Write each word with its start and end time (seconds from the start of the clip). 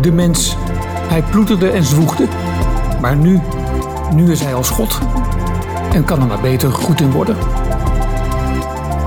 de 0.00 0.12
mens. 0.12 0.56
Hij 1.08 1.22
ploeterde 1.22 1.70
en 1.70 1.84
zwoegde. 1.84 2.26
Maar 3.00 3.16
nu, 3.16 3.40
nu 4.14 4.30
is 4.30 4.40
hij 4.40 4.54
als 4.54 4.70
God. 4.70 4.98
En 5.92 6.04
kan 6.04 6.20
er 6.20 6.26
maar 6.26 6.40
beter 6.40 6.72
goed 6.72 7.00
in 7.00 7.10
worden. 7.10 7.36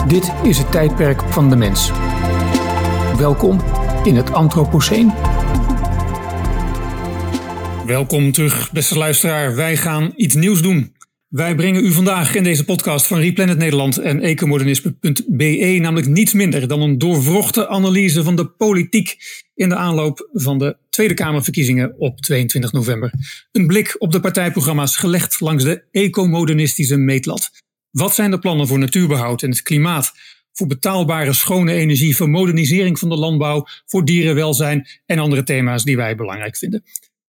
Dit 0.08 0.32
is 0.44 0.58
het 0.58 0.72
tijdperk 0.72 1.22
van 1.30 1.50
de 1.50 1.56
mens. 1.56 1.92
Welkom 3.18 3.60
in 4.04 4.16
het 4.16 4.34
Anthropoceen. 4.34 5.12
Welkom 7.86 8.32
terug, 8.32 8.72
beste 8.72 8.98
luisteraar. 8.98 9.56
Wij 9.56 9.78
gaan 9.78 10.12
iets 10.16 10.36
nieuws 10.36 10.62
doen. 10.62 10.93
Wij 11.34 11.56
brengen 11.56 11.86
u 11.86 11.92
vandaag 11.92 12.36
in 12.36 12.44
deze 12.44 12.66
podcast 12.66 13.08
van 13.08 13.20
Replanet 13.20 13.58
Nederland 13.58 13.98
en 13.98 14.22
ecomodernisme.be 14.22 15.78
namelijk 15.82 16.08
niets 16.08 16.34
minder 16.34 16.68
dan 16.68 16.82
een 16.82 16.98
doorvrochte 16.98 17.68
analyse 17.68 18.24
van 18.24 18.36
de 18.36 18.48
politiek 18.48 19.18
in 19.56 19.70
de 19.70 19.76
aanloop 19.76 20.30
van 20.34 20.58
de 20.58 20.78
Tweede 20.90 21.14
Kamerverkiezingen 21.14 22.00
op 22.00 22.20
22 22.22 22.72
november. 22.72 23.14
Een 23.52 23.68
blik 23.68 23.96
op 23.98 24.12
de 24.12 24.20
partijprogramma's 24.20 24.98
gelegd 24.98 25.40
langs 25.40 25.64
de 25.64 25.84
ecomodernistische 25.92 26.98
meetlat. 26.98 27.50
Wat 27.92 28.16
zijn 28.16 28.32
de 28.32 28.40
plannen 28.40 28.68
voor 28.68 28.80
natuurbehoud 28.80 29.44
en 29.44 29.50
het 29.50 29.62
klimaat? 29.62 30.12
Voor 30.52 30.68
betaalbare 30.68 31.34
schone 31.34 31.74
energie, 31.74 32.16
voor 32.16 32.30
modernisering 32.30 33.00
van 33.00 33.10
de 33.10 33.18
landbouw, 33.18 33.68
voor 33.86 34.06
dierenwelzijn 34.06 34.88
en 35.06 35.20
andere 35.20 35.44
thema's 35.44 35.84
die 35.84 35.96
wij 35.96 36.16
belangrijk 36.16 36.58
vinden. 36.58 36.84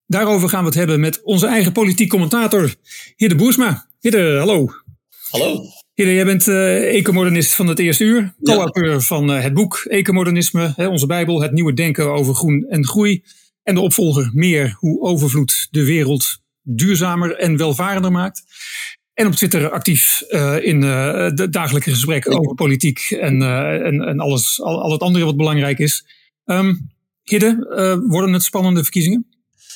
Daarover 0.07 0.49
gaan 0.49 0.61
we 0.61 0.65
het 0.65 0.77
hebben 0.77 0.99
met 0.99 1.21
onze 1.23 1.47
eigen 1.47 1.71
politiek 1.71 2.09
commentator, 2.09 2.75
Hidde 3.15 3.35
Boersma. 3.35 3.89
Hidde, 4.01 4.37
hallo. 4.37 4.69
Hallo. 5.29 5.63
Hidde, 5.93 6.13
jij 6.13 6.25
bent 6.25 6.47
uh, 6.47 6.97
ecomodernist 6.97 7.53
van 7.55 7.67
het 7.67 7.79
eerste 7.79 8.03
uur, 8.03 8.33
co-auteur 8.43 9.01
van 9.01 9.31
uh, 9.31 9.41
het 9.41 9.53
boek 9.53 9.85
Ecomodernisme, 9.87 10.73
hè, 10.75 10.87
onze 10.87 11.05
bijbel, 11.05 11.41
het 11.41 11.51
nieuwe 11.51 11.73
denken 11.73 12.13
over 12.13 12.33
groen 12.33 12.65
en 12.69 12.85
groei. 12.85 13.23
En 13.63 13.73
de 13.73 13.79
opvolger 13.79 14.29
Meer, 14.33 14.75
hoe 14.77 15.01
overvloed 15.01 15.67
de 15.71 15.85
wereld 15.85 16.41
duurzamer 16.61 17.35
en 17.35 17.57
welvarender 17.57 18.11
maakt. 18.11 18.43
En 19.13 19.27
op 19.27 19.33
Twitter 19.33 19.69
actief 19.69 20.23
uh, 20.29 20.65
in 20.65 20.81
de 20.81 21.47
dagelijkse 21.49 21.91
gesprekken 21.91 22.39
over 22.39 22.55
politiek 22.55 22.99
en, 22.99 23.41
en, 23.83 24.01
en 24.01 24.19
alles, 24.19 24.61
al, 24.61 24.81
al, 24.81 24.91
het 24.91 25.01
andere 25.01 25.25
wat 25.25 25.37
belangrijk 25.37 25.79
is. 25.79 26.05
Um, 26.45 26.89
Hidde, 27.23 28.03
worden 28.07 28.33
het 28.33 28.43
spannende 28.43 28.81
verkiezingen? 28.81 29.27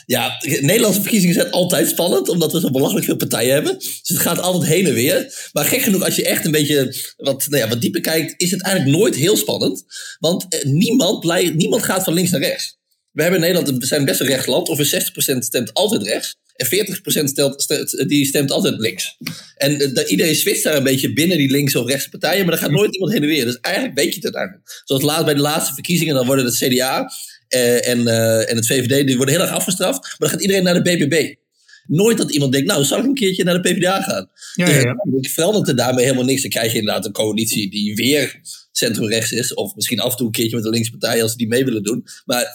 Ja, 0.06 0.38
Nederlandse 0.42 1.02
verkiezingen 1.02 1.36
zijn 1.36 1.52
altijd 1.52 1.88
spannend, 1.88 2.30
omdat 2.30 2.52
we 2.52 2.60
zo 2.60 2.70
belachelijk 2.72 3.06
veel 3.06 3.16
partijen 3.16 3.54
hebben. 3.54 3.78
Dus 3.80 4.02
het 4.04 4.18
gaat 4.18 4.40
altijd 4.40 4.72
heen 4.72 4.86
en 4.86 4.94
weer. 4.94 5.50
Maar 5.54 5.66
gek 5.66 5.82
genoeg, 5.82 6.04
als 6.04 6.16
je 6.16 6.26
echt 6.26 6.46
een 6.46 6.52
beetje 6.52 6.96
wat, 7.18 7.48
nou 7.50 7.64
ja, 7.64 7.70
wat 7.70 7.82
dieper 7.82 8.02
kijkt, 8.02 8.34
is 8.38 8.52
het 8.52 8.62
eigenlijk 8.62 8.98
nooit 8.98 9.16
heel 9.16 9.38
spannend. 9.38 9.84
Want 10.20 10.46
eh, 10.50 10.64
niemand, 10.64 11.24
niemand 11.56 11.84
gaat 11.84 12.04
van 12.04 12.14
links 12.14 12.32
naar 12.32 12.42
rechts. 12.42 12.78
We 13.12 13.22
hebben 13.22 13.42
in 13.42 13.48
Nederland, 13.48 13.80
we 13.80 13.86
zijn 13.86 14.06
best 14.06 14.20
een 14.20 14.28
rechtsland. 14.28 14.70
Ongeveer 14.70 15.12
60% 15.36 15.38
stemt 15.38 15.74
altijd 15.74 16.04
rechts. 16.04 16.36
En 16.56 16.68
40% 16.68 17.24
stelt, 17.24 17.86
die 18.08 18.26
stemt 18.26 18.52
altijd 18.52 18.80
links. 18.80 19.18
En 19.56 19.72
uh, 19.82 20.10
iedereen 20.12 20.36
switcht 20.36 20.64
daar 20.64 20.76
een 20.76 20.84
beetje 20.84 21.14
binnen 21.14 21.38
die 21.38 21.52
linkse 21.52 21.80
of 21.80 21.88
rechtse 21.88 22.10
partijen. 22.10 22.46
Maar 22.46 22.54
er 22.54 22.60
gaat 22.60 22.72
nooit 22.72 22.94
iemand 22.94 23.12
heen 23.12 23.22
en 23.22 23.28
weer. 23.28 23.46
Dus 23.46 23.60
eigenlijk 23.60 23.96
weet 23.96 24.10
je 24.10 24.16
het 24.16 24.24
uiteindelijk. 24.24 24.82
Zoals 24.84 25.04
laatst 25.04 25.26
bij 25.26 25.34
de 25.34 25.40
laatste 25.40 25.74
verkiezingen, 25.74 26.16
dan 26.16 26.26
worden 26.26 26.46
het 26.46 26.56
CDA 26.56 27.12
uh, 27.50 27.88
en, 27.88 28.00
uh, 28.00 28.50
en 28.50 28.56
het 28.56 28.68
VVD, 28.68 29.08
die 29.08 29.18
worden 29.18 29.36
heel 29.36 29.44
erg 29.44 29.54
afgestraft. 29.54 30.02
Maar 30.02 30.16
dan 30.18 30.30
gaat 30.30 30.42
iedereen 30.42 30.64
naar 30.64 30.74
de 30.74 30.82
BBB. 30.82 31.34
Nooit 31.88 32.18
dat 32.18 32.32
iemand 32.32 32.52
denkt, 32.52 32.68
nou, 32.68 32.84
zal 32.84 33.00
ik 33.00 33.06
een 33.06 33.14
keertje 33.14 33.44
naar 33.44 33.62
de 33.62 33.70
PvdA 33.70 34.02
gaan? 34.02 34.30
Ja, 34.54 34.70
ja, 34.70 34.80
ja. 34.80 34.96
Dus 35.04 35.34
verandert 35.34 35.68
er 35.68 35.76
daarmee 35.76 36.04
helemaal 36.04 36.26
niks. 36.26 36.42
Dan 36.42 36.52
krijg 36.52 36.72
je 36.72 36.80
inderdaad 36.80 37.06
een 37.06 37.12
coalitie 37.12 37.70
die 37.70 37.96
weer 37.96 38.40
centrumrechts 38.72 39.32
is. 39.32 39.54
Of 39.54 39.76
misschien 39.76 40.00
af 40.00 40.12
en 40.12 40.18
toe 40.18 40.26
een 40.26 40.32
keertje 40.32 40.56
met 40.56 40.66
een 40.66 40.72
linkse 40.72 40.92
partij 40.92 41.22
als 41.22 41.32
ze 41.32 41.38
die 41.38 41.48
mee 41.48 41.66
willen 41.66 41.84
doen. 41.84 42.06
Maar 42.26 42.46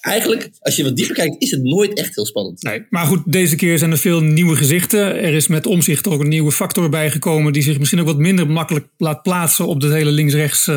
eigenlijk, 0.00 0.50
als 0.60 0.76
je 0.76 0.82
wat 0.82 0.96
dieper 0.96 1.14
kijkt, 1.14 1.42
is 1.42 1.50
het 1.50 1.62
nooit 1.62 1.98
echt 1.98 2.14
heel 2.14 2.26
spannend. 2.26 2.62
Nee, 2.62 2.86
maar 2.90 3.06
goed, 3.06 3.32
deze 3.32 3.56
keer 3.56 3.78
zijn 3.78 3.90
er 3.90 3.98
veel 3.98 4.20
nieuwe 4.20 4.56
gezichten. 4.56 5.00
Er 5.00 5.34
is 5.34 5.46
met 5.46 5.66
omzicht 5.66 6.08
ook 6.08 6.20
een 6.20 6.28
nieuwe 6.28 6.52
factor 6.52 6.88
bijgekomen 6.88 7.52
die 7.52 7.62
zich 7.62 7.78
misschien 7.78 8.00
ook 8.00 8.06
wat 8.06 8.18
minder 8.18 8.46
makkelijk 8.46 8.86
laat 8.96 9.22
plaatsen 9.22 9.66
op 9.66 9.80
de 9.80 9.92
hele 9.92 10.10
links-rechts 10.10 10.68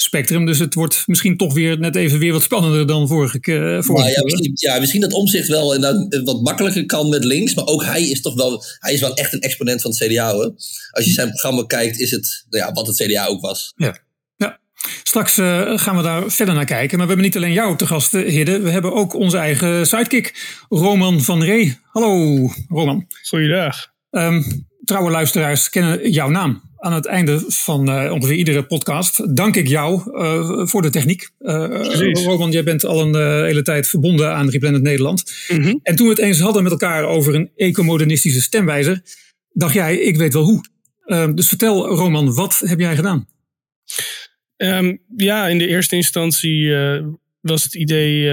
spectrum. 0.00 0.46
Dus 0.46 0.58
het 0.58 0.74
wordt 0.74 1.02
misschien 1.06 1.36
toch 1.36 1.54
weer 1.54 1.78
net 1.78 1.96
even 1.96 2.18
weer 2.18 2.32
wat 2.32 2.42
spannender 2.42 2.86
dan 2.86 3.08
vorige, 3.08 3.40
uh, 3.44 3.82
vorige 3.82 4.10
ja, 4.10 4.22
misschien, 4.22 4.52
ja, 4.54 4.78
misschien 4.78 5.00
dat 5.00 5.12
omzicht 5.12 5.48
wel 5.48 5.74
inderdaad 5.74 6.22
wat 6.24 6.42
makkelijker 6.42 6.86
kan 6.86 7.08
met 7.08 7.24
links. 7.24 7.54
Maar 7.54 7.66
ook 7.66 7.84
hij 7.84 8.02
is 8.02 8.20
toch 8.20 8.34
wel, 8.34 8.64
hij 8.78 8.92
is 8.92 9.00
wel 9.00 9.14
echt 9.14 9.32
een 9.32 9.40
exponent 9.40 9.82
van 9.82 9.90
het 9.90 10.00
CDA 10.00 10.32
hoor. 10.32 10.54
Als 10.90 11.04
je 11.04 11.10
zijn 11.10 11.28
programma 11.28 11.64
kijkt, 11.66 11.98
is 11.98 12.10
het 12.10 12.46
nou 12.50 12.64
ja, 12.64 12.72
wat 12.72 12.86
het 12.86 12.96
CDA 12.96 13.26
ook 13.26 13.40
was. 13.40 13.72
Ja. 13.76 13.98
ja. 14.36 14.58
Straks 15.02 15.38
uh, 15.38 15.78
gaan 15.78 15.96
we 15.96 16.02
daar 16.02 16.30
verder 16.30 16.54
naar 16.54 16.64
kijken. 16.64 16.98
Maar 16.98 17.06
we 17.06 17.12
hebben 17.12 17.30
niet 17.30 17.36
alleen 17.36 17.52
jou 17.52 17.76
te 17.76 17.86
gast, 17.86 18.12
Hidde. 18.12 18.60
We 18.60 18.70
hebben 18.70 18.92
ook 18.92 19.14
onze 19.14 19.36
eigen 19.36 19.86
sidekick, 19.86 20.56
Roman 20.68 21.20
van 21.20 21.42
Ree. 21.42 21.78
Hallo, 21.82 22.50
Roman. 22.68 23.06
Goeiedag. 23.28 23.92
Um, 24.10 24.67
trouwe 24.88 25.10
luisteraars 25.10 25.70
kennen 25.70 26.10
jouw 26.10 26.28
naam 26.28 26.62
aan 26.76 26.92
het 26.92 27.06
einde 27.06 27.44
van 27.46 27.90
uh, 27.90 28.12
ongeveer 28.12 28.36
iedere 28.36 28.62
podcast 28.62 29.36
dank 29.36 29.56
ik 29.56 29.68
jou 29.68 30.12
uh, 30.12 30.66
voor 30.66 30.82
de 30.82 30.90
techniek. 30.90 31.30
Uh, 31.40 32.12
Roman, 32.12 32.50
jij 32.50 32.64
bent 32.64 32.84
al 32.84 33.00
een 33.00 33.44
hele 33.44 33.62
tijd 33.62 33.88
verbonden 33.88 34.34
aan 34.34 34.48
Replanet 34.48 34.82
Nederland. 34.82 35.32
Mm 35.48 35.62
-hmm. 35.62 35.80
En 35.82 35.96
toen 35.96 36.06
we 36.06 36.12
het 36.12 36.22
eens 36.22 36.40
hadden 36.40 36.62
met 36.62 36.72
elkaar 36.72 37.04
over 37.04 37.34
een 37.34 37.50
ecomodernistische 37.56 38.40
stemwijzer, 38.40 39.02
dacht 39.52 39.74
jij, 39.74 39.98
ik 39.98 40.16
weet 40.16 40.32
wel 40.32 40.44
hoe. 40.44 40.64
Ehm, 41.04 41.34
dus 41.34 41.48
vertel, 41.48 41.86
Roman, 41.86 42.34
wat 42.34 42.62
heb 42.64 42.78
jij 42.78 42.96
gedaan? 42.96 43.26
Um, 44.56 45.02
ja, 45.16 45.48
in 45.48 45.58
de 45.58 45.66
eerste 45.66 45.96
instantie 45.96 46.74
was 47.40 47.62
het 47.62 47.74
idee 47.74 48.30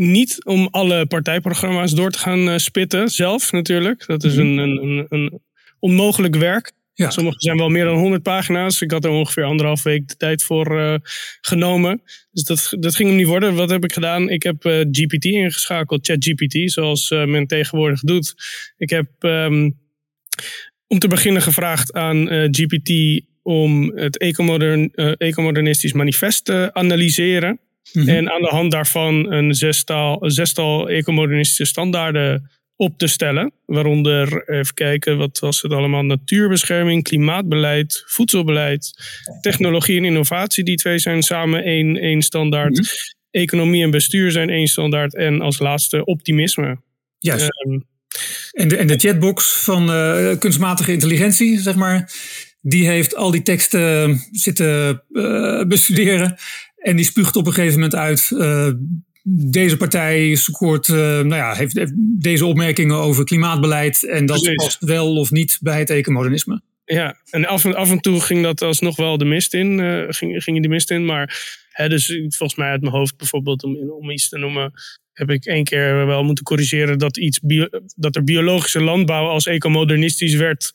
niet 0.00 0.44
om 0.44 0.68
alle 0.70 1.06
partijprogramma's 1.06 1.92
door 1.92 2.10
te 2.10 2.18
gaan 2.18 2.60
spitten, 2.60 3.08
zelf 3.08 3.52
natuurlijk. 3.52 4.06
Dat 4.06 4.24
is 4.24 4.36
een, 4.36 4.58
een, 4.58 5.06
een 5.08 5.40
onmogelijk 5.78 6.36
werk. 6.36 6.72
Ja. 6.94 7.10
Sommige 7.10 7.36
zijn 7.40 7.56
wel 7.56 7.68
meer 7.68 7.84
dan 7.84 7.98
100 7.98 8.22
pagina's. 8.22 8.80
Ik 8.80 8.90
had 8.90 9.04
er 9.04 9.10
ongeveer 9.10 9.44
anderhalf 9.44 9.82
week 9.82 10.08
de 10.08 10.16
tijd 10.16 10.42
voor 10.42 10.80
uh, 10.80 10.94
genomen. 11.40 12.02
Dus 12.30 12.44
dat, 12.44 12.76
dat 12.78 12.96
ging 12.96 13.08
hem 13.08 13.18
niet 13.18 13.26
worden. 13.26 13.54
Wat 13.54 13.70
heb 13.70 13.84
ik 13.84 13.92
gedaan? 13.92 14.28
Ik 14.28 14.42
heb 14.42 14.64
uh, 14.64 14.80
GPT 14.90 15.24
ingeschakeld, 15.24 16.06
ChatGPT, 16.06 16.72
zoals 16.72 17.10
uh, 17.10 17.24
men 17.24 17.46
tegenwoordig 17.46 18.00
doet. 18.00 18.34
Ik 18.76 18.90
heb 18.90 19.08
um, 19.18 19.78
om 20.86 20.98
te 20.98 21.08
beginnen 21.08 21.42
gevraagd 21.42 21.92
aan 21.92 22.28
GPT 22.50 23.22
om 23.42 23.96
het 23.96 24.18
ecomodern, 24.18 24.90
ecomodernistisch 25.16 25.92
manifest 25.92 26.44
te 26.44 26.70
analyseren. 26.72 27.60
Mm 27.92 28.02
-hmm. 28.02 28.08
En 28.08 28.30
aan 28.30 28.42
de 28.42 28.48
hand 28.48 28.70
daarvan 28.70 29.32
een 29.32 29.54
zestal, 29.54 30.18
zestal 30.20 30.88
ecomodernistische 30.88 31.64
standaarden 31.64 32.50
op 32.76 32.98
te 32.98 33.06
stellen. 33.06 33.52
Waaronder, 33.66 34.48
even 34.48 34.74
kijken, 34.74 35.18
wat 35.18 35.38
was 35.38 35.62
het 35.62 35.72
allemaal? 35.72 36.02
Natuurbescherming, 36.02 37.02
klimaatbeleid, 37.02 38.02
voedselbeleid, 38.06 38.92
technologie 39.40 39.98
en 39.98 40.04
innovatie. 40.04 40.64
Die 40.64 40.76
twee 40.76 40.98
zijn 40.98 41.22
samen 41.22 41.64
één, 41.64 41.96
één 41.96 42.22
standaard. 42.22 42.78
Mhm. 42.78 42.86
Economie 43.30 43.82
en 43.82 43.90
bestuur 43.90 44.30
zijn 44.30 44.50
één 44.50 44.66
standaard. 44.66 45.14
En 45.14 45.40
als 45.40 45.58
laatste 45.58 46.04
optimisme. 46.04 46.78
Ja. 47.18 47.34
Um, 47.34 47.88
en, 48.52 48.68
de, 48.68 48.76
en 48.76 48.86
de 48.86 48.98
chatbox 48.98 49.62
van 49.64 49.90
uh, 49.90 50.38
kunstmatige 50.38 50.92
intelligentie, 50.92 51.58
zeg 51.58 51.74
maar. 51.74 52.12
Die 52.62 52.86
heeft 52.86 53.16
al 53.16 53.30
die 53.30 53.42
teksten 53.42 54.20
zitten 54.30 55.02
uh, 55.10 55.64
bestuderen. 55.64 56.36
En 56.80 56.96
die 56.96 57.04
spuugt 57.04 57.36
op 57.36 57.46
een 57.46 57.52
gegeven 57.52 57.74
moment 57.74 57.94
uit. 57.94 58.30
Uh, 58.32 58.70
deze 59.22 59.76
partij 59.76 60.34
scoort, 60.34 60.88
uh, 60.88 60.96
nou 60.96 61.34
ja, 61.34 61.54
heeft, 61.54 61.74
heeft, 61.76 61.92
deze 62.20 62.46
opmerkingen 62.46 62.96
over 62.96 63.24
klimaatbeleid. 63.24 64.04
En 64.04 64.26
dat 64.26 64.40
Precies. 64.40 64.64
past 64.64 64.84
wel 64.84 65.16
of 65.16 65.30
niet 65.30 65.58
bij 65.60 65.78
het 65.78 65.90
ecomodernisme. 65.90 66.62
Ja, 66.84 67.16
en 67.30 67.46
af 67.46 67.64
en, 67.64 67.74
af 67.74 67.90
en 67.90 68.00
toe 68.00 68.20
ging 68.20 68.42
dat 68.42 68.62
alsnog 68.62 68.96
wel 68.96 69.18
de 69.18 69.24
mist 69.24 69.54
in. 69.54 69.78
Uh, 69.78 70.04
ging, 70.08 70.42
ging 70.42 70.62
de 70.62 70.68
mist 70.68 70.90
in. 70.90 71.04
Maar 71.04 71.58
hè, 71.70 71.88
dus 71.88 72.06
volgens 72.06 72.54
mij 72.54 72.68
uit 72.70 72.80
mijn 72.80 72.94
hoofd 72.94 73.16
bijvoorbeeld, 73.16 73.62
om, 73.62 73.90
om 73.90 74.10
iets 74.10 74.28
te 74.28 74.38
noemen, 74.38 74.72
heb 75.12 75.30
ik 75.30 75.44
één 75.44 75.64
keer 75.64 76.06
wel 76.06 76.22
moeten 76.24 76.44
corrigeren 76.44 76.98
dat, 76.98 77.16
iets 77.16 77.40
bio, 77.40 77.68
dat 77.96 78.16
er 78.16 78.24
biologische 78.24 78.80
landbouw 78.80 79.26
als 79.26 79.46
ecomodernistisch 79.46 80.34
werd 80.34 80.72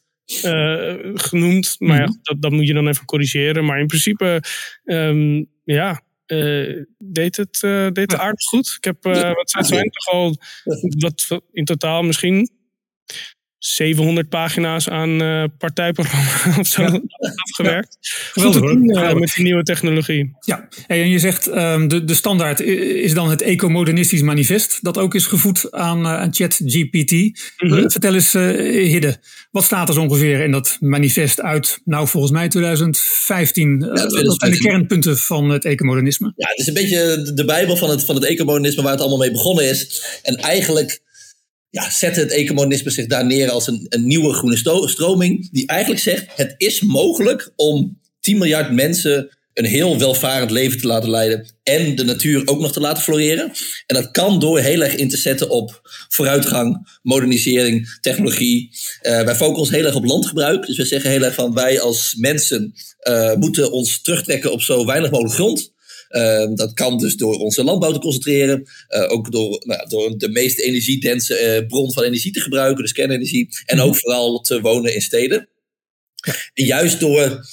genoemd. 1.13 1.75
Maar 1.79 1.99
ja, 1.99 2.17
dat, 2.21 2.41
dat 2.41 2.51
moet 2.51 2.67
je 2.67 2.73
dan 2.73 2.87
even 2.87 3.05
corrigeren. 3.05 3.65
Maar 3.65 3.79
in 3.79 3.87
principe, 3.87 4.43
um, 4.83 5.49
ja, 5.63 6.01
uh, 6.27 6.83
deed 6.97 7.35
het, 7.37 7.61
uh, 7.61 7.89
deed 7.91 8.11
het 8.11 8.19
aardig 8.19 8.43
goed. 8.43 8.73
Ik 8.77 8.83
heb, 8.83 9.05
uh, 9.05 9.33
wat 9.33 9.49
zijn 9.49 9.83
het 9.83 9.93
toch 9.93 10.13
al, 10.13 10.37
wat, 10.97 11.41
in 11.51 11.65
totaal 11.65 12.03
misschien 12.03 12.49
700 13.65 14.29
pagina's 14.29 14.89
aan 14.89 15.21
uh, 15.21 15.43
partijprogramma 15.57 16.59
of 16.59 16.67
zo 16.67 16.81
ja. 16.81 17.01
afgewerkt. 17.35 17.97
Geweldig 18.31 18.61
hoor. 18.61 18.77
Uh, 18.77 19.13
met 19.13 19.33
die 19.35 19.43
nieuwe 19.43 19.63
technologie. 19.63 20.35
Ja, 20.39 20.67
en 20.87 21.09
je 21.09 21.19
zegt 21.19 21.47
um, 21.47 21.87
de, 21.87 22.03
de 22.03 22.13
standaard 22.13 22.59
is 22.59 23.13
dan 23.13 23.29
het 23.29 23.41
Ecomodernistisch 23.41 24.21
Manifest, 24.21 24.79
dat 24.81 24.97
ook 24.97 25.15
is 25.15 25.25
gevoed 25.25 25.71
aan, 25.71 25.99
uh, 25.99 26.13
aan 26.13 26.33
ChatGPT. 26.33 27.11
Mm 27.11 27.33
-hmm. 27.69 27.91
vertel 27.91 28.13
eens, 28.13 28.33
Hidde, 28.33 29.17
wat 29.51 29.63
staat 29.63 29.87
er 29.87 29.93
zo 29.93 30.01
ongeveer 30.01 30.39
in 30.39 30.51
dat 30.51 30.77
manifest 30.79 31.41
uit, 31.41 31.79
nou 31.83 32.07
volgens 32.07 32.31
mij 32.31 32.47
2015? 32.47 33.69
Ja, 33.69 33.77
2015. 33.77 34.27
Wat 34.27 34.39
zijn 34.39 34.51
de 34.51 34.57
kernpunten 34.57 35.17
van 35.17 35.49
het 35.49 35.65
ecomodernisme? 35.65 36.33
Ja, 36.35 36.47
het 36.47 36.59
is 36.59 36.67
een 36.67 36.73
beetje 36.73 37.31
de 37.33 37.45
bijbel 37.45 37.77
van 37.77 37.89
het, 37.89 38.05
van 38.05 38.15
het 38.15 38.25
ecomodernisme 38.25 38.81
waar 38.83 38.91
het 38.91 39.01
allemaal 39.01 39.19
mee 39.19 39.31
begonnen 39.31 39.69
is. 39.69 40.03
En 40.23 40.35
eigenlijk 40.35 41.03
ja, 41.75 41.89
zet 41.89 42.15
het 42.15 42.31
ecomodernisme 42.31 42.89
zich 42.89 43.05
daar 43.05 43.25
neer 43.25 43.49
als 43.49 43.67
een, 43.67 43.85
een 43.89 44.07
nieuwe 44.07 44.33
groene 44.33 44.87
stroming. 44.87 45.51
Die 45.51 45.67
eigenlijk 45.67 46.01
zegt: 46.01 46.25
het 46.35 46.55
is 46.57 46.81
mogelijk 46.81 47.51
om 47.55 47.99
10 48.19 48.37
miljard 48.37 48.71
mensen 48.71 49.37
een 49.53 49.65
heel 49.65 49.99
welvarend 49.99 50.51
leven 50.51 50.79
te 50.79 50.87
laten 50.87 51.09
leiden. 51.09 51.45
En 51.63 51.95
de 51.95 52.03
natuur 52.03 52.47
ook 52.47 52.59
nog 52.59 52.71
te 52.71 52.79
laten 52.79 53.03
floreren. 53.03 53.51
En 53.85 53.95
dat 53.95 54.11
kan 54.11 54.39
door 54.39 54.59
heel 54.59 54.83
erg 54.83 54.95
in 54.95 55.09
te 55.09 55.17
zetten 55.17 55.49
op 55.49 55.81
vooruitgang, 56.09 56.99
modernisering, 57.01 57.97
technologie. 58.01 58.69
Uh, 59.01 59.21
wij 59.21 59.35
focussen 59.35 59.75
heel 59.75 59.85
erg 59.85 59.95
op 59.95 60.05
landgebruik. 60.05 60.65
Dus 60.65 60.77
we 60.77 60.85
zeggen 60.85 61.09
heel 61.09 61.23
erg 61.23 61.33
van 61.33 61.53
wij 61.53 61.79
als 61.81 62.15
mensen 62.17 62.73
uh, 63.09 63.33
moeten 63.33 63.71
ons 63.71 64.01
terugtrekken 64.01 64.51
op 64.51 64.61
zo 64.61 64.85
weinig 64.85 65.11
mogelijk 65.11 65.35
grond. 65.35 65.73
Uh, 66.09 66.55
dat 66.55 66.73
kan 66.73 66.97
dus 66.97 67.15
door 67.15 67.35
onze 67.35 67.63
landbouw 67.63 67.91
te 67.91 67.99
concentreren. 67.99 68.63
Uh, 68.89 69.11
ook 69.11 69.31
door, 69.31 69.63
nou, 69.65 69.89
door 69.89 70.17
de 70.17 70.29
meest 70.29 70.59
energiedense 70.59 71.59
uh, 71.59 71.67
bron 71.67 71.93
van 71.93 72.03
energie 72.03 72.31
te 72.31 72.39
gebruiken, 72.39 72.83
dus 72.83 72.91
kernenergie. 72.91 73.49
En 73.65 73.79
ook 73.79 73.95
vooral 73.95 74.39
te 74.39 74.61
wonen 74.61 74.93
in 74.93 75.01
steden. 75.01 75.49
En 76.53 76.65
juist 76.65 76.99
door 76.99 77.45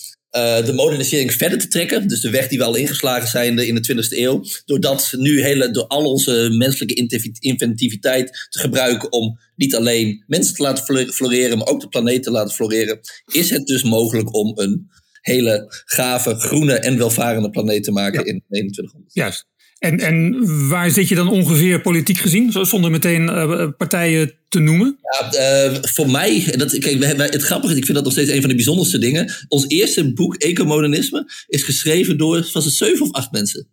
de 0.65 0.73
modernisering 0.75 1.33
verder 1.33 1.59
te 1.59 1.69
trekken, 1.69 2.09
dus 2.09 2.21
de 2.21 2.31
weg 2.31 2.49
die 2.49 2.59
we 2.59 2.65
al 2.65 2.75
ingeslagen 2.75 3.29
zijn 3.29 3.59
in 3.59 3.75
de 3.75 3.95
20e 3.95 4.19
eeuw, 4.19 4.45
doordat 4.65 5.13
nu 5.17 5.43
hele, 5.43 5.71
door 5.71 5.87
al 5.87 6.05
onze 6.05 6.49
menselijke 6.59 7.09
inventiviteit 7.39 8.47
te 8.51 8.59
gebruiken 8.59 9.13
om 9.13 9.39
niet 9.57 9.75
alleen 9.75 10.25
mensen 10.27 10.55
te 10.55 10.63
laten 10.63 11.13
floreren, 11.13 11.59
maar 11.59 11.67
ook 11.67 11.81
de 11.81 11.89
planeet 11.89 12.23
te 12.23 12.31
laten 12.31 12.55
floreren, 12.55 13.01
is 13.33 13.51
het 13.51 13.67
dus 13.67 13.83
mogelijk 13.83 14.35
om 14.35 14.53
een 14.59 14.91
hele 15.23 15.83
gave, 15.85 16.35
groene 16.35 16.75
en 16.75 16.99
welvarende 16.99 17.51
planeet 17.51 17.85
te 17.85 17.93
maken 17.93 18.27
in 18.27 18.43
2100. 18.49 19.15
Juist. 19.15 19.47
En, 19.79 20.01
en 20.01 20.47
waar 20.69 20.91
zit 20.91 21.09
je 21.09 21.15
dan 21.15 21.29
ongeveer 21.29 21.81
politiek 21.81 22.19
gezien, 22.19 22.53
zonder 22.67 22.91
meteen 22.91 23.23
uh, 23.23 23.69
partijen 23.77 24.33
te 24.49 24.59
noemen? 24.59 24.99
Ja, 25.21 25.67
uh, 25.71 25.79
voor 25.81 26.11
mij, 26.11 26.55
dat, 26.57 26.79
kijk, 26.79 26.99
wij, 26.99 27.17
wij, 27.17 27.27
het 27.27 27.43
grappige, 27.43 27.77
ik 27.77 27.85
vind 27.85 27.95
dat 27.95 28.05
nog 28.05 28.13
steeds 28.13 28.31
een 28.31 28.41
van 28.41 28.49
de 28.49 28.55
bijzonderste 28.55 28.99
dingen. 28.99 29.33
Ons 29.49 29.65
eerste 29.69 30.13
boek, 30.13 30.35
Ecomodernisme, 30.35 31.31
is 31.47 31.63
geschreven 31.63 32.19
door, 32.19 32.51
was 32.53 32.65
het 32.65 32.75
zeven 32.75 33.05
of 33.05 33.13
acht 33.13 33.33
mensen? 33.33 33.69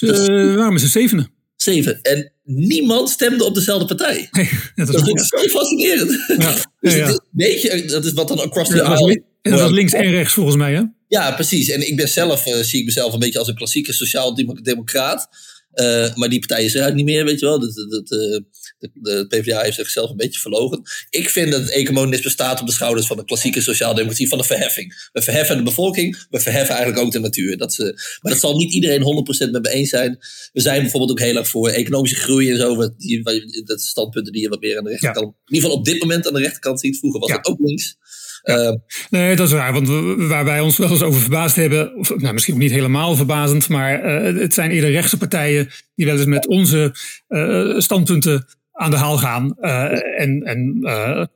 Uh, 0.00 0.54
waarom 0.54 0.74
is 0.74 0.82
het 0.82 0.90
zevenen? 0.90 1.30
Zeven. 1.56 2.02
En 2.02 2.32
niemand 2.42 3.10
stemde 3.10 3.44
op 3.44 3.54
dezelfde 3.54 3.86
partij. 3.86 4.28
Nee, 4.30 4.50
dat 4.74 4.88
is, 4.88 4.94
dat 4.94 5.20
is 5.20 5.26
zo 5.26 5.38
fascinerend. 5.38 6.24
Ja, 6.38 6.54
dus 6.80 6.94
ja, 6.94 7.08
ja. 7.08 7.23
Weet 7.34 7.62
je, 7.62 7.84
dat 7.86 8.04
is 8.04 8.12
wat 8.12 8.28
dan 8.28 8.40
across 8.40 8.70
the 8.70 8.82
aisle 8.82 9.22
en 9.44 9.50
dat 9.50 9.60
was 9.60 9.70
links 9.70 9.92
en 9.92 10.10
rechts 10.10 10.34
volgens 10.34 10.56
mij, 10.56 10.74
hè? 10.74 10.82
Ja, 11.08 11.32
precies. 11.32 11.68
En 11.68 11.88
ik 11.88 11.96
ben 11.96 12.08
zelf, 12.08 12.46
uh, 12.46 12.54
zie 12.54 12.78
ik 12.80 12.84
mezelf 12.84 13.12
een 13.12 13.18
beetje 13.18 13.38
als 13.38 13.48
een 13.48 13.54
klassieke 13.54 13.92
sociaal-democraat. 13.92 15.28
Uh, 15.74 16.14
maar 16.14 16.28
die 16.28 16.38
partij 16.38 16.64
is 16.64 16.74
eruit 16.74 16.94
niet 16.94 17.04
meer, 17.04 17.24
weet 17.24 17.40
je 17.40 17.46
wel. 17.46 17.60
Dat, 17.60 17.74
dat, 17.74 18.10
uh, 18.10 18.40
de, 18.78 18.90
de, 18.94 19.26
PvdA 19.28 19.60
heeft 19.60 19.76
zichzelf 19.76 20.10
een 20.10 20.16
beetje 20.16 20.40
verlogen. 20.40 20.82
Ik 21.10 21.30
vind 21.30 21.50
dat 21.50 21.60
het 21.60 21.70
ecomonisme 21.70 22.30
staat 22.30 22.60
op 22.60 22.66
de 22.66 22.72
schouders 22.72 23.06
van 23.06 23.16
de 23.16 23.24
klassieke 23.24 23.60
sociaaldemocratie, 23.60 24.28
van 24.28 24.38
de 24.38 24.44
verheffing. 24.44 25.08
We 25.12 25.22
verheffen 25.22 25.56
de 25.56 25.62
bevolking, 25.62 26.24
we 26.30 26.40
verheffen 26.40 26.74
eigenlijk 26.74 27.06
ook 27.06 27.12
de 27.12 27.18
natuur. 27.18 27.56
Dat, 27.56 27.78
uh, 27.78 27.86
maar 28.20 28.32
dat 28.32 28.40
zal 28.40 28.56
niet 28.56 28.72
iedereen 28.72 29.02
100% 29.48 29.50
met 29.50 29.62
me 29.62 29.70
eens 29.70 29.88
zijn. 29.88 30.18
We 30.52 30.60
zijn 30.60 30.80
bijvoorbeeld 30.80 31.10
ook 31.10 31.20
heel 31.20 31.36
erg 31.36 31.48
voor 31.48 31.68
economische 31.68 32.16
groei 32.16 32.50
en 32.50 32.56
zo. 32.56 32.94
Die, 32.96 33.22
dat 33.64 33.80
standpunten 33.80 34.32
die 34.32 34.42
je 34.42 34.48
wat 34.48 34.60
meer 34.60 34.78
aan 34.78 34.84
de 34.84 34.90
rechterkant, 34.90 35.26
ja. 35.26 35.40
in 35.46 35.54
ieder 35.54 35.64
geval 35.64 35.78
op 35.78 35.84
dit 35.84 36.00
moment 36.00 36.26
aan 36.26 36.34
de 36.34 36.40
rechterkant 36.40 36.80
ziet. 36.80 36.98
Vroeger 36.98 37.20
was 37.20 37.28
ja. 37.28 37.36
dat 37.36 37.46
ook 37.46 37.60
links. 37.60 37.96
Ja. 38.42 38.78
nee, 39.10 39.36
dat 39.36 39.46
is 39.46 39.52
waar. 39.52 39.72
Want 39.72 39.88
waar 40.28 40.44
wij 40.44 40.60
ons 40.60 40.76
wel 40.76 40.90
eens 40.90 41.02
over 41.02 41.20
verbaasd 41.20 41.56
hebben, 41.56 41.96
of 41.96 42.16
nou, 42.16 42.32
misschien 42.32 42.54
ook 42.54 42.60
niet 42.60 42.70
helemaal 42.70 43.16
verbazend, 43.16 43.68
maar 43.68 44.24
uh, 44.24 44.40
het 44.40 44.54
zijn 44.54 44.70
eerder 44.70 44.90
rechtse 44.90 45.16
partijen 45.16 45.68
die 45.94 46.06
wel 46.06 46.16
eens 46.16 46.24
met 46.24 46.46
onze 46.46 46.94
uh, 47.28 47.78
standpunten 47.78 48.46
aan 48.74 48.90
de 48.90 48.96
haal 48.96 49.18
gaan. 49.18 49.56
Uh, 49.60 50.20
en 50.20 50.42
en 50.42 50.78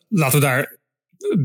laten 0.09 0.39
we 0.41 0.45
daar 0.45 0.79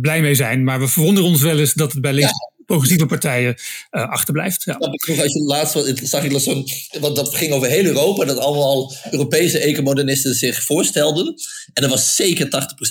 blij 0.01 0.21
mee 0.21 0.35
zijn. 0.35 0.63
Maar 0.63 0.79
we 0.79 0.87
verwonderen 0.87 1.29
ons 1.29 1.41
wel 1.41 1.59
eens 1.59 1.73
dat 1.73 1.91
het 1.91 2.01
bij 2.01 2.13
links. 2.13 2.31
Ja 2.31 2.51
progressieve 2.65 3.05
partijen 3.05 3.55
uh, 3.91 4.09
achterblijft. 4.09 4.63
Ja. 4.63 4.73
Als 4.73 5.33
je 5.33 5.43
laatst 5.47 6.07
zag 6.09 6.23
ik 6.23 6.39
zo'n, 6.39 6.65
want 6.99 7.15
dat 7.15 7.35
ging 7.35 7.53
over 7.53 7.67
heel 7.67 7.85
Europa, 7.85 8.25
dat 8.25 8.37
allemaal 8.37 8.93
Europese 9.11 9.59
ecomodernisten 9.59 10.33
zich 10.33 10.63
voorstelden. 10.63 11.35
En 11.73 11.81
dat 11.81 11.91
was 11.91 12.15
zeker 12.15 12.45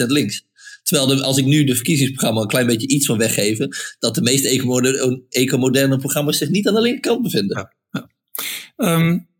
80% 0.04 0.06
links. 0.06 0.44
Terwijl 0.82 1.22
als 1.22 1.36
ik 1.36 1.44
nu 1.44 1.64
de 1.64 1.74
verkiezingsprogramma 1.74 2.40
een 2.40 2.46
klein 2.46 2.66
beetje 2.66 2.88
iets 2.88 3.06
van 3.06 3.18
weggeven, 3.18 3.76
dat 3.98 4.14
de 4.14 4.22
meeste 4.22 4.48
ecomoderne, 4.48 5.22
ecomoderne 5.28 5.96
programma's 5.96 6.38
zich 6.38 6.48
niet 6.48 6.68
aan 6.68 6.74
de 6.74 6.80
linkerkant 6.80 7.22
bevinden. 7.22 7.70
Ja. 7.90 8.08
Um, 8.76 9.30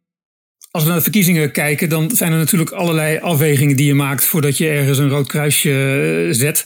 als 0.72 0.82
we 0.82 0.88
naar 0.88 0.98
de 0.98 1.04
verkiezingen 1.04 1.52
kijken, 1.52 1.88
dan 1.88 2.10
zijn 2.10 2.32
er 2.32 2.38
natuurlijk 2.38 2.70
allerlei 2.70 3.18
afwegingen 3.18 3.76
die 3.76 3.86
je 3.86 3.94
maakt 3.94 4.24
voordat 4.24 4.56
je 4.56 4.68
ergens 4.68 4.98
een 4.98 5.08
rood 5.08 5.26
kruisje 5.26 5.70
eh, 5.70 6.34
zet. 6.34 6.64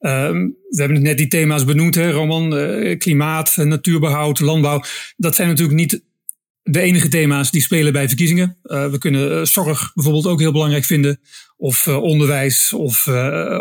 Um, 0.00 0.56
we 0.68 0.80
hebben 0.80 1.02
net 1.02 1.18
die 1.18 1.28
thema's 1.28 1.64
benoemd, 1.64 1.94
hè, 1.94 2.10
Roman. 2.10 2.58
Uh, 2.58 2.98
klimaat, 2.98 3.56
natuurbehoud, 3.56 4.40
landbouw. 4.40 4.82
Dat 5.16 5.34
zijn 5.34 5.48
natuurlijk 5.48 5.78
niet 5.78 6.02
de 6.62 6.80
enige 6.80 7.08
thema's 7.08 7.50
die 7.50 7.62
spelen 7.62 7.92
bij 7.92 8.08
verkiezingen. 8.08 8.58
We 8.62 8.96
kunnen 8.98 9.46
zorg 9.46 9.90
bijvoorbeeld 9.94 10.26
ook 10.26 10.40
heel 10.40 10.52
belangrijk 10.52 10.84
vinden 10.84 11.20
of 11.56 11.88
onderwijs 11.88 12.72
of 12.72 13.06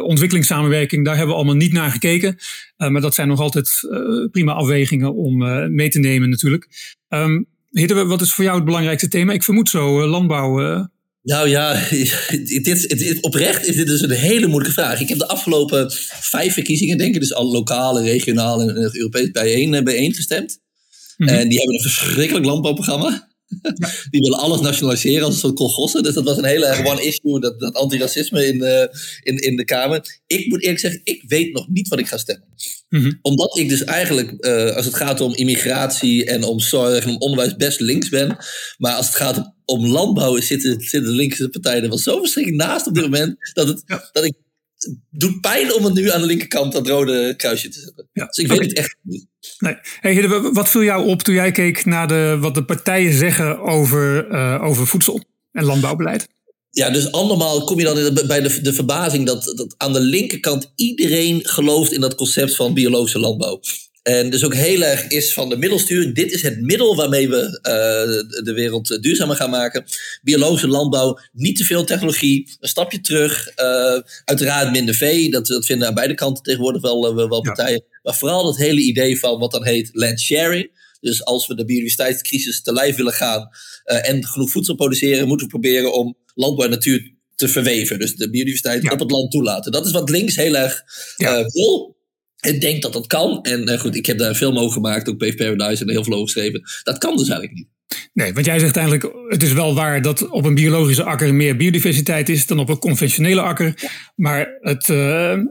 ontwikkelingssamenwerking. 0.01 1.05
Daar 1.05 1.15
hebben 1.15 1.33
we 1.33 1.41
allemaal 1.41 1.61
niet 1.61 1.73
naar 1.73 1.91
gekeken. 1.91 2.38
Maar 2.77 3.01
dat 3.01 3.15
zijn 3.15 3.27
nog 3.27 3.39
altijd 3.39 3.79
prima 4.31 4.53
afwegingen 4.53 5.13
om 5.15 5.38
mee 5.75 5.89
te 5.89 5.99
nemen 5.99 6.29
natuurlijk. 6.29 6.67
Um, 7.09 7.47
Wat 8.07 8.21
is 8.21 8.33
voor 8.33 8.43
jou 8.43 8.55
het 8.55 8.65
belangrijkste 8.65 9.07
thema? 9.07 9.33
Ik 9.33 9.43
vermoed 9.43 9.69
zo 9.69 10.07
landbouw. 10.07 10.87
Nou 11.27 11.49
ja, 11.49 11.73
dit, 12.63 12.63
dit, 12.97 13.21
oprecht 13.21 13.65
is 13.65 13.75
dit 13.75 13.87
dus 13.87 14.01
een 14.01 14.09
hele 14.09 14.47
moeilijke 14.47 14.73
vraag. 14.73 15.01
Ik 15.01 15.09
heb 15.09 15.17
de 15.17 15.27
afgelopen 15.27 15.91
vijf 16.21 16.53
verkiezingen, 16.53 16.97
denk 16.97 17.13
ik, 17.13 17.21
dus 17.21 17.33
al 17.33 17.51
lokale, 17.51 18.01
regionale 18.01 18.69
en 18.69 18.95
Europees 18.95 19.31
bijeen, 19.31 19.83
bijeen 19.83 20.13
gestemd. 20.13 20.59
Mm 21.17 21.27
-hmm. 21.27 21.37
En 21.37 21.49
die 21.49 21.57
hebben 21.57 21.75
een 21.75 21.91
verschrikkelijk 21.91 22.45
landbouwprogramma. 22.45 23.27
Die 24.11 24.21
willen 24.21 24.39
alles 24.39 24.61
nationaliseren 24.61 25.25
als 25.25 25.33
een 25.33 25.39
soort 25.39 25.55
kolgossen. 25.55 26.03
Dus 26.03 26.13
dat 26.13 26.23
was 26.23 26.38
een 26.38 26.45
hele 26.45 26.81
one 26.83 27.03
issue, 27.03 27.39
dat, 27.39 27.59
dat 27.59 27.75
antiracisme 27.75 28.45
in, 28.45 28.55
uh, 28.55 28.81
in, 29.23 29.38
in 29.38 29.55
de 29.55 29.65
Kamer. 29.65 30.21
Ik 30.27 30.47
moet 30.47 30.61
eerlijk 30.61 30.79
zeggen, 30.79 31.01
ik 31.03 31.23
weet 31.27 31.53
nog 31.53 31.67
niet 31.67 31.88
wat 31.88 31.99
ik 31.99 32.07
ga 32.07 32.17
stemmen. 32.17 32.47
Mm 32.89 33.01
-hmm. 33.01 33.19
Omdat 33.21 33.57
ik 33.57 33.69
dus 33.69 33.83
eigenlijk, 33.83 34.45
uh, 34.45 34.75
als 34.75 34.85
het 34.85 34.95
gaat 34.95 35.21
om 35.21 35.35
immigratie 35.35 36.25
en 36.25 36.44
om 36.44 36.59
zorg 36.59 37.03
en 37.03 37.09
om 37.09 37.17
onderwijs, 37.17 37.55
best 37.55 37.79
links 37.79 38.09
ben. 38.09 38.38
Maar 38.77 38.94
als 38.94 39.05
het 39.05 39.15
gaat 39.15 39.53
om 39.65 39.88
landbouw, 39.88 40.39
zitten, 40.39 40.81
zitten 40.81 41.09
de 41.09 41.15
linkse 41.15 41.49
partijen 41.49 41.83
er 41.83 41.89
wel 41.89 41.97
zo 41.97 42.19
verschrikkelijk 42.19 42.63
naast 42.63 42.87
op 42.87 42.94
dit 42.94 43.04
moment. 43.04 43.35
Dat, 43.54 43.68
het, 43.68 43.83
ja. 43.85 44.09
dat 44.11 44.23
ik 44.23 44.33
doet 45.09 45.41
pijn 45.41 45.73
om 45.73 45.83
het 45.83 45.94
nu 45.94 46.11
aan 46.11 46.21
de 46.21 46.27
linkerkant 46.27 46.73
dat 46.73 46.87
rode 46.87 47.33
kruisje 47.35 47.69
te 47.69 47.79
zetten. 47.79 48.09
Ja. 48.13 48.25
Dus 48.25 48.37
ik 48.37 48.47
weet 48.47 48.57
okay. 48.57 48.69
het 48.69 48.77
echt 48.77 48.97
niet. 49.01 49.25
Nee. 49.57 49.75
Hey, 49.99 50.27
wat 50.53 50.69
viel 50.69 50.83
jou 50.83 51.07
op 51.07 51.21
toen 51.21 51.35
jij 51.35 51.51
keek 51.51 51.85
naar 51.85 52.07
de, 52.07 52.37
wat 52.39 52.56
de 52.56 52.63
partijen 52.63 53.13
zeggen 53.13 53.59
over, 53.59 54.31
uh, 54.31 54.63
over 54.63 54.87
voedsel 54.87 55.23
en 55.51 55.63
landbouwbeleid? 55.63 56.27
Ja, 56.69 56.89
dus 56.89 57.11
andermaal 57.11 57.63
kom 57.63 57.79
je 57.79 57.85
dan 57.85 58.27
bij 58.27 58.41
de, 58.41 58.61
de 58.61 58.73
verbazing 58.73 59.25
dat, 59.25 59.53
dat 59.56 59.75
aan 59.77 59.94
de 59.94 59.99
linkerkant 59.99 60.71
iedereen 60.75 61.47
gelooft 61.47 61.91
in 61.91 62.01
dat 62.01 62.15
concept 62.15 62.56
van 62.56 62.73
biologische 62.73 63.19
landbouw. 63.19 63.59
En 64.07 64.30
dus 64.30 64.44
ook 64.44 64.54
heel 64.54 64.81
erg 64.81 65.07
is 65.07 65.33
van 65.33 65.49
de 65.49 65.57
middelsturing. 65.57 66.16
Dit 66.16 66.31
is 66.31 66.42
het 66.42 66.61
middel 66.61 66.95
waarmee 66.95 67.30
we 67.30 67.42
uh, 67.42 68.44
de 68.44 68.54
wereld 68.54 69.04
duurzamer 69.04 69.35
gaan 69.35 69.49
maken. 69.49 69.85
Biologische 70.21 70.68
landbouw, 70.68 71.19
niet 71.33 71.57
te 71.57 71.64
veel 71.64 71.83
technologie, 71.83 72.57
een 72.59 72.69
stapje 72.69 73.02
terug. 73.02 73.47
Uh, 73.47 74.02
uiteraard 74.26 74.71
minder 74.71 74.95
vee, 74.95 75.31
dat, 75.31 75.47
dat 75.47 75.66
vinden 75.66 75.87
aan 75.87 75.94
beide 75.94 76.14
kanten 76.14 76.44
tegenwoordig 76.44 76.81
wel, 76.81 77.09
uh, 77.09 77.28
wel 77.28 77.42
partijen. 77.42 77.83
Ja. 77.90 77.99
Maar 78.04 78.16
vooral 78.16 78.44
dat 78.44 78.57
hele 78.57 78.81
idee 78.81 79.19
van 79.19 79.40
wat 79.40 79.52
dan 79.52 79.66
heet 79.66 79.90
land 79.94 80.19
sharing. 80.19 80.95
Dus 80.99 81.23
als 81.26 81.47
we 81.47 81.56
de 81.56 81.66
biodiversiteitscrisis 81.66 82.61
te 82.61 82.73
lijf 82.73 82.95
willen 82.95 83.14
gaan 83.14 83.49
en 83.83 84.26
genoeg 84.26 84.52
voedsel 84.52 84.76
produceren, 84.76 85.28
moeten 85.28 85.47
we 85.47 85.52
proberen 85.52 85.94
om 85.94 86.18
landbouw 86.33 86.66
en 86.66 86.71
natuur 86.71 87.14
te 87.35 87.47
verweven. 87.47 87.99
Dus 87.99 88.16
de 88.16 88.30
biodiversiteit 88.30 88.83
ja. 88.83 88.92
op 88.92 88.99
het 88.99 89.11
land 89.11 89.31
toelaten. 89.31 89.71
Dat 89.71 89.85
is 89.85 89.92
wat 89.92 90.09
links 90.09 90.35
heel 90.35 90.57
erg 90.57 90.83
ja. 91.18 91.44
Ik 92.47 92.61
denk 92.61 92.81
dat 92.81 92.94
dat 92.94 93.07
kan. 93.07 93.42
En 93.42 93.69
uh, 93.69 93.80
goed, 93.80 93.95
ik 93.95 94.06
heb 94.06 94.18
daar 94.18 94.30
een 94.30 94.35
film 94.35 94.57
over 94.57 94.73
gemaakt, 94.73 95.09
ook 95.09 95.18
Pave 95.18 95.35
Paradise 95.35 95.83
en 95.83 95.89
heel 95.89 96.04
veel 96.04 96.13
over 96.13 96.25
geschreven. 96.25 96.61
Dat 96.83 96.97
kan 96.97 97.18
dus 97.18 97.30
eigenlijk 97.30 97.59
niet. 97.59 97.68
Nee, 98.13 98.33
want 98.33 98.45
jij 98.45 98.59
zegt 98.59 98.77
eigenlijk, 98.77 99.16
het 99.27 99.44
is 99.44 99.54
wel 99.54 99.75
waar 99.75 100.01
dat 100.01 100.30
op 100.30 100.45
een 100.45 100.56
biologische 100.56 101.04
akker 101.04 101.33
meer 101.33 101.57
biodiversiteit 101.57 102.30
is 102.30 102.45
dan 102.45 102.59
op 102.59 102.69
een 102.69 102.80
conventionele 102.80 103.42
akker. 103.42 103.89
Maar 104.16 104.57
het, 104.61 104.87
uh, 104.87 104.97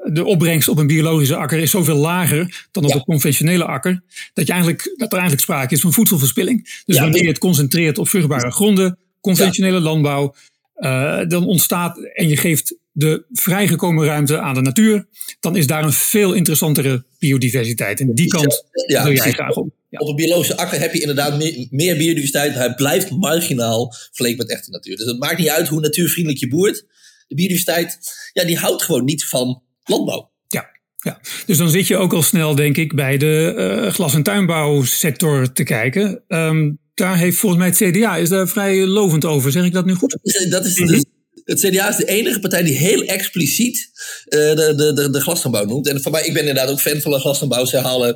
de 0.05 0.25
opbrengst 0.25 0.69
op 0.69 0.79
een 0.79 0.87
biologische 0.87 1.37
akker 1.37 1.59
is 1.59 1.71
zoveel 1.71 1.97
lager 1.97 2.67
dan 2.71 2.85
op 2.85 2.91
ja. 2.91 2.97
een 2.97 3.05
conventionele 3.05 3.65
akker. 3.65 4.03
Dat, 4.35 4.47
je 4.47 4.53
eigenlijk, 4.53 4.95
dat 4.97 5.13
er 5.13 5.19
eigenlijk 5.19 5.43
sprake 5.43 5.75
is 5.75 5.81
van 5.81 5.93
voedselverspilling. 5.93 6.83
Dus 6.85 6.97
ja, 6.97 7.03
wanneer 7.03 7.23
je 7.23 7.29
het 7.29 7.39
concentreert 7.39 7.99
op 7.99 8.09
vruchtbare 8.09 8.51
gronden, 8.51 8.99
conventionele 9.21 9.81
landbouw, 9.81 10.35
uh, 10.79 11.21
dan 11.29 11.47
ontstaat 11.47 11.99
en 11.99 12.29
je 12.29 12.37
geeft 12.37 12.75
de 12.99 13.25
vrijgekomen 13.33 14.05
ruimte 14.05 14.39
aan 14.39 14.55
de 14.55 14.61
natuur, 14.61 15.07
dan 15.41 15.57
is 15.57 15.67
daar 15.67 15.85
een 15.85 15.93
veel 15.93 16.33
interessantere 16.33 17.05
biodiversiteit. 17.19 18.01
En 18.01 18.15
die 18.15 18.29
kant 18.29 18.65
ja, 18.87 19.05
wil 19.05 19.13
jij 19.13 19.33
graag 19.33 19.57
op. 19.57 19.71
Ja. 19.89 19.99
Op 19.99 20.09
een 20.09 20.15
biologische 20.15 20.57
akker 20.57 20.81
heb 20.81 20.93
je 20.93 21.01
inderdaad 21.01 21.39
meer, 21.39 21.67
meer 21.71 21.97
biodiversiteit. 21.97 22.55
Hij 22.55 22.75
blijft 22.75 23.11
marginaal 23.11 23.95
vergeleken 23.95 24.39
met 24.39 24.51
echte 24.51 24.71
natuur. 24.71 24.97
Dus 24.97 25.07
het 25.07 25.19
maakt 25.19 25.39
niet 25.39 25.49
uit 25.49 25.69
hoe 25.69 25.81
natuurvriendelijk 25.81 26.41
je 26.43 26.49
boert. 26.49 26.85
De 27.27 27.35
biodiversiteit, 27.35 27.99
ja, 28.33 28.45
die 28.45 28.59
houdt 28.59 28.83
gewoon 28.83 29.05
niet 29.05 29.25
van 29.25 29.63
landbouw. 29.85 30.31
Ja, 30.49 30.67
ja. 30.97 31.21
dus 31.47 31.57
dan 31.57 31.71
zit 31.71 31.87
je 31.87 31.97
ook 31.97 32.13
al 32.13 32.23
snel, 32.23 32.55
denk 32.55 32.77
ik, 32.77 32.95
bij 32.95 33.17
de 33.17 33.55
uh, 33.85 33.93
glas- 33.93 34.15
en 34.15 34.23
tuinbouwsector 34.23 35.53
te 35.53 35.65
kijken. 35.65 36.23
Um, 36.29 36.79
daar 36.95 37.17
heeft 37.17 37.39
volgens 37.39 37.61
mij 37.61 37.89
het 37.89 37.97
CDA 37.97 38.17
is 38.17 38.29
daar 38.29 38.49
vrij 38.49 38.87
lovend 38.87 39.25
over. 39.25 39.53
Zeg 39.53 39.65
ik 39.65 39.73
dat 39.73 39.85
nu 39.85 39.95
goed? 39.95 40.11
Dat 40.11 40.21
is, 40.23 40.49
dat 40.49 40.65
is, 40.65 40.75
dus 40.75 41.05
het 41.47 41.61
CDA 41.61 41.89
is 41.89 41.97
de 41.97 42.05
enige 42.05 42.41
partij 42.41 42.63
die 42.63 42.77
heel 42.77 43.03
expliciet 43.03 43.91
uh, 44.29 44.55
de, 44.55 44.75
de, 44.77 44.93
de, 44.93 45.11
de 45.11 45.21
glastuinbouw 45.21 45.65
noemt. 45.65 45.89
En 45.89 46.03
voor 46.03 46.13
mij, 46.13 46.25
ik 46.27 46.33
ben 46.33 46.47
inderdaad 46.47 46.71
ook 46.71 46.81
fan 46.81 47.01
van 47.01 47.13
de 47.13 47.19
glastuinbouw. 47.19 47.65
Ze 47.65 47.79
halen 47.79 48.15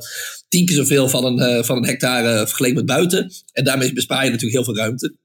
tien 0.49 0.67
keer 0.67 0.77
zoveel 0.77 1.09
van 1.09 1.25
een, 1.25 1.57
uh, 1.57 1.65
van 1.65 1.77
een 1.77 1.87
hectare 1.87 2.47
vergeleken 2.47 2.77
met 2.77 2.87
buiten. 2.87 3.33
En 3.53 3.65
daarmee 3.65 3.93
bespaar 3.93 4.25
je 4.25 4.31
natuurlijk 4.31 4.57
heel 4.57 4.75
veel 4.75 4.83
ruimte. 4.83 5.17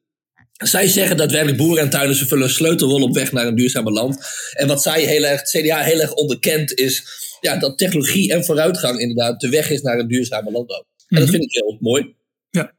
Zij 0.51 0.87
zeggen 0.87 1.17
daadwerkelijk 1.17 1.57
boeren 1.57 1.83
en 1.83 1.89
tuinen 1.89 2.15
ze 2.15 2.27
vullen 2.27 2.43
een 2.43 2.49
sleutelrol 2.49 3.01
op 3.01 3.13
weg 3.13 3.31
naar 3.31 3.47
een 3.47 3.55
duurzamer 3.55 3.91
land. 3.91 4.17
En 4.53 4.67
wat 4.67 4.81
zij 4.81 5.03
heel 5.03 5.23
erg, 5.23 5.39
het 5.39 5.49
CDA 5.49 5.81
heel 5.81 5.99
erg 5.99 6.13
onderkent 6.13 6.73
is 6.73 7.03
ja, 7.41 7.57
dat 7.57 7.77
technologie 7.77 8.33
en 8.33 8.45
vooruitgang 8.45 8.99
inderdaad 8.99 9.39
de 9.39 9.49
weg 9.49 9.69
is 9.69 9.81
naar 9.81 9.99
een 9.99 10.07
duurzame 10.07 10.51
landbouw. 10.51 10.77
En 10.77 10.85
mm 10.85 11.05
-hmm. 11.07 11.19
dat 11.19 11.29
vind 11.29 11.43
ik 11.43 11.51
heel 11.51 11.77
mooi. 11.79 12.15
Ja. 12.49 12.73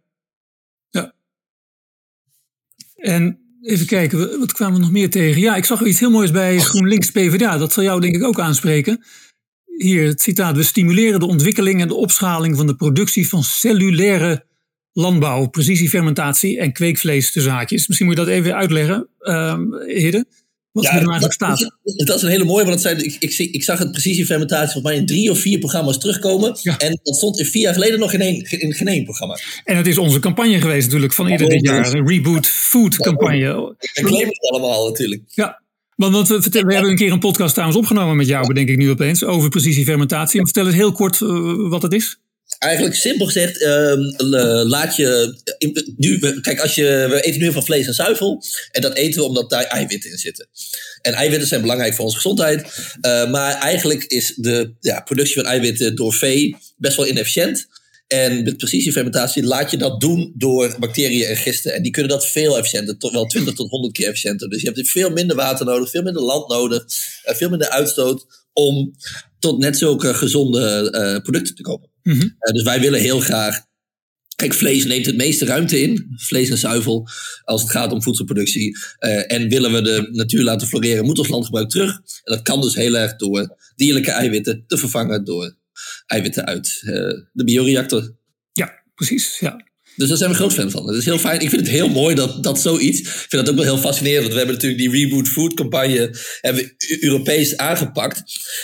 Ja. 0.90 1.14
En 2.96 3.45
Even 3.66 3.86
kijken, 3.86 4.38
wat 4.38 4.52
kwamen 4.52 4.74
we 4.74 4.80
nog 4.80 4.92
meer 4.92 5.10
tegen? 5.10 5.40
Ja, 5.40 5.56
ik 5.56 5.64
zag 5.64 5.84
iets 5.84 6.00
heel 6.00 6.10
moois 6.10 6.30
bij 6.30 6.58
GroenLinks 6.58 7.10
PvdA. 7.10 7.58
Dat 7.58 7.72
zal 7.72 7.82
jou 7.82 8.00
denk 8.00 8.14
ik 8.14 8.22
ook 8.22 8.40
aanspreken. 8.40 9.04
Hier 9.76 10.06
het 10.06 10.22
citaat. 10.22 10.56
We 10.56 10.62
stimuleren 10.62 11.20
de 11.20 11.26
ontwikkeling 11.26 11.80
en 11.80 11.88
de 11.88 11.94
opschaling 11.94 12.56
van 12.56 12.66
de 12.66 12.76
productie 12.76 13.28
van 13.28 13.42
cellulaire 13.42 14.46
landbouw, 14.92 15.46
precisiefermentatie 15.46 16.58
en 16.58 16.72
kweekvlees 16.72 17.32
de 17.32 17.40
zaakjes. 17.40 17.86
Misschien 17.86 18.08
moet 18.08 18.18
je 18.18 18.24
dat 18.24 18.32
even 18.32 18.54
uitleggen, 18.54 19.08
Hidde. 19.86 20.26
Wat 20.76 20.84
ja, 20.84 20.90
er 20.90 20.96
eigenlijk 20.96 21.32
staat. 21.32 21.58
Dat, 21.82 22.06
dat, 22.06 22.16
is 22.16 22.22
een 22.22 22.28
hele 22.28 22.44
mooie, 22.44 22.64
want 22.64 22.82
dat 22.82 23.02
ik, 23.02 23.16
ik, 23.18 23.38
ik 23.38 23.62
zag 23.62 23.78
het 23.78 23.92
precisiefermentatie 23.92 24.72
volgens 24.72 24.92
mij 24.92 24.94
in 24.94 25.06
drie 25.06 25.30
of 25.30 25.38
vier 25.38 25.58
programma's 25.58 25.98
terugkomen. 25.98 26.58
Ja. 26.62 26.78
En 26.78 27.00
dat 27.02 27.16
stond 27.16 27.38
in 27.38 27.44
vier 27.44 27.62
jaar 27.62 27.74
geleden 27.74 27.98
nog 27.98 28.12
in 28.12 28.20
in 28.50 28.72
geen 28.72 28.88
één 28.88 29.04
programma. 29.04 29.38
En 29.64 29.76
het 29.76 29.86
is 29.86 29.98
onze 29.98 30.18
campagne 30.18 30.60
geweest 30.60 30.84
natuurlijk 30.84 31.12
van 31.12 31.28
ieder 31.28 31.48
dit 31.48 31.64
jaar. 31.64 31.94
Een 31.94 32.08
Reboot 32.08 32.46
Food 32.46 32.96
campagne. 32.96 33.74
Ik 33.78 34.04
claim 34.04 34.26
het 34.26 34.50
allemaal 34.50 34.86
natuurlijk. 34.86 35.22
Ja, 35.26 35.62
want, 35.94 36.12
want 36.12 36.28
we, 36.28 36.42
vertel, 36.42 36.62
we 36.62 36.72
hebben 36.72 36.90
een 36.90 36.96
keer 36.96 37.12
een 37.12 37.18
podcast 37.18 37.52
trouwens 37.52 37.78
opgenomen 37.78 38.16
met 38.16 38.26
jou, 38.26 38.46
bedenk 38.46 38.68
ik 38.68 38.76
nu 38.76 38.90
opeens, 38.90 39.24
over 39.24 39.48
precisiefermentatie. 39.48 40.40
Vertel 40.40 40.66
eens 40.66 40.74
heel 40.74 40.92
kort 40.92 41.20
uh, 41.20 41.68
wat 41.68 41.82
het 41.82 41.92
is. 41.92 42.18
Eigenlijk 42.58 42.94
simpel 42.94 43.26
gezegd, 43.26 43.60
uh, 43.60 43.94
laat 44.64 44.96
je. 44.96 45.34
Nu, 45.96 46.18
kijk, 46.40 46.60
als 46.60 46.74
je, 46.74 47.06
we 47.10 47.20
eten 47.20 47.38
nu 47.38 47.44
heel 47.44 47.52
veel 47.52 47.62
vlees 47.62 47.86
en 47.86 47.94
zuivel. 47.94 48.42
En 48.70 48.80
dat 48.80 48.96
eten 48.96 49.20
we 49.20 49.28
omdat 49.28 49.50
daar 49.50 49.64
eiwitten 49.64 50.10
in 50.10 50.18
zitten. 50.18 50.48
En 51.02 51.12
eiwitten 51.12 51.48
zijn 51.48 51.60
belangrijk 51.60 51.94
voor 51.94 52.04
onze 52.04 52.16
gezondheid. 52.16 52.62
Uh, 52.62 53.30
maar 53.30 53.54
eigenlijk 53.54 54.04
is 54.04 54.32
de 54.36 54.74
ja, 54.80 55.00
productie 55.00 55.34
van 55.34 55.44
eiwitten 55.44 55.96
door 55.96 56.14
vee 56.14 56.56
best 56.76 56.96
wel 56.96 57.06
inefficiënt. 57.06 57.66
En 58.06 58.42
met 58.42 58.56
precisiefermentatie 58.56 59.44
laat 59.44 59.70
je 59.70 59.76
dat 59.76 60.00
doen 60.00 60.32
door 60.36 60.76
bacteriën 60.78 61.26
en 61.26 61.36
gisten. 61.36 61.74
En 61.74 61.82
die 61.82 61.92
kunnen 61.92 62.10
dat 62.10 62.26
veel 62.26 62.58
efficiënter, 62.58 62.98
tot 62.98 63.12
wel 63.12 63.26
20 63.26 63.54
tot 63.54 63.70
100 63.70 63.92
keer 63.92 64.06
efficiënter. 64.08 64.48
Dus 64.48 64.60
je 64.60 64.70
hebt 64.70 64.90
veel 64.90 65.10
minder 65.10 65.36
water 65.36 65.66
nodig, 65.66 65.90
veel 65.90 66.02
minder 66.02 66.22
land 66.22 66.48
nodig, 66.48 66.84
uh, 67.28 67.34
veel 67.34 67.48
minder 67.48 67.68
uitstoot 67.68 68.26
om 68.52 68.96
tot 69.38 69.58
net 69.58 69.78
zulke 69.78 70.14
gezonde 70.14 70.92
uh, 70.94 71.22
producten 71.22 71.54
te 71.54 71.62
komen. 71.62 71.94
Mm 72.06 72.12
-hmm. 72.12 72.36
uh, 72.40 72.52
dus 72.52 72.62
wij 72.62 72.80
willen 72.80 73.00
heel 73.00 73.20
graag. 73.20 73.64
Kijk, 74.36 74.54
vlees 74.54 74.84
neemt 74.84 75.06
het 75.06 75.16
meeste 75.16 75.44
ruimte 75.44 75.80
in, 75.80 76.06
vlees 76.16 76.50
en 76.50 76.58
zuivel, 76.58 77.08
als 77.44 77.62
het 77.62 77.70
gaat 77.70 77.92
om 77.92 78.02
voedselproductie. 78.02 78.76
Uh, 79.00 79.32
en 79.32 79.48
willen 79.48 79.72
we 79.72 79.82
de 79.82 80.08
natuur 80.12 80.42
laten 80.42 80.68
floreren, 80.68 81.04
moet 81.04 81.18
ons 81.18 81.28
landgebruik 81.28 81.68
terug. 81.68 81.90
En 81.90 82.34
dat 82.34 82.42
kan 82.42 82.60
dus 82.60 82.74
heel 82.74 82.96
erg 82.96 83.16
door 83.16 83.56
dierlijke 83.76 84.10
eiwitten 84.10 84.64
te 84.66 84.76
vervangen 84.76 85.24
door 85.24 85.56
eiwitten 86.06 86.44
uit 86.44 86.80
de 87.32 87.44
bioreactor. 87.44 88.14
Ja, 88.52 88.82
precies. 88.94 89.38
Ja. 89.38 89.64
Dus 89.96 90.08
daar 90.08 90.16
zijn 90.16 90.30
we 90.30 90.36
groot 90.36 90.52
fan 90.52 90.70
van. 90.70 90.86
Het 90.86 90.96
is 90.96 91.04
heel 91.04 91.18
fijn. 91.18 91.40
Ik 91.40 91.48
vind 91.48 91.60
het 91.60 91.70
heel 91.70 91.88
mooi 91.88 92.14
dat, 92.14 92.42
dat 92.42 92.60
zoiets. 92.60 93.00
Ik 93.00 93.06
vind 93.06 93.30
dat 93.30 93.48
ook 93.48 93.54
wel 93.54 93.64
heel 93.64 93.78
fascinerend. 93.78 94.22
Want 94.22 94.32
we 94.32 94.38
hebben 94.38 94.54
natuurlijk 94.54 94.82
die 94.82 94.90
Reboot 94.90 95.28
Food 95.28 95.54
campagne 95.54 96.16
hebben 96.40 96.62
we 96.62 96.98
Europees 97.00 97.56
aangepakt. 97.56 98.22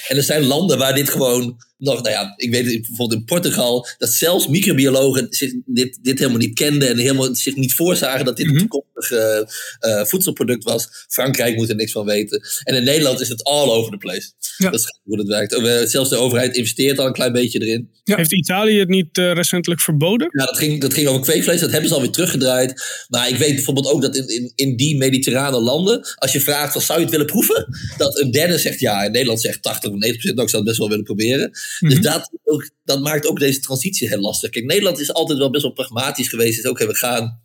En 0.09 0.17
er 0.17 0.23
zijn 0.23 0.45
landen 0.45 0.79
waar 0.79 0.95
dit 0.95 1.11
gewoon 1.11 1.63
nou 1.83 2.11
ja, 2.11 2.33
ik 2.37 2.51
weet 2.51 2.65
bijvoorbeeld 2.65 3.13
in 3.13 3.25
Portugal, 3.25 3.87
dat 3.99 4.09
zelfs 4.09 4.47
microbiologen 4.47 5.27
zich 5.31 5.53
dit, 5.65 5.99
dit 6.03 6.19
helemaal 6.19 6.41
niet 6.41 6.55
kenden 6.55 6.89
en 6.89 6.99
helemaal 6.99 7.35
zich 7.35 7.57
niet 7.57 7.75
voorzagen 7.75 8.25
dat 8.25 8.37
dit 8.37 8.47
een 8.47 8.59
toekomstig 8.59 9.11
uh, 9.11 10.05
voedselproduct 10.05 10.65
was. 10.65 10.89
Frankrijk 11.09 11.57
moet 11.57 11.69
er 11.69 11.75
niks 11.75 11.93
van 11.93 12.05
weten. 12.05 12.43
En 12.65 12.75
in 12.75 12.85
Nederland 12.85 13.21
is 13.21 13.29
het 13.29 13.45
all 13.45 13.69
over 13.69 13.91
the 13.91 13.97
place. 13.97 14.31
Ja. 14.57 14.71
Dat 14.71 14.81
is 14.81 15.01
hoe 15.03 15.17
dat 15.17 15.27
werkt. 15.27 15.53
Uh, 15.53 15.83
zelfs 15.83 16.11
de 16.11 16.17
overheid 16.17 16.57
investeert 16.57 16.99
al 16.99 17.07
een 17.07 17.13
klein 17.13 17.33
beetje 17.33 17.61
erin. 17.61 17.91
Ja. 18.05 18.17
Heeft 18.17 18.33
Italië 18.33 18.79
het 18.79 18.89
niet 18.89 19.19
uh, 19.19 19.33
recentelijk 19.33 19.81
verboden? 19.81 20.29
Ja, 20.33 20.45
dat 20.45 20.59
ging, 20.59 20.81
dat 20.81 20.95
ging 20.95 21.07
over 21.07 21.23
kweekvlees. 21.23 21.61
Dat 21.61 21.71
hebben 21.71 21.89
ze 21.89 21.95
alweer 21.95 22.11
teruggedraaid. 22.11 22.83
Maar 23.09 23.29
ik 23.29 23.37
weet 23.37 23.55
bijvoorbeeld 23.55 23.87
ook 23.87 24.03
dat 24.03 24.17
in, 24.17 24.29
in, 24.29 24.53
in 24.55 24.77
die 24.77 24.97
mediterrane 24.97 25.61
landen, 25.61 26.01
als 26.15 26.33
je 26.33 26.41
vraagt, 26.41 26.73
van, 26.73 26.81
zou 26.81 26.99
je 26.99 27.05
het 27.05 27.13
willen 27.13 27.27
proeven? 27.27 27.67
Dat 27.97 28.19
een 28.19 28.31
derde 28.31 28.59
zegt 28.59 28.81
ja. 28.81 29.05
In 29.05 29.13
Nederland 29.13 29.41
zegt 29.41 29.63
80 29.63 29.91
of 29.91 29.97
90 29.97 30.13
procent, 30.13 30.35
nou, 30.35 30.47
ik 30.47 30.51
zou 30.51 30.63
het 30.63 30.71
best 30.71 30.79
wel 30.79 30.89
willen 30.89 31.05
proberen. 31.05 31.51
Dus 31.79 31.89
mm-hmm. 31.89 32.03
dat, 32.03 32.31
ook, 32.45 32.71
dat 32.85 33.01
maakt 33.01 33.27
ook 33.27 33.39
deze 33.39 33.61
transitie 33.61 34.09
heel 34.09 34.21
lastig. 34.21 34.51
Kijk, 34.51 34.65
Nederland 34.65 35.01
is 35.01 35.13
altijd 35.13 35.39
wel 35.39 35.51
best 35.51 35.63
wel 35.63 35.73
pragmatisch 35.73 36.29
geweest. 36.29 36.59
Is 36.59 36.67
ook, 36.67 36.79
we 36.79 36.95
gaan. 36.95 37.41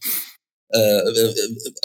Uh, 0.70 1.34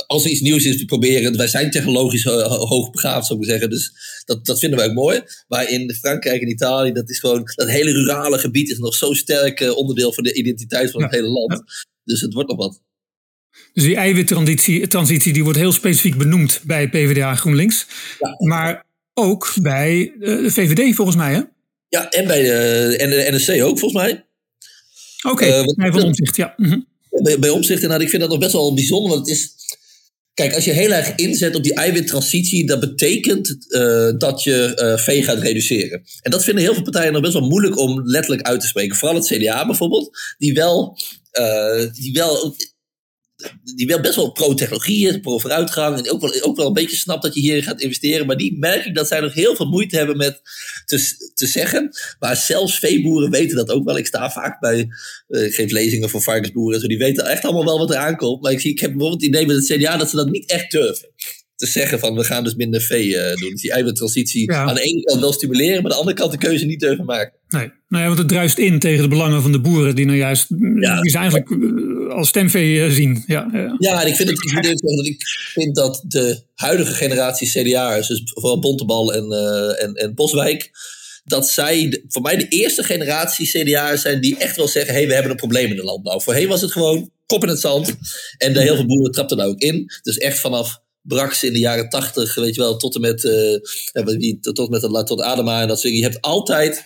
als 0.06 0.24
er 0.24 0.30
iets 0.30 0.40
nieuws 0.40 0.64
is, 0.64 0.76
we 0.76 0.84
proberen. 0.84 1.36
Wij 1.36 1.46
zijn 1.46 1.70
technologisch 1.70 2.24
hoogbegaafd, 2.24 3.26
zou 3.26 3.40
ik 3.40 3.46
zeggen. 3.46 3.70
Dus 3.70 3.92
dat, 4.24 4.46
dat 4.46 4.58
vinden 4.58 4.78
wij 4.78 4.88
ook 4.88 4.94
mooi. 4.94 5.22
Maar 5.48 5.70
in 5.70 5.94
Frankrijk 5.94 6.42
en 6.42 6.50
Italië, 6.50 6.92
dat 6.92 7.10
is 7.10 7.18
gewoon. 7.18 7.50
Dat 7.54 7.68
hele 7.68 7.92
rurale 7.92 8.38
gebied 8.38 8.70
is 8.70 8.78
nog 8.78 8.94
zo 8.94 9.12
sterk 9.12 9.60
uh, 9.60 9.76
onderdeel 9.76 10.12
van 10.12 10.24
de 10.24 10.34
identiteit 10.34 10.90
van 10.90 11.00
ja, 11.00 11.06
het 11.06 11.14
hele 11.14 11.28
land. 11.28 11.52
Ja. 11.52 11.64
Dus 12.04 12.20
het 12.20 12.32
wordt 12.32 12.48
nog 12.48 12.58
wat. 12.58 12.80
Dus 13.72 13.84
die 13.84 13.96
eiwittransitie 13.96 14.86
transitie, 14.86 15.32
die 15.32 15.44
wordt 15.44 15.58
heel 15.58 15.72
specifiek 15.72 16.16
benoemd 16.16 16.60
bij 16.64 16.88
PvdA 16.88 17.34
GroenLinks. 17.34 17.86
Ja. 18.18 18.46
Maar 18.46 18.86
ook 19.14 19.54
bij 19.62 20.14
de 20.18 20.50
VVD 20.50 20.94
volgens 20.94 21.16
mij, 21.16 21.34
hè? 21.34 21.40
Ja, 21.94 22.10
en 22.10 22.26
bij 22.26 22.42
de, 22.42 22.96
en 22.96 23.10
de 23.10 23.28
NSC 23.30 23.50
ook, 23.50 23.78
volgens 23.78 24.02
mij. 24.02 24.26
Oké, 25.22 25.44
okay, 25.44 25.64
uh, 25.86 25.92
van 25.92 26.02
omzicht, 26.02 26.36
ja. 26.36 26.54
Mm 26.56 26.70
-hmm. 26.70 26.86
Bij, 27.22 27.38
bij 27.38 27.50
omzicht, 27.50 27.82
inderdaad, 27.82 28.00
ik 28.00 28.08
vind 28.08 28.22
dat 28.22 28.30
nog 28.30 28.40
best 28.40 28.52
wel 28.52 28.74
bijzonder, 28.74 29.10
want 29.10 29.28
het 29.28 29.36
is... 29.36 29.54
Kijk, 30.34 30.54
als 30.54 30.64
je 30.64 30.70
heel 30.70 30.90
erg 30.90 31.14
inzet 31.14 31.54
op 31.54 31.62
die 31.62 31.74
eiwittransitie, 31.74 32.66
dat 32.66 32.80
betekent 32.80 33.56
uh, 33.68 34.10
dat 34.18 34.42
je 34.42 34.78
uh, 34.82 35.04
vee 35.04 35.22
gaat 35.22 35.42
reduceren. 35.42 36.02
En 36.20 36.30
dat 36.30 36.44
vinden 36.44 36.64
heel 36.64 36.74
veel 36.74 36.82
partijen 36.82 37.12
nog 37.12 37.22
best 37.22 37.32
wel 37.32 37.48
moeilijk 37.48 37.78
om 37.78 38.00
letterlijk 38.04 38.42
uit 38.42 38.60
te 38.60 38.66
spreken. 38.66 38.96
Vooral 38.96 39.16
het 39.16 39.26
CDA 39.26 39.66
bijvoorbeeld, 39.66 40.10
die 40.38 40.54
wel, 40.54 40.98
uh, 41.32 41.92
die 41.92 42.12
wel 42.12 42.56
die 43.76 43.86
wel 43.86 44.00
best 44.00 44.16
wel 44.16 44.32
pro-technologie 44.32 45.08
is, 45.08 45.20
pro-vooruitgang. 45.20 45.98
En 45.98 46.10
ook 46.10 46.20
wel, 46.20 46.42
ook 46.42 46.56
wel 46.56 46.66
een 46.66 46.72
beetje 46.72 46.96
snapt 46.96 47.22
dat 47.22 47.34
je 47.34 47.40
hier 47.40 47.62
gaat 47.62 47.80
investeren. 47.80 48.26
Maar 48.26 48.36
die 48.36 48.58
merk 48.58 48.84
ik 48.84 48.94
dat 48.94 49.08
zij 49.08 49.20
nog 49.20 49.34
heel 49.34 49.56
veel 49.56 49.66
moeite 49.68 49.96
hebben 49.96 50.16
met 50.16 50.40
te, 50.84 51.30
te 51.34 51.46
zeggen. 51.46 51.90
Maar 52.18 52.36
zelfs 52.36 52.78
veeboeren 52.78 53.30
weten 53.30 53.56
dat 53.56 53.70
ook 53.70 53.84
wel. 53.84 53.98
Ik 53.98 54.06
sta 54.06 54.30
vaak 54.30 54.60
bij, 54.60 54.88
uh, 55.28 55.44
ik 55.44 55.54
geef 55.54 55.70
lezingen 55.70 56.10
voor 56.10 56.22
varkensboeren. 56.22 56.80
Zo, 56.80 56.86
die 56.86 56.98
weten 56.98 57.26
echt 57.26 57.44
allemaal 57.44 57.64
wel 57.64 57.78
wat 57.78 57.90
er 57.90 57.96
aankomt. 57.96 58.42
Maar 58.42 58.52
ik, 58.52 58.60
zie, 58.60 58.70
ik 58.70 58.80
heb 58.80 58.90
bijvoorbeeld 58.90 59.22
het 59.22 59.30
idee 59.30 59.46
met 59.46 59.56
het 59.56 59.66
CDA 59.66 59.96
dat 59.96 60.10
ze 60.10 60.16
dat 60.16 60.30
niet 60.30 60.50
echt 60.50 60.70
durven 60.70 61.08
te 61.62 61.68
zeggen 61.68 61.98
van 61.98 62.14
we 62.14 62.24
gaan 62.24 62.44
dus 62.44 62.54
minder 62.54 62.80
vee 62.80 63.08
uh, 63.08 63.34
doen. 63.34 63.50
Dus 63.50 63.60
die 63.60 63.72
eiwittransitie 63.72 64.52
ja. 64.52 64.64
aan 64.64 64.74
de 64.74 64.82
ene 64.82 65.02
kant 65.02 65.20
wel 65.20 65.32
stimuleren, 65.32 65.74
maar 65.74 65.82
aan 65.82 65.88
de 65.88 65.94
andere 65.94 66.16
kant 66.16 66.32
de 66.32 66.38
keuze 66.38 66.64
niet 66.64 66.80
durven 66.80 67.04
maken. 67.04 67.38
Nee, 67.48 67.70
nou 67.88 68.02
ja, 68.02 68.06
want 68.06 68.18
het 68.18 68.28
druist 68.28 68.58
in 68.58 68.78
tegen 68.78 69.02
de 69.02 69.08
belangen 69.08 69.42
van 69.42 69.52
de 69.52 69.60
boeren 69.60 69.94
die 69.94 70.04
nou 70.04 70.18
juist, 70.18 70.46
ja. 70.80 71.00
die 71.00 71.10
ze 71.10 71.18
eigenlijk 71.18 71.50
als 72.10 72.28
stemvee 72.28 72.90
zien. 72.90 73.24
Ja, 73.26 73.48
ja. 73.52 73.76
ja 73.78 74.02
en 74.02 74.08
ik 74.08 74.14
vind, 74.14 74.28
het, 74.28 74.38
dat 74.96 75.06
ik 75.06 75.22
vind 75.52 75.74
dat 75.74 76.04
de 76.06 76.42
huidige 76.54 76.94
generatie 76.94 77.50
CDA'ers, 77.50 78.08
dus 78.08 78.22
vooral 78.24 78.58
Bontebal 78.58 79.14
en, 79.14 79.24
uh, 79.32 79.82
en, 79.82 79.94
en 79.94 80.14
Boswijk, 80.14 80.70
dat 81.24 81.48
zij 81.48 82.04
voor 82.08 82.22
mij 82.22 82.36
de 82.36 82.48
eerste 82.48 82.82
generatie 82.82 83.46
CDA'ers 83.46 84.02
zijn 84.02 84.20
die 84.20 84.36
echt 84.38 84.56
wel 84.56 84.68
zeggen: 84.68 84.92
hé, 84.92 84.98
hey, 84.98 85.08
we 85.08 85.14
hebben 85.14 85.30
een 85.30 85.36
probleem 85.36 85.70
in 85.70 85.76
de 85.76 85.84
landbouw. 85.84 86.20
Voorheen 86.20 86.48
was 86.48 86.60
het 86.60 86.72
gewoon 86.72 87.10
kop 87.26 87.42
in 87.42 87.48
het 87.48 87.60
zand. 87.60 87.94
En 88.38 88.52
de, 88.52 88.60
heel 88.60 88.74
veel 88.74 88.86
boeren 88.86 89.12
trapten 89.12 89.36
daar 89.36 89.46
ook 89.46 89.60
in. 89.60 89.90
Dus 90.02 90.18
echt 90.18 90.38
vanaf 90.38 90.81
Brax 91.02 91.42
in 91.42 91.52
de 91.52 91.58
jaren 91.58 91.88
tachtig, 91.88 92.34
weet 92.34 92.54
je 92.54 92.60
wel, 92.60 92.76
tot 92.76 92.94
en 92.94 93.00
met, 93.00 93.24
uh, 93.24 93.56
tot, 94.40 94.70
met 94.70 94.80
de, 94.80 95.02
tot 95.04 95.20
Adema 95.20 95.60
en 95.60 95.68
dat 95.68 95.80
soort 95.80 95.94
Je 95.94 96.02
hebt 96.02 96.20
altijd, 96.20 96.84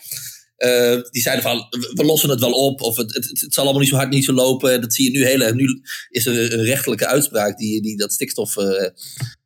uh, 0.58 1.02
die 1.10 1.22
zeiden 1.22 1.44
van, 1.44 1.66
we 1.94 2.04
lossen 2.04 2.30
het 2.30 2.40
wel 2.40 2.52
op, 2.52 2.80
of 2.80 2.96
het, 2.96 3.14
het, 3.14 3.40
het, 3.40 3.54
zal 3.54 3.62
allemaal 3.62 3.80
niet 3.80 3.90
zo 3.90 3.96
hard 3.96 4.10
niet 4.10 4.24
zo 4.24 4.32
lopen. 4.32 4.80
Dat 4.80 4.94
zie 4.94 5.12
je 5.12 5.18
nu 5.18 5.26
heel 5.26 5.40
erg. 5.40 5.54
Nu 5.54 5.82
is 6.08 6.26
er 6.26 6.52
een 6.52 6.64
rechtelijke 6.64 7.06
uitspraak 7.06 7.58
die, 7.58 7.82
die 7.82 7.96
dat 7.96 8.12
stikstof, 8.12 8.56
uh, 8.56 8.64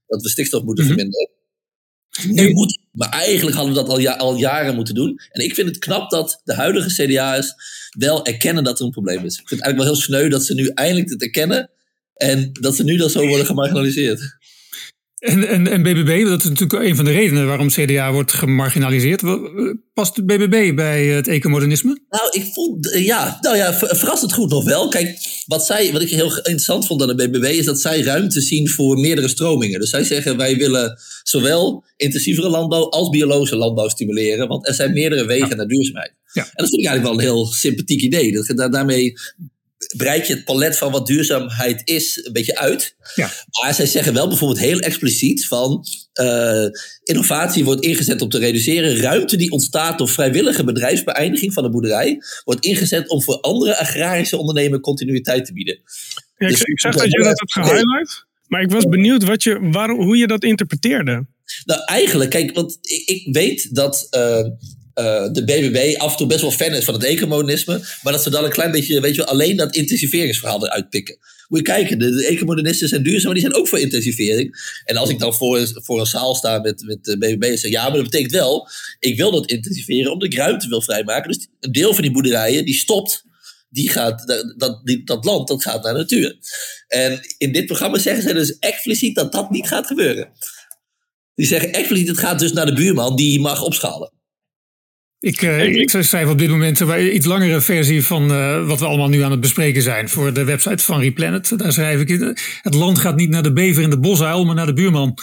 dat 0.06 0.22
we 0.22 0.28
stikstof 0.28 0.62
moeten 0.62 0.84
mm 0.84 0.90
-hmm. 0.90 0.98
verminderen. 0.98 1.38
Nu 2.28 2.52
moet, 2.52 2.78
maar 2.92 3.08
eigenlijk 3.08 3.56
hadden 3.56 3.74
we 3.74 3.80
dat 3.80 3.88
al, 3.88 3.98
ja, 3.98 4.16
al 4.16 4.36
jaren 4.36 4.74
moeten 4.74 4.94
doen. 4.94 5.20
En 5.30 5.44
ik 5.44 5.54
vind 5.54 5.68
het 5.68 5.78
knap 5.78 6.10
dat 6.10 6.40
de 6.44 6.54
huidige 6.54 7.04
CDA's 7.04 7.54
wel 7.98 8.24
erkennen 8.24 8.64
dat 8.64 8.78
er 8.78 8.84
een 8.84 8.90
probleem 8.90 9.24
is. 9.24 9.38
Ik 9.38 9.48
vind 9.48 9.60
het 9.60 9.60
eigenlijk 9.60 9.82
wel 9.82 9.92
heel 9.92 10.02
sneu 10.02 10.28
dat 10.28 10.44
ze 10.44 10.54
nu 10.54 10.68
eindelijk 10.68 11.10
het 11.10 11.22
erkennen. 11.22 11.70
En 12.14 12.52
dat 12.52 12.76
ze 12.76 12.84
nu 12.84 12.96
dan 12.96 13.10
zo 13.10 13.26
worden 13.26 13.46
gemarginaliseerd. 13.46 14.38
En, 15.20 15.48
en, 15.48 15.66
en 15.66 15.82
BBB, 15.82 16.24
dat 16.24 16.42
is 16.42 16.48
natuurlijk 16.48 16.82
een 16.82 16.96
van 16.96 17.04
de 17.04 17.10
redenen 17.10 17.46
waarom 17.46 17.68
CDA 17.68 18.12
wordt 18.12 18.32
gemarginaliseerd. 18.32 19.22
Past 19.94 20.16
de 20.16 20.24
BBB 20.24 20.74
bij 20.74 21.06
het 21.06 21.28
ecomodernisme? 21.28 21.98
Nou, 22.08 22.28
ik 22.30 22.44
vond, 22.52 22.90
ja, 22.98 23.38
nou 23.40 23.56
ja, 23.56 23.74
verrassend 23.74 24.32
goed 24.32 24.50
nog 24.50 24.64
wel. 24.64 24.88
Kijk, 24.88 25.18
wat, 25.46 25.66
zij, 25.66 25.92
wat 25.92 26.02
ik 26.02 26.10
heel 26.10 26.36
interessant 26.36 26.86
vond 26.86 27.02
aan 27.02 27.16
de 27.16 27.28
BBB 27.28 27.44
is 27.44 27.64
dat 27.64 27.80
zij 27.80 28.02
ruimte 28.02 28.40
zien 28.40 28.68
voor 28.68 28.98
meerdere 28.98 29.28
stromingen. 29.28 29.80
Dus 29.80 29.90
zij 29.90 30.04
zeggen 30.04 30.36
wij 30.36 30.56
willen 30.56 30.98
zowel 31.22 31.84
intensievere 31.96 32.48
landbouw 32.48 32.88
als 32.88 33.08
biologische 33.08 33.56
landbouw 33.56 33.88
stimuleren. 33.88 34.48
Want 34.48 34.68
er 34.68 34.74
zijn 34.74 34.92
meerdere 34.92 35.26
wegen 35.26 35.48
ja. 35.48 35.54
naar 35.54 35.66
duurzaamheid. 35.66 36.14
Ja. 36.32 36.42
En 36.42 36.50
dat 36.54 36.68
vind 36.68 36.80
ik 36.80 36.86
eigenlijk 36.86 37.04
wel 37.04 37.12
een 37.12 37.34
heel 37.34 37.46
sympathiek 37.46 38.02
idee. 38.02 38.32
Dat, 38.32 38.72
daarmee 38.72 39.12
breid 39.96 40.26
je 40.26 40.34
het 40.34 40.44
palet 40.44 40.78
van 40.78 40.92
wat 40.92 41.06
duurzaamheid 41.06 41.82
is 41.84 42.24
een 42.24 42.32
beetje 42.32 42.58
uit. 42.58 42.96
Ja. 43.14 43.30
Maar 43.60 43.74
zij 43.74 43.86
zeggen 43.86 44.12
wel 44.14 44.28
bijvoorbeeld 44.28 44.60
heel 44.60 44.78
expliciet 44.78 45.46
van 45.46 45.84
uh, 46.20 46.66
innovatie 47.02 47.64
wordt 47.64 47.84
ingezet 47.84 48.22
om 48.22 48.28
te 48.28 48.38
reduceren. 48.38 48.96
Ruimte 48.96 49.36
die 49.36 49.50
ontstaat 49.50 49.98
door 49.98 50.08
vrijwillige 50.08 50.64
bedrijfsbeëindiging 50.64 51.52
van 51.52 51.62
de 51.62 51.70
boerderij 51.70 52.22
wordt 52.44 52.64
ingezet 52.64 53.08
om 53.08 53.22
voor 53.22 53.40
andere 53.40 53.78
agrarische 53.78 54.36
ondernemers 54.36 54.80
continuïteit 54.80 55.44
te 55.44 55.52
bieden. 55.52 55.80
Ja, 56.36 56.46
ik, 56.46 56.52
dus, 56.52 56.62
ik 56.62 56.80
zag 56.80 56.94
dat 56.94 57.10
je 57.10 57.22
dat 57.22 57.38
hebt 57.38 57.52
gehighlight, 57.52 58.26
maar 58.46 58.62
ik 58.62 58.70
was 58.70 58.84
benieuwd 58.84 59.24
wat 59.24 59.42
je, 59.42 59.58
waarom, 59.70 60.00
hoe 60.00 60.16
je 60.16 60.26
dat 60.26 60.44
interpreteerde. 60.44 61.26
Nou, 61.64 61.80
eigenlijk, 61.84 62.30
kijk, 62.30 62.54
want 62.54 62.78
ik, 62.80 63.02
ik 63.08 63.34
weet 63.34 63.74
dat 63.74 64.06
uh, 64.10 64.46
de 65.32 65.44
BBB 65.44 65.96
af 65.98 66.10
en 66.10 66.16
toe 66.16 66.26
best 66.26 66.40
wel 66.40 66.50
fan 66.50 66.72
is 66.72 66.84
van 66.84 66.94
het 66.94 67.04
ecomodernisme. 67.04 67.80
Maar 68.02 68.12
dat 68.12 68.22
ze 68.22 68.30
dan 68.30 68.44
een 68.44 68.50
klein 68.50 68.70
beetje, 68.70 69.00
weet 69.00 69.14
je 69.14 69.26
alleen 69.26 69.56
dat 69.56 69.74
intensiveringsverhaal 69.74 70.66
eruit 70.66 70.90
pikken. 70.90 71.18
Moet 71.48 71.58
je 71.58 71.64
kijken, 71.64 71.98
de, 71.98 72.10
de 72.10 72.26
ecomodernisten 72.26 72.88
zijn 72.88 73.02
duurzaam, 73.02 73.24
maar 73.24 73.40
die 73.40 73.42
zijn 73.42 73.54
ook 73.54 73.68
voor 73.68 73.78
intensivering. 73.78 74.78
En 74.84 74.96
als 74.96 75.10
ik 75.10 75.18
dan 75.18 75.34
voor, 75.34 75.70
voor 75.74 76.00
een 76.00 76.06
zaal 76.06 76.34
sta 76.34 76.58
met, 76.58 76.82
met 76.82 77.04
de 77.04 77.18
BBB 77.18 77.42
en 77.42 77.58
zeg, 77.58 77.70
ja, 77.70 77.82
maar 77.82 77.96
dat 77.96 78.10
betekent 78.10 78.32
wel, 78.32 78.68
ik 78.98 79.16
wil 79.16 79.30
dat 79.30 79.50
intensiveren 79.50 80.12
omdat 80.12 80.32
ik 80.32 80.38
ruimte 80.38 80.68
wil 80.68 80.82
vrijmaken. 80.82 81.32
Dus 81.32 81.48
een 81.60 81.72
deel 81.72 81.92
van 81.94 82.02
die 82.02 82.12
boerderijen, 82.12 82.64
die 82.64 82.74
stopt 82.74 83.28
die 83.70 83.88
gaat, 83.88 84.26
dat, 84.56 84.80
dat 85.04 85.24
land 85.24 85.48
dat 85.48 85.62
gaat 85.62 85.82
naar 85.82 85.92
de 85.92 85.98
natuur. 85.98 86.36
En 86.88 87.20
in 87.38 87.52
dit 87.52 87.66
programma 87.66 87.98
zeggen 87.98 88.22
ze 88.22 88.34
dus 88.34 88.58
expliciet 88.58 89.14
dat 89.14 89.32
dat 89.32 89.50
niet 89.50 89.68
gaat 89.68 89.86
gebeuren. 89.86 90.32
Die 91.34 91.46
zeggen 91.46 91.72
expliciet, 91.72 92.08
het 92.08 92.18
gaat 92.18 92.38
dus 92.38 92.52
naar 92.52 92.66
de 92.66 92.72
buurman, 92.72 93.16
die 93.16 93.40
mag 93.40 93.62
opschalen. 93.62 94.12
Ik, 95.20 95.42
uh, 95.42 95.64
ik 95.64 95.90
schrijf 95.98 96.28
op 96.28 96.38
dit 96.38 96.48
moment 96.48 96.80
een 96.80 97.14
iets 97.14 97.26
langere 97.26 97.60
versie 97.60 98.04
van 98.04 98.30
uh, 98.30 98.66
wat 98.66 98.80
we 98.80 98.86
allemaal 98.86 99.08
nu 99.08 99.22
aan 99.22 99.30
het 99.30 99.40
bespreken 99.40 99.82
zijn 99.82 100.08
voor 100.08 100.32
de 100.32 100.44
website 100.44 100.84
van 100.84 101.00
Replanet. 101.00 101.58
Daar 101.58 101.72
schrijf 101.72 102.00
ik, 102.00 102.36
het 102.62 102.74
land 102.74 102.98
gaat 102.98 103.16
niet 103.16 103.30
naar 103.30 103.42
de 103.42 103.52
bever 103.52 103.82
in 103.82 103.90
de 103.90 103.98
bosuil, 103.98 104.44
maar 104.44 104.54
naar 104.54 104.66
de 104.66 104.72
buurman. 104.72 105.18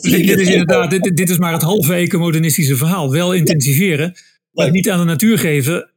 Dit 0.00 0.40
is 0.40 0.48
inderdaad, 0.48 0.90
dit, 0.90 1.16
dit, 1.16 1.30
is 1.30 1.38
maar 1.38 1.52
het 1.52 1.62
halve 1.62 1.94
ecomodernistische 1.94 2.76
verhaal. 2.76 3.10
Wel 3.12 3.32
intensiveren, 3.34 4.14
maar 4.52 4.70
niet 4.70 4.90
aan 4.90 4.98
de 4.98 5.04
natuur 5.04 5.38
geven 5.38 5.93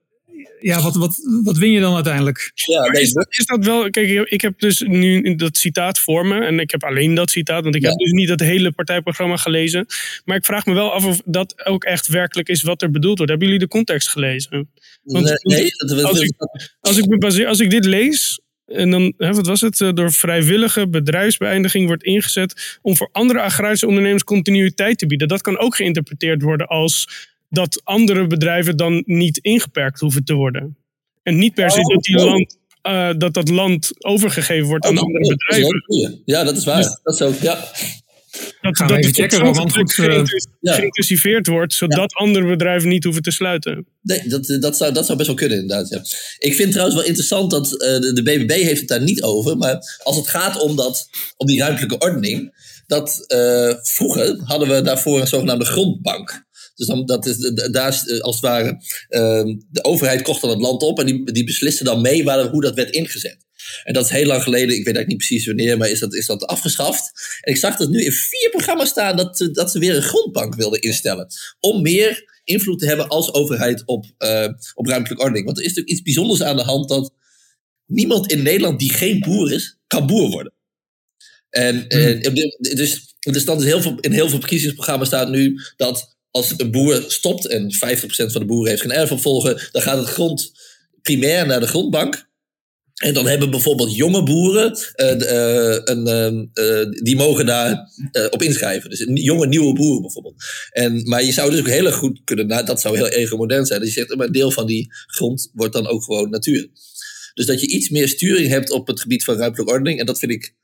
ja, 0.59 0.81
wat, 0.81 0.95
wat, 0.95 1.15
wat 1.43 1.57
win 1.57 1.71
je 1.71 1.79
dan 1.79 1.95
uiteindelijk? 1.95 2.51
Ja, 2.53 2.91
is, 2.91 3.11
dat, 3.11 3.27
is 3.29 3.45
dat 3.45 3.65
wel. 3.65 3.89
Kijk, 3.89 4.29
ik 4.29 4.41
heb 4.41 4.59
dus 4.59 4.79
nu 4.79 5.35
dat 5.35 5.57
citaat 5.57 5.99
voor 5.99 6.25
me. 6.25 6.45
En 6.45 6.59
ik 6.59 6.71
heb 6.71 6.83
alleen 6.83 7.13
dat 7.13 7.31
citaat, 7.31 7.63
want 7.63 7.75
ik 7.75 7.81
heb 7.81 7.93
dus 7.93 8.11
niet 8.11 8.29
het 8.29 8.39
hele 8.39 8.71
partijprogramma 8.71 9.37
gelezen. 9.37 9.85
Maar 10.25 10.37
ik 10.37 10.45
vraag 10.45 10.65
me 10.65 10.73
wel 10.73 10.91
af 10.93 11.05
of 11.05 11.21
dat 11.25 11.65
ook 11.65 11.83
echt 11.83 12.07
werkelijk 12.07 12.49
is 12.49 12.61
wat 12.61 12.81
er 12.81 12.91
bedoeld 12.91 13.17
wordt. 13.17 13.31
Hebben 13.31 13.49
jullie 13.49 13.65
de 13.65 13.71
context 13.73 14.09
gelezen? 14.09 14.69
Want, 15.03 15.43
nee, 15.43 15.69
als, 16.03 16.21
ik, 16.21 16.33
als, 16.79 16.97
ik 16.97 17.19
baseer, 17.19 17.47
als 17.47 17.59
ik 17.59 17.69
dit 17.69 17.85
lees, 17.85 18.41
en 18.65 18.89
dan, 18.89 19.13
hè, 19.17 19.33
wat 19.33 19.47
was 19.47 19.61
het? 19.61 19.77
Door 19.77 20.11
vrijwillige 20.11 20.87
bedrijfsbeëindiging 20.87 21.87
wordt 21.87 22.03
ingezet 22.03 22.79
om 22.81 22.95
voor 22.95 23.09
andere 23.11 23.41
agrarische 23.41 23.87
ondernemers 23.87 24.23
continuïteit 24.23 24.97
te 24.97 25.05
bieden. 25.05 25.27
Dat 25.27 25.41
kan 25.41 25.57
ook 25.57 25.75
geïnterpreteerd 25.75 26.41
worden 26.41 26.67
als 26.67 27.07
dat 27.49 27.81
andere 27.83 28.27
bedrijven 28.27 28.77
dan 28.77 29.03
niet 29.05 29.37
ingeperkt 29.37 29.99
hoeven 29.99 30.23
te 30.23 30.33
worden. 30.33 30.77
En 31.23 31.37
niet 31.37 31.53
per 31.53 31.71
se 31.71 31.81
dat, 31.81 32.03
die 32.03 32.15
land, 32.15 32.57
uh, 32.83 33.09
dat 33.17 33.33
dat 33.33 33.49
land 33.49 33.91
overgegeven 34.05 34.67
wordt 34.67 34.85
aan 34.85 34.97
oh, 34.97 35.03
andere 35.03 35.27
bedrijven. 35.27 36.21
Ja, 36.25 36.43
dat 36.43 36.57
is 36.57 36.65
waar. 36.65 36.81
Dus, 36.81 36.99
dat 37.03 37.13
is 37.13 37.21
ook, 37.21 37.39
ja. 37.39 37.71
Dat, 38.61 38.75
dat 38.75 39.05
het 39.05 39.15
checken, 39.15 39.53
want 39.53 39.73
goed, 39.73 39.93
geïntensiveerd 40.61 41.47
wordt, 41.47 41.73
zodat 41.73 42.11
ja. 42.11 42.25
andere 42.25 42.47
bedrijven 42.47 42.89
niet 42.89 43.03
hoeven 43.03 43.21
te 43.21 43.31
sluiten. 43.31 43.87
Nee, 44.01 44.27
dat, 44.27 44.57
dat, 44.59 44.77
zou, 44.77 44.93
dat 44.93 45.05
zou 45.05 45.17
best 45.17 45.29
wel 45.29 45.37
kunnen 45.37 45.59
inderdaad. 45.59 45.89
Ja. 45.89 46.01
Ik 46.47 46.55
vind 46.55 46.71
trouwens 46.71 46.97
wel 46.97 47.07
interessant 47.07 47.51
dat 47.51 47.65
uh, 47.65 47.79
de, 47.79 48.13
de, 48.13 48.23
BBB 48.23 48.51
heeft 48.51 48.79
het 48.79 48.89
daar 48.89 49.03
niet 49.03 49.23
over. 49.23 49.57
Maar 49.57 49.99
als 50.03 50.15
het 50.15 50.27
gaat 50.27 50.59
om, 50.61 50.75
dat, 50.75 51.09
om 51.37 51.47
die 51.47 51.59
ruimtelijke 51.59 51.97
ordening. 51.97 52.65
Dat 52.87 53.25
uh, 53.27 53.73
vroeger 53.81 54.39
hadden 54.43 54.67
we 54.67 54.81
daarvoor 54.81 55.21
een 55.21 55.27
zogenaamde 55.27 55.65
grondbank. 55.65 56.45
Dus 56.77 56.87
dan, 56.87 57.05
dat 57.05 57.25
is, 57.25 57.37
daar 57.71 58.03
eh, 58.05 58.19
als 58.19 58.35
het 58.35 58.43
ware, 58.43 58.69
uh, 59.09 59.55
de 59.69 59.83
overheid 59.83 60.21
kocht 60.21 60.41
dan 60.41 60.49
het 60.49 60.59
land 60.59 60.81
op 60.81 60.99
en 60.99 61.05
die, 61.05 61.31
die 61.31 61.43
besliste 61.43 61.83
dan 61.83 62.01
mee 62.01 62.23
waar, 62.23 62.47
hoe 62.47 62.61
dat 62.61 62.75
werd 62.75 62.89
ingezet. 62.89 63.45
En 63.83 63.93
dat 63.93 64.05
is 64.05 64.11
heel 64.11 64.25
lang 64.25 64.43
geleden, 64.43 64.75
ik 64.75 64.85
weet 64.85 64.95
eigenlijk 64.95 65.07
niet 65.07 65.17
precies 65.17 65.45
wanneer, 65.45 65.77
maar 65.77 65.89
is 65.89 65.99
dat, 65.99 66.13
is 66.13 66.25
dat 66.25 66.45
afgeschaft. 66.45 67.11
En 67.41 67.53
ik 67.53 67.59
zag 67.59 67.75
dat 67.75 67.89
nu 67.89 68.03
in 68.03 68.11
vier 68.11 68.49
programma's 68.49 68.89
staan 68.89 69.15
dat, 69.15 69.49
dat 69.51 69.71
ze 69.71 69.79
weer 69.79 69.95
een 69.95 70.01
grondbank 70.01 70.55
wilden 70.55 70.81
instellen. 70.81 71.27
Om 71.59 71.81
meer 71.81 72.39
invloed 72.43 72.79
te 72.79 72.85
hebben 72.85 73.07
als 73.07 73.33
overheid 73.33 73.83
op, 73.85 74.05
uh, 74.19 74.47
op 74.73 74.87
ruimtelijke 74.87 75.23
ordening. 75.23 75.45
Want 75.45 75.57
er 75.57 75.63
is 75.63 75.69
natuurlijk 75.69 75.95
iets 75.95 76.01
bijzonders 76.01 76.41
aan 76.41 76.55
de 76.55 76.63
hand 76.63 76.89
dat 76.89 77.13
niemand 77.85 78.31
in 78.31 78.43
Nederland 78.43 78.79
die 78.79 78.93
geen 78.93 79.19
boer 79.19 79.51
is, 79.51 79.77
kan 79.87 80.07
boer 80.07 80.29
worden. 80.29 80.53
En, 81.49 81.85
hmm. 81.87 82.33
dus, 82.59 83.15
dus 83.19 83.45
dan 83.45 83.57
is 83.57 83.63
heel 83.63 83.81
veel, 83.81 83.99
in 83.99 84.11
heel 84.11 84.29
veel 84.29 84.39
verkiezingsprogramma's 84.39 85.07
staat 85.07 85.29
nu 85.29 85.59
dat 85.75 86.16
als 86.37 86.53
een 86.57 86.71
boer 86.71 87.03
stopt 87.07 87.47
en 87.47 87.73
50% 87.73 87.77
van 88.07 88.41
de 88.41 88.45
boeren 88.45 88.69
heeft 88.69 88.81
geen 88.81 88.91
erfopvolger, 88.91 89.69
dan 89.71 89.81
gaat 89.81 89.97
het 89.97 90.07
grond 90.07 90.51
primair 91.01 91.45
naar 91.45 91.59
de 91.59 91.67
grondbank. 91.67 92.25
En 92.97 93.13
dan 93.13 93.27
hebben 93.27 93.49
bijvoorbeeld 93.49 93.95
jonge 93.95 94.23
boeren, 94.23 94.77
uh, 94.95 95.79
een, 95.83 96.49
uh, 96.53 97.01
die 97.03 97.15
mogen 97.15 97.45
daar 97.45 97.89
op 98.29 98.41
inschrijven. 98.41 98.89
Dus 98.89 99.05
jonge 99.13 99.47
nieuwe 99.47 99.73
boeren 99.73 100.01
bijvoorbeeld. 100.01 100.35
En, 100.69 101.07
maar 101.07 101.23
je 101.23 101.31
zou 101.31 101.49
dus 101.49 101.59
ook 101.59 101.67
heel 101.67 101.85
erg 101.85 101.95
goed 101.95 102.21
kunnen, 102.23 102.47
nou, 102.47 102.65
dat 102.65 102.81
zou 102.81 102.95
heel 102.95 103.09
erg 103.09 103.31
modern 103.31 103.65
zijn. 103.65 103.79
Dat 103.79 103.87
je 103.87 103.93
zegt, 103.93 104.15
maar 104.15 104.25
een 104.25 104.31
deel 104.31 104.51
van 104.51 104.65
die 104.65 104.87
grond 105.07 105.49
wordt 105.53 105.73
dan 105.73 105.87
ook 105.87 106.03
gewoon 106.03 106.29
natuur. 106.29 106.69
Dus 107.33 107.45
dat 107.45 107.61
je 107.61 107.67
iets 107.67 107.89
meer 107.89 108.07
sturing 108.07 108.47
hebt 108.47 108.71
op 108.71 108.87
het 108.87 109.01
gebied 109.01 109.23
van 109.23 109.37
ruimtelijke 109.37 109.73
ordening. 109.73 109.99
En 109.99 110.05
dat 110.05 110.19
vind 110.19 110.31
ik 110.31 110.55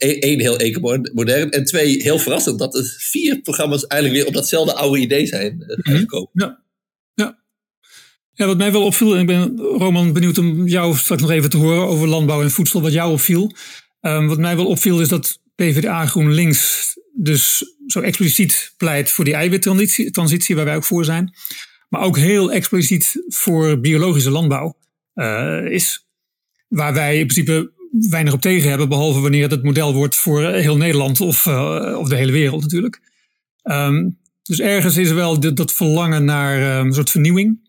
één, 0.00 0.40
heel 0.40 0.58
ecomodern. 0.58 1.50
En 1.50 1.64
twee, 1.64 2.02
heel 2.02 2.18
verrassend 2.18 2.58
dat 2.58 2.74
er 2.74 2.96
vier 2.98 3.40
programma's 3.40 3.86
eigenlijk 3.86 4.20
weer 4.20 4.28
op 4.30 4.36
datzelfde 4.36 4.74
oude 4.74 5.00
idee 5.00 5.26
zijn 5.26 5.64
uh, 5.66 5.96
gekomen. 5.96 6.30
Ja. 6.32 6.62
ja. 7.14 7.38
Ja, 8.32 8.46
wat 8.46 8.56
mij 8.56 8.72
wel 8.72 8.84
opviel, 8.84 9.14
en 9.14 9.20
ik 9.20 9.26
ben 9.26 9.58
Roman 9.58 10.12
benieuwd 10.12 10.38
om 10.38 10.66
jou 10.66 10.96
straks 10.96 11.22
nog 11.22 11.30
even 11.30 11.50
te 11.50 11.56
horen 11.56 11.86
over 11.86 12.08
landbouw 12.08 12.42
en 12.42 12.50
voedsel, 12.50 12.82
wat 12.82 12.92
jou 12.92 13.12
opviel. 13.12 13.52
Um, 14.00 14.28
wat 14.28 14.38
mij 14.38 14.56
wel 14.56 14.66
opviel 14.66 15.00
is 15.00 15.08
dat 15.08 15.40
PvdA 15.54 16.06
GroenLinks 16.06 16.94
dus 17.14 17.74
zo 17.86 18.00
expliciet 18.00 18.74
pleit 18.76 19.10
voor 19.10 19.24
die 19.24 19.34
eiwittransitie, 19.34 20.10
transitie, 20.10 20.56
waar 20.56 20.64
wij 20.64 20.76
ook 20.76 20.84
voor 20.84 21.04
zijn. 21.04 21.34
Maar 21.88 22.02
ook 22.02 22.16
heel 22.16 22.52
expliciet 22.52 23.24
voor 23.28 23.80
biologische 23.80 24.30
landbouw 24.30 24.76
uh, 25.14 25.64
is. 25.70 26.06
Waar 26.68 26.94
wij 26.94 27.18
in 27.18 27.26
principe 27.26 27.72
weinig 27.90 28.32
op 28.32 28.40
tegen 28.40 28.68
hebben, 28.68 28.88
behalve 28.88 29.20
wanneer 29.20 29.42
het 29.42 29.50
het 29.50 29.62
model 29.62 29.94
wordt 29.94 30.16
voor 30.16 30.42
heel 30.42 30.76
Nederland 30.76 31.20
of, 31.20 31.46
uh, 31.46 31.96
of 31.98 32.08
de 32.08 32.16
hele 32.16 32.32
wereld 32.32 32.62
natuurlijk. 32.62 33.00
Um, 33.62 34.18
dus 34.42 34.60
ergens 34.60 34.96
is 34.96 35.08
er 35.08 35.14
wel 35.14 35.54
dat 35.54 35.72
verlangen 35.72 36.24
naar 36.24 36.78
um, 36.78 36.86
een 36.86 36.92
soort 36.92 37.10
vernieuwing. 37.10 37.68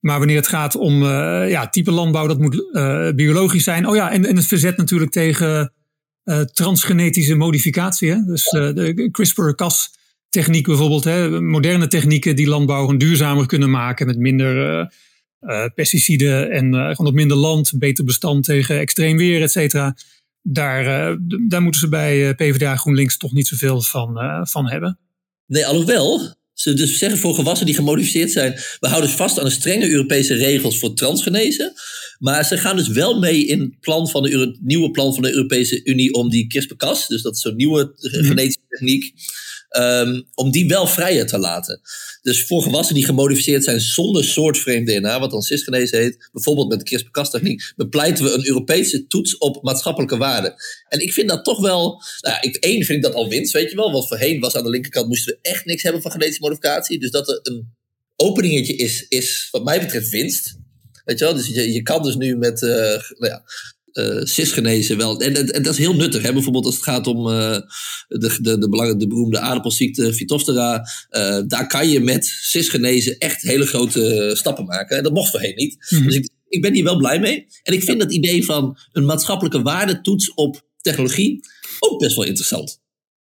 Maar 0.00 0.18
wanneer 0.18 0.36
het 0.36 0.48
gaat 0.48 0.76
om 0.76 1.02
uh, 1.02 1.50
ja, 1.50 1.68
type 1.68 1.90
landbouw, 1.90 2.26
dat 2.26 2.38
moet 2.38 2.68
uh, 2.72 3.10
biologisch 3.10 3.64
zijn. 3.64 3.86
Oh 3.86 3.96
ja, 3.96 4.10
en, 4.10 4.24
en 4.24 4.36
het 4.36 4.46
verzet 4.46 4.76
natuurlijk 4.76 5.10
tegen 5.10 5.72
transgenetische 6.52 7.34
modificatie. 7.34 8.10
Hè? 8.10 8.24
Dus 8.24 8.42
de 8.50 9.08
CRISPR-Cas 9.10 9.90
techniek 10.28 10.66
bijvoorbeeld. 10.66 11.04
Hè? 11.04 11.40
Moderne 11.40 11.86
technieken 11.86 12.36
die 12.36 12.48
landbouw 12.48 12.96
duurzamer 12.96 13.46
kunnen 13.46 13.70
maken 13.70 14.06
met 14.06 14.18
minder 14.18 14.86
pesticiden 15.74 16.50
en 16.50 16.74
gewoon 16.74 17.06
op 17.06 17.14
minder 17.14 17.36
land, 17.36 17.72
beter 17.78 18.04
bestand 18.04 18.44
tegen 18.44 18.78
extreem 18.78 19.16
weer, 19.16 19.42
et 19.42 19.50
cetera. 19.50 19.96
Daar, 20.42 21.16
daar 21.48 21.62
moeten 21.62 21.80
ze 21.80 21.88
bij 21.88 22.34
PvdA 22.34 22.76
GroenLinks 22.76 23.16
toch 23.16 23.32
niet 23.32 23.46
zoveel 23.46 23.82
van, 23.82 24.18
van 24.48 24.68
hebben. 24.70 24.98
Nee, 25.46 25.66
alhoewel, 25.66 26.36
ze 26.60 26.74
dus 26.74 26.98
zeggen 26.98 27.18
voor 27.18 27.34
gewassen 27.34 27.66
die 27.66 27.74
gemodificeerd 27.74 28.30
zijn, 28.30 28.52
we 28.80 28.86
houden 28.88 29.08
dus 29.08 29.18
vast 29.18 29.38
aan 29.38 29.44
de 29.44 29.50
strenge 29.50 29.90
Europese 29.90 30.34
regels 30.34 30.78
voor 30.78 30.94
transgenezen. 30.94 31.72
Maar 32.18 32.44
ze 32.44 32.58
gaan 32.58 32.76
dus 32.76 32.88
wel 32.88 33.18
mee 33.18 33.46
in 33.46 33.60
het 33.60 33.80
plan 33.80 34.08
van 34.08 34.22
de 34.22 34.58
nieuwe 34.60 34.90
plan 34.90 35.14
van 35.14 35.22
de 35.22 35.34
Europese 35.34 35.84
Unie 35.84 36.12
om 36.12 36.30
die 36.30 36.46
CRISPR-Cas, 36.46 37.06
dus 37.06 37.22
dat 37.22 37.34
is 37.34 37.40
zo'n 37.40 37.56
nieuwe 37.56 37.92
mhm. 37.96 38.24
genetische 38.24 38.60
techniek, 38.68 39.12
um, 39.76 40.28
om 40.34 40.50
die 40.50 40.68
wel 40.68 40.86
vrijer 40.86 41.26
te 41.26 41.38
laten. 41.38 41.80
Dus 42.22 42.44
voor 42.44 42.62
gewassen 42.62 42.94
die 42.94 43.04
gemodificeerd 43.04 43.64
zijn 43.64 43.80
zonder 43.80 44.24
soortvreemd 44.24 44.86
DNA, 44.86 45.20
wat 45.20 45.30
dan 45.30 45.42
cisgenese 45.42 45.96
heet, 45.96 46.28
bijvoorbeeld 46.32 46.68
met 46.68 46.78
de 46.78 46.84
CRISPR-Cas-techniek, 46.84 47.72
bepleiten 47.76 48.24
we 48.24 48.32
een 48.32 48.46
Europese 48.46 49.06
toets 49.06 49.38
op 49.38 49.62
maatschappelijke 49.62 50.16
waarden. 50.16 50.54
En 50.88 51.00
ik 51.00 51.12
vind 51.12 51.28
dat 51.28 51.44
toch 51.44 51.60
wel, 51.60 52.02
nou 52.20 52.36
ik, 52.40 52.56
één 52.56 52.84
vind 52.84 52.98
ik 52.98 53.02
dat 53.02 53.14
al 53.14 53.28
winst, 53.28 53.52
weet 53.52 53.70
je 53.70 53.76
wel, 53.76 53.92
want 53.92 54.08
voorheen 54.08 54.40
was 54.40 54.54
aan 54.54 54.64
de 54.64 54.70
linkerkant 54.70 55.08
moesten 55.08 55.32
we 55.32 55.48
echt 55.50 55.64
niks 55.64 55.82
hebben 55.82 56.02
van 56.02 56.10
genetische 56.10 56.42
modificatie. 56.42 56.98
Dus 56.98 57.10
dat 57.10 57.28
er 57.28 57.40
een 57.42 57.76
openingetje 58.16 58.76
is, 58.76 59.06
is 59.08 59.48
wat 59.50 59.64
mij 59.64 59.80
betreft 59.80 60.08
winst. 60.08 60.56
Weet 61.04 61.18
je 61.18 61.24
wel, 61.24 61.34
dus 61.34 61.46
je, 61.46 61.72
je 61.72 61.82
kan 61.82 62.02
dus 62.02 62.14
nu 62.14 62.36
met, 62.36 62.62
uh, 62.62 62.70
nou 62.70 63.02
ja, 63.18 63.42
uh, 63.98 64.24
cisgenezen 64.24 64.96
wel. 64.96 65.20
En, 65.20 65.52
en, 65.52 65.62
dat 65.62 65.72
is 65.72 65.78
heel 65.78 65.94
nuttig. 65.94 66.22
Hè? 66.22 66.32
Bijvoorbeeld 66.32 66.64
als 66.64 66.74
het 66.74 66.84
gaat 66.84 67.06
om 67.06 67.26
uh, 67.26 67.58
de, 68.08 68.38
de, 68.40 68.58
de, 68.58 68.96
de 68.96 69.06
beroemde 69.06 69.38
aardappelziekte 69.38 70.14
Phytophthora. 70.14 70.88
Uh, 71.10 71.40
daar 71.46 71.66
kan 71.66 71.88
je 71.88 72.00
met 72.00 72.26
cisgenezen 72.26 73.18
echt 73.18 73.42
hele 73.42 73.66
grote 73.66 74.32
stappen 74.36 74.64
maken. 74.64 74.96
En 74.96 75.02
dat 75.02 75.12
mocht 75.12 75.30
voorheen 75.30 75.56
niet. 75.56 75.86
Mhm. 75.88 76.04
Dus 76.04 76.14
ik, 76.14 76.28
ik 76.48 76.62
ben 76.62 76.74
hier 76.74 76.84
wel 76.84 76.96
blij 76.96 77.20
mee. 77.20 77.46
En 77.62 77.72
ik 77.72 77.82
vind 77.82 78.00
dat 78.00 78.12
idee 78.12 78.44
van 78.44 78.78
een 78.92 79.04
maatschappelijke 79.04 79.62
waardetoets 79.62 80.34
op 80.34 80.66
technologie 80.80 81.40
ook 81.78 81.98
best 81.98 82.16
wel 82.16 82.24
interessant. 82.24 82.80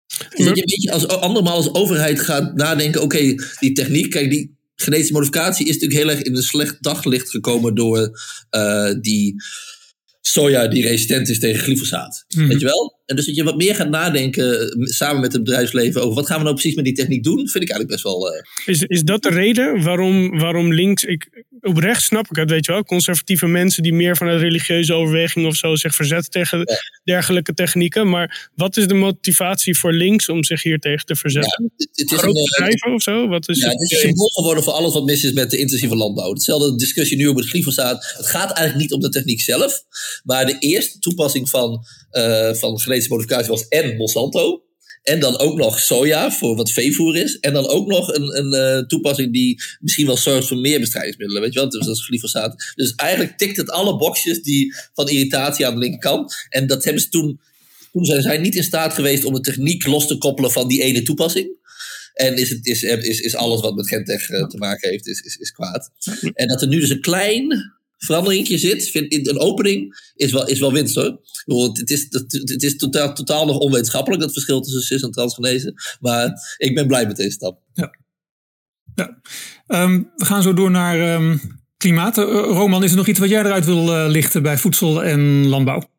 Dus 0.06 0.46
dat 0.46 0.56
je 0.56 0.62
een 0.62 0.74
beetje 0.76 0.92
als 0.92 1.08
andermaal 1.08 1.56
als 1.56 1.74
overheid 1.74 2.20
gaat 2.20 2.54
nadenken: 2.54 3.02
oké, 3.02 3.34
die 3.58 3.72
techniek, 3.72 4.10
kijk, 4.10 4.30
die 4.30 4.54
genetische 4.74 5.12
modificatie 5.12 5.66
is 5.66 5.72
natuurlijk 5.72 6.00
heel 6.00 6.10
erg 6.10 6.22
in 6.22 6.36
een 6.36 6.42
slecht 6.42 6.82
daglicht 6.82 7.30
gekomen 7.30 7.74
door 7.74 8.20
die 9.00 9.34
soja 10.26 10.66
die 10.66 10.82
resistent 10.82 11.28
is 11.28 11.38
tegen 11.38 11.62
glyfosaat. 11.62 12.24
Mhm. 12.28 12.48
Weet 12.48 12.60
je 12.60 12.66
wel? 12.66 12.95
En 13.06 13.16
dus 13.16 13.26
dat 13.26 13.36
je 13.36 13.44
wat 13.44 13.56
meer 13.56 13.74
gaat 13.74 13.88
nadenken 13.88 14.60
eh, 14.60 14.86
samen 14.86 15.20
met 15.20 15.32
het 15.32 15.44
bedrijfsleven 15.44 16.02
over 16.02 16.14
wat 16.14 16.26
gaan 16.26 16.36
we 16.36 16.42
nou 16.42 16.54
precies 16.54 16.74
met 16.74 16.84
die 16.84 16.94
techniek 16.94 17.24
doen, 17.24 17.48
vind 17.48 17.64
ik 17.64 17.70
eigenlijk 17.70 17.90
best 17.90 18.02
wel. 18.02 18.34
Uh... 18.34 18.42
Is, 18.64 18.82
is 18.82 19.02
dat 19.02 19.22
de 19.22 19.28
reden 19.30 19.82
waarom, 19.82 20.38
waarom 20.38 20.72
links. 20.72 21.04
Ik, 21.04 21.44
oprecht 21.60 22.02
snap 22.02 22.26
ik 22.30 22.36
het, 22.36 22.50
weet 22.50 22.66
je 22.66 22.72
wel. 22.72 22.84
Conservatieve 22.84 23.46
mensen 23.46 23.82
die 23.82 23.92
meer 23.92 24.16
vanuit 24.16 24.40
religieuze 24.40 24.92
overweging 24.92 25.46
of 25.46 25.56
zo 25.56 25.76
zich 25.76 25.94
verzetten 25.94 26.30
tegen 26.30 26.64
dergelijke 27.04 27.54
technieken. 27.54 28.08
Maar 28.08 28.50
wat 28.54 28.76
is 28.76 28.86
de 28.86 28.94
motivatie 28.94 29.78
voor 29.78 29.92
links 29.92 30.28
om 30.28 30.44
zich 30.44 30.62
hier 30.62 30.78
tegen 30.78 31.06
te 31.06 31.16
verzetten? 31.16 31.72
Ja, 31.76 31.84
het, 31.86 32.12
is 32.12 32.18
Grote 32.18 32.50
bedrijven 32.50 32.92
of 32.92 33.02
zo? 33.02 33.28
Wat 33.28 33.48
is 33.48 33.58
ja, 33.58 33.68
het 33.68 33.80
is 33.80 33.90
een 33.90 33.98
symbool 33.98 34.28
geworden 34.28 34.64
voor 34.64 34.72
alles 34.72 34.92
wat 34.92 35.04
mis 35.04 35.24
is 35.24 35.32
met 35.32 35.50
de 35.50 35.58
intensieve 35.58 35.96
landbouw. 35.96 36.32
Hetzelfde 36.32 36.76
discussie 36.76 37.16
nu 37.16 37.28
over 37.28 37.40
het 37.40 37.50
glyfosaat. 37.50 38.14
Het 38.16 38.26
gaat 38.26 38.50
eigenlijk 38.50 38.78
niet 38.78 38.92
om 38.92 39.00
de 39.00 39.08
techniek 39.08 39.40
zelf, 39.40 39.82
maar 40.24 40.46
de 40.46 40.58
eerste 40.58 40.98
toepassing 40.98 41.48
van, 41.48 41.84
uh, 42.16 42.54
van 42.54 42.80
genetische 42.80 43.12
modificatie 43.12 43.50
was 43.50 43.68
en 43.68 43.96
Monsanto. 43.96 44.60
En 45.02 45.20
dan 45.20 45.38
ook 45.38 45.56
nog 45.56 45.78
soja 45.78 46.30
voor 46.30 46.56
wat 46.56 46.70
veevoer 46.70 47.16
is. 47.16 47.38
En 47.38 47.52
dan 47.52 47.66
ook 47.66 47.86
nog 47.86 48.14
een, 48.14 48.38
een 48.38 48.78
uh, 48.78 48.86
toepassing 48.86 49.32
die 49.32 49.62
misschien 49.80 50.06
wel 50.06 50.16
zorgt 50.16 50.48
voor 50.48 50.56
meer 50.56 50.80
bestrijdingsmiddelen. 50.80 51.42
Weet 51.42 51.52
je 51.52 51.60
wel? 51.60 51.68
Dus 51.68 51.86
dat 51.86 51.96
is 51.96 52.04
glyfosaat. 52.04 52.72
Dus 52.74 52.94
eigenlijk 52.94 53.38
tikt 53.38 53.56
het 53.56 53.70
alle 53.70 53.96
boxjes 53.96 54.42
die, 54.42 54.74
van 54.94 55.08
irritatie 55.08 55.66
aan 55.66 55.74
de 55.74 55.80
linkerkant. 55.80 56.46
En 56.48 56.66
dat 56.66 56.84
hebben 56.84 57.02
ze 57.02 57.08
toen. 57.08 57.40
Toen 57.92 58.04
zijn 58.04 58.22
zij 58.22 58.38
niet 58.38 58.54
in 58.54 58.64
staat 58.64 58.94
geweest 58.94 59.24
om 59.24 59.34
de 59.34 59.40
techniek 59.40 59.86
los 59.86 60.06
te 60.06 60.18
koppelen 60.18 60.52
van 60.52 60.68
die 60.68 60.82
ene 60.82 61.02
toepassing. 61.02 61.56
En 62.14 62.36
is, 62.36 62.48
het, 62.48 62.66
is, 62.66 62.82
is, 62.82 63.20
is 63.20 63.34
alles 63.34 63.60
wat 63.60 63.74
met 63.74 63.88
Gentech 63.88 64.28
uh, 64.28 64.46
te 64.46 64.56
maken 64.56 64.90
heeft, 64.90 65.06
is, 65.06 65.20
is, 65.20 65.36
is 65.36 65.50
kwaad. 65.50 65.90
En 66.34 66.48
dat 66.48 66.62
er 66.62 66.68
nu 66.68 66.80
dus 66.80 66.90
een 66.90 67.00
klein 67.00 67.74
veranderingje 67.98 68.58
zit, 68.58 68.90
vind, 68.90 69.28
een 69.28 69.38
opening, 69.38 70.10
is 70.14 70.32
wel, 70.32 70.46
is 70.46 70.60
wel 70.60 70.72
winst 70.72 70.94
hoor. 70.94 71.20
Het 71.72 71.90
is, 71.90 72.06
het 72.44 72.62
is 72.62 72.76
totaal, 72.76 73.14
totaal 73.14 73.46
nog 73.46 73.58
onwetenschappelijk, 73.58 74.22
dat 74.22 74.32
verschil 74.32 74.60
tussen 74.60 74.82
cis 74.82 75.02
en 75.02 75.10
transgenezen. 75.10 75.74
Maar 76.00 76.32
ik 76.56 76.74
ben 76.74 76.86
blij 76.86 77.06
met 77.06 77.16
deze 77.16 77.30
stap. 77.30 77.60
Ja. 77.72 77.94
Ehm, 79.66 80.02
we 80.16 80.24
gaan 80.24 80.42
zo 80.42 80.54
door 80.54 80.70
naar 80.70 81.14
um, 81.14 81.40
klimaat. 81.76 82.18
Uh, 82.18 82.24
Roman, 82.24 82.84
is 82.84 82.90
er 82.90 82.96
nog 82.96 83.06
iets 83.06 83.18
wat 83.18 83.28
jij 83.28 83.44
eruit 83.44 83.64
wil 83.64 83.88
uh, 83.88 84.08
lichten 84.08 84.42
bij 84.42 84.58
voedsel 84.58 85.04
en 85.04 85.46
landbouw? 85.46 85.90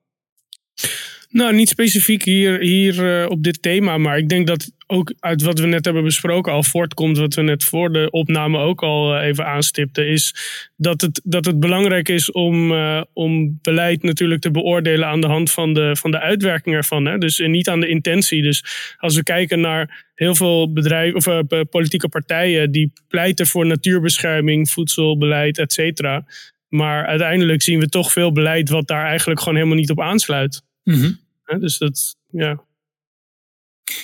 Nou, 1.30 1.56
niet 1.56 1.70
specifiek 1.70 2.24
hier, 2.24 2.60
hier 2.60 3.22
uh, 3.22 3.30
op 3.30 3.44
dit 3.44 3.62
thema, 3.62 3.98
maar 3.98 4.18
ik 4.18 4.30
denk 4.30 4.48
dat 4.48 4.72
ook 4.88 5.14
uit 5.20 5.42
wat 5.42 5.60
we 5.60 5.68
net 5.68 5.86
hebben 5.86 6.04
besproken 6.04 6.52
al 6.54 6.64
voortkomt, 6.64 7.18
wat 7.18 7.34
we 7.34 7.42
net 7.42 7.64
voor 7.64 7.92
de 7.92 8.08
opname 8.12 8.58
ook 8.58 8.84
al 8.84 9.16
uh, 9.16 9.26
even 9.26 9.46
aanstipten, 9.46 10.08
is 10.08 10.36
dat 10.78 11.02
het, 11.02 11.22
dat 11.24 11.46
het 11.46 11.60
belangrijk 11.60 12.10
is 12.10 12.32
om, 12.32 12.72
uh, 12.72 13.02
om 13.14 13.60
beleid 13.62 14.04
natuurlijk 14.04 14.42
te 14.42 14.52
beoordelen 14.52 15.08
aan 15.08 15.22
de 15.22 15.28
hand 15.28 15.52
van 15.52 15.74
de, 15.74 15.96
van 15.96 16.12
de 16.12 16.20
uitwerking 16.20 16.76
ervan. 16.76 17.06
Hè? 17.06 17.18
Dus 17.18 17.40
niet 17.40 17.70
aan 17.70 17.80
de 17.80 17.88
intentie. 17.88 18.42
Dus 18.42 18.64
als 18.98 19.16
we 19.16 19.24
kijken 19.24 19.60
naar 19.60 20.06
heel 20.16 20.36
veel 20.36 20.74
bedrijven 20.74 21.18
of 21.18 21.66
politieke 21.70 22.10
partijen 22.10 22.72
die 22.72 22.92
pleiten 23.08 23.48
voor 23.48 23.66
natuurbescherming, 23.66 24.70
voedselbeleid, 24.70 25.58
et 25.58 25.74
cetera. 25.74 26.26
Maar 26.68 27.06
uiteindelijk 27.06 27.62
zien 27.62 27.80
we 27.80 27.90
toch 27.90 28.12
veel 28.12 28.32
beleid 28.32 28.70
wat 28.70 28.88
daar 28.88 29.06
eigenlijk 29.06 29.40
gewoon 29.40 29.56
helemaal 29.56 29.78
niet 29.78 29.92
op 29.92 30.02
aansluit. 30.02 30.66
Mm 30.88 31.20
Dus 31.60 31.78
dat, 31.78 32.16
ja. 32.32 32.66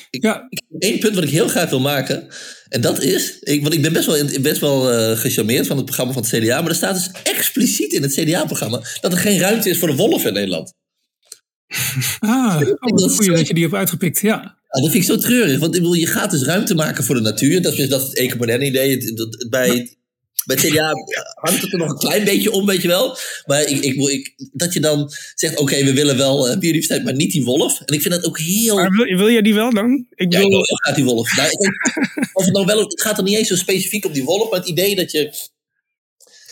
Ik, 0.09 0.23
ja. 0.23 0.47
Ik, 0.49 0.61
één 0.79 0.99
punt 0.99 1.15
wat 1.15 1.23
ik 1.23 1.29
heel 1.29 1.47
graag 1.47 1.69
wil 1.69 1.79
maken. 1.79 2.27
En 2.69 2.81
dat 2.81 3.01
is, 3.01 3.39
ik, 3.39 3.61
want 3.61 3.73
ik 3.73 3.81
ben 3.81 3.93
best 3.93 4.05
wel, 4.05 4.41
best 4.41 4.59
wel 4.59 4.93
uh, 4.93 5.17
gecharmeerd 5.17 5.67
van 5.67 5.77
het 5.77 5.85
programma 5.85 6.13
van 6.13 6.21
het 6.21 6.31
CDA. 6.31 6.61
Maar 6.61 6.69
er 6.69 6.75
staat 6.75 6.95
dus 6.95 7.21
expliciet 7.23 7.93
in 7.93 8.01
het 8.01 8.13
CDA-programma 8.13 8.81
dat 9.01 9.11
er 9.11 9.17
geen 9.17 9.39
ruimte 9.39 9.69
is 9.69 9.79
voor 9.79 9.87
de 9.87 9.95
wolf 9.95 10.25
in 10.25 10.33
Nederland. 10.33 10.73
Ah, 12.19 12.61
oh, 12.79 12.97
dat, 12.97 13.15
goeie 13.15 13.31
dat 13.31 13.47
je 13.47 13.53
die 13.53 13.63
hebt 13.63 13.75
uitgepikt, 13.75 14.19
ja. 14.19 14.41
ja. 14.41 14.81
dat 14.81 14.91
vind 14.91 15.03
ik 15.03 15.09
zo 15.09 15.17
treurig, 15.17 15.59
want 15.59 15.75
je 15.75 16.07
gaat 16.07 16.31
dus 16.31 16.43
ruimte 16.43 16.75
maken 16.75 17.03
voor 17.03 17.15
de 17.15 17.21
natuur. 17.21 17.61
Dat 17.61 17.77
is, 17.77 17.89
dat 17.89 18.01
is 18.01 18.07
het 18.07 18.17
ecomoderne 18.17 18.65
idee. 18.65 19.13
bij 19.49 19.97
bij 20.45 20.55
het 20.55 20.65
CDA 20.65 20.91
hangt 21.33 21.61
het 21.61 21.71
er 21.71 21.77
nog 21.77 21.89
een 21.89 21.97
klein 21.97 22.23
beetje 22.23 22.51
om, 22.51 22.65
weet 22.65 22.81
je 22.81 22.87
wel. 22.87 23.17
Maar 23.45 23.61
ik, 23.61 23.83
ik, 23.83 23.95
ik 23.95 24.33
dat 24.51 24.73
je 24.73 24.79
dan 24.79 25.11
zegt, 25.35 25.57
oké, 25.57 25.83
we 25.83 25.93
willen 25.93 26.17
wel 26.17 26.47
uh, 26.47 26.57
biodiversiteit, 26.57 27.03
maar 27.03 27.13
niet 27.15 27.31
die 27.31 27.43
wolf. 27.43 27.81
En 27.85 27.93
ik 27.93 28.01
vind 28.01 28.13
dat 28.13 28.25
ook 28.25 28.39
heel... 28.39 28.75
Maar 28.75 28.89
wil, 28.89 29.17
wil 29.17 29.29
jij 29.29 29.41
die 29.41 29.53
wel 29.53 29.73
dan? 29.73 30.05
Ik 30.15 30.33
ja, 30.33 30.39
wil... 30.39 30.59
ik 30.59 30.65
graag 30.65 30.95
die 30.95 31.03
wolf. 31.03 31.35
Nou, 31.35 31.49
of 32.33 32.45
het, 32.45 32.53
nou 32.53 32.65
wel, 32.65 32.79
het 32.79 33.01
gaat 33.01 33.17
er 33.17 33.23
niet 33.23 33.37
eens 33.37 33.47
zo 33.47 33.55
specifiek 33.55 34.05
om 34.05 34.13
die 34.13 34.23
wolf, 34.23 34.49
maar 34.49 34.59
het 34.59 34.69
idee 34.69 34.95
dat 34.95 35.11
je... 35.11 35.51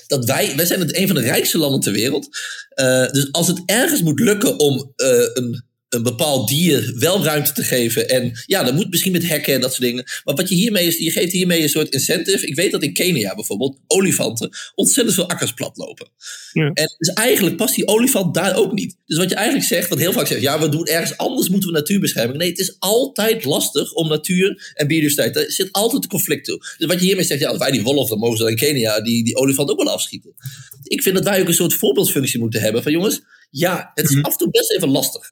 Dat 0.07 0.25
wij, 0.25 0.55
wij 0.55 0.65
zijn 0.65 0.79
het 0.79 0.97
een 0.97 1.07
van 1.07 1.15
de 1.15 1.21
rijkste 1.21 1.57
landen 1.57 1.79
ter 1.79 1.91
wereld. 1.91 2.27
Uh, 2.75 3.11
dus 3.11 3.31
als 3.31 3.47
het 3.47 3.61
ergens 3.65 4.01
moet 4.01 4.19
lukken 4.19 4.59
om 4.59 4.93
uh, 4.95 5.07
een 5.33 5.63
een 5.91 6.03
bepaald 6.03 6.47
dier 6.47 6.93
wel 6.97 7.23
ruimte 7.23 7.51
te 7.51 7.63
geven. 7.63 8.09
En 8.09 8.31
ja, 8.45 8.63
dat 8.63 8.73
moet 8.73 8.89
misschien 8.89 9.11
met 9.11 9.27
hekken 9.27 9.53
en 9.53 9.61
dat 9.61 9.69
soort 9.69 9.81
dingen. 9.81 10.03
Maar 10.23 10.35
wat 10.35 10.49
je 10.49 10.55
hiermee 10.55 10.87
is, 10.87 10.97
je 10.97 11.11
geeft 11.11 11.31
hiermee 11.31 11.61
een 11.61 11.69
soort 11.69 11.93
incentive. 11.93 12.47
Ik 12.47 12.55
weet 12.55 12.71
dat 12.71 12.83
in 12.83 12.93
Kenia 12.93 13.35
bijvoorbeeld 13.35 13.79
olifanten 13.87 14.49
ontzettend 14.75 15.15
veel 15.15 15.29
akkers 15.29 15.53
platlopen. 15.53 16.09
Ja. 16.53 16.71
En 16.73 16.95
dus 16.97 17.13
eigenlijk 17.13 17.55
past 17.55 17.75
die 17.75 17.87
olifant 17.87 18.33
daar 18.33 18.55
ook 18.55 18.71
niet. 18.71 18.97
Dus 19.05 19.17
wat 19.17 19.29
je 19.29 19.35
eigenlijk 19.35 19.67
zegt, 19.67 19.89
wat 19.89 19.99
heel 19.99 20.11
vaak 20.11 20.27
zegt, 20.27 20.41
ja, 20.41 20.59
we 20.59 20.69
doen 20.69 20.85
ergens 20.85 21.17
anders 21.17 21.49
moeten 21.49 21.69
we 21.69 21.75
natuurbescherming. 21.75 22.37
Nee, 22.37 22.49
het 22.49 22.59
is 22.59 22.75
altijd 22.79 23.45
lastig 23.45 23.93
om 23.93 24.07
natuur 24.07 24.73
en 24.73 24.87
biodiversiteit. 24.87 25.35
Er 25.35 25.51
zit 25.51 25.71
altijd 25.71 26.03
een 26.03 26.09
conflict 26.09 26.45
toe. 26.45 26.57
Dus 26.77 26.87
wat 26.87 26.99
je 26.99 27.05
hiermee 27.05 27.25
zegt, 27.25 27.41
ja, 27.41 27.49
als 27.49 27.57
wij 27.57 27.71
die 27.71 27.83
wolf, 27.83 28.09
dan 28.09 28.19
mogen 28.19 28.37
ze 28.37 28.49
in 28.49 28.55
Kenia 28.55 29.01
die, 29.01 29.23
die 29.23 29.35
olifant 29.35 29.69
ook 29.69 29.83
wel 29.83 29.93
afschieten. 29.93 30.33
Ik 30.83 31.01
vind 31.01 31.15
dat 31.15 31.23
wij 31.23 31.41
ook 31.41 31.47
een 31.47 31.53
soort 31.53 31.73
voorbeeldfunctie 31.73 32.39
moeten 32.39 32.61
hebben 32.61 32.83
van 32.83 32.91
jongens, 32.91 33.21
ja, 33.49 33.91
het 33.93 34.09
is 34.09 34.15
mhm. 34.15 34.25
af 34.25 34.31
en 34.31 34.37
toe 34.37 34.49
best 34.49 34.71
even 34.71 34.89
lastig. 34.89 35.31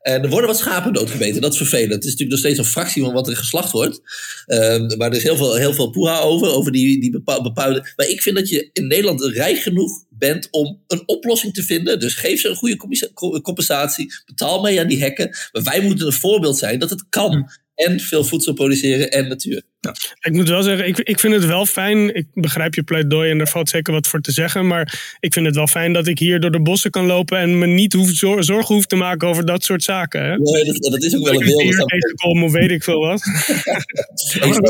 En 0.00 0.22
er 0.22 0.28
worden 0.28 0.48
wat 0.48 0.58
schapen 0.58 0.92
doodgebeten. 0.92 1.40
Dat 1.40 1.52
is 1.52 1.58
vervelend. 1.58 1.92
Het 1.92 2.04
is 2.04 2.10
natuurlijk 2.10 2.30
nog 2.30 2.38
steeds 2.38 2.58
een 2.58 2.72
fractie 2.72 3.02
van 3.02 3.12
wat 3.12 3.28
er 3.28 3.36
geslacht 3.36 3.72
wordt. 3.72 4.00
Um, 4.46 4.96
maar 4.96 5.10
er 5.10 5.16
is 5.16 5.22
heel 5.22 5.36
veel, 5.36 5.54
heel 5.54 5.74
veel 5.74 5.90
poeha 5.90 6.18
over. 6.20 6.48
Over 6.48 6.72
die, 6.72 7.00
die 7.00 7.10
bepaalde. 7.10 7.92
Maar 7.96 8.08
ik 8.08 8.22
vind 8.22 8.36
dat 8.36 8.48
je 8.48 8.70
in 8.72 8.86
Nederland 8.86 9.22
rijk 9.22 9.58
genoeg 9.58 10.04
bent 10.08 10.48
om 10.50 10.82
een 10.86 11.02
oplossing 11.06 11.54
te 11.54 11.62
vinden. 11.62 12.00
Dus 12.00 12.14
geef 12.14 12.40
ze 12.40 12.48
een 12.48 12.56
goede 12.56 13.40
compensatie. 13.42 14.12
Betaal 14.26 14.60
mee 14.60 14.80
aan 14.80 14.88
die 14.88 15.00
hekken. 15.00 15.36
Maar 15.52 15.62
wij 15.62 15.80
moeten 15.80 16.06
een 16.06 16.12
voorbeeld 16.12 16.58
zijn 16.58 16.78
dat 16.78 16.90
het 16.90 17.04
kan. 17.08 17.50
En 17.78 18.00
veel 18.00 18.24
voedsel 18.24 18.52
produceren 18.52 19.10
en 19.10 19.28
natuur. 19.28 19.62
Ja. 19.80 19.94
Ik 20.20 20.32
moet 20.32 20.48
wel 20.48 20.62
zeggen, 20.62 20.86
ik, 20.86 20.98
ik 20.98 21.20
vind 21.20 21.34
het 21.34 21.44
wel 21.44 21.66
fijn. 21.66 22.14
Ik 22.14 22.26
begrijp 22.34 22.74
je 22.74 22.82
pleidooi 22.82 23.30
en 23.30 23.38
daar 23.38 23.48
valt 23.48 23.68
zeker 23.68 23.92
wat 23.92 24.06
voor 24.06 24.20
te 24.20 24.32
zeggen. 24.32 24.66
Maar 24.66 25.16
ik 25.20 25.32
vind 25.32 25.46
het 25.46 25.54
wel 25.54 25.66
fijn 25.66 25.92
dat 25.92 26.06
ik 26.06 26.18
hier 26.18 26.40
door 26.40 26.50
de 26.50 26.62
bossen 26.62 26.90
kan 26.90 27.06
lopen 27.06 27.38
en 27.38 27.58
me 27.58 27.66
niet 27.66 27.92
hoef, 27.92 28.10
zorgen 28.38 28.74
hoef 28.74 28.86
te 28.86 28.96
maken 28.96 29.28
over 29.28 29.46
dat 29.46 29.64
soort 29.64 29.82
zaken. 29.82 30.22
Hè? 30.22 30.36
Nee, 30.36 30.64
dat, 30.64 30.82
dat 30.82 31.02
is 31.02 31.16
ook 31.16 31.24
wel 31.24 31.40
een 31.40 31.46
beeld. 31.46 31.88
tegenkomen 31.88 32.42
of 32.42 32.52
weet 32.52 32.70
ik 32.70 32.82
veel 32.82 33.00
wat. 33.00 33.22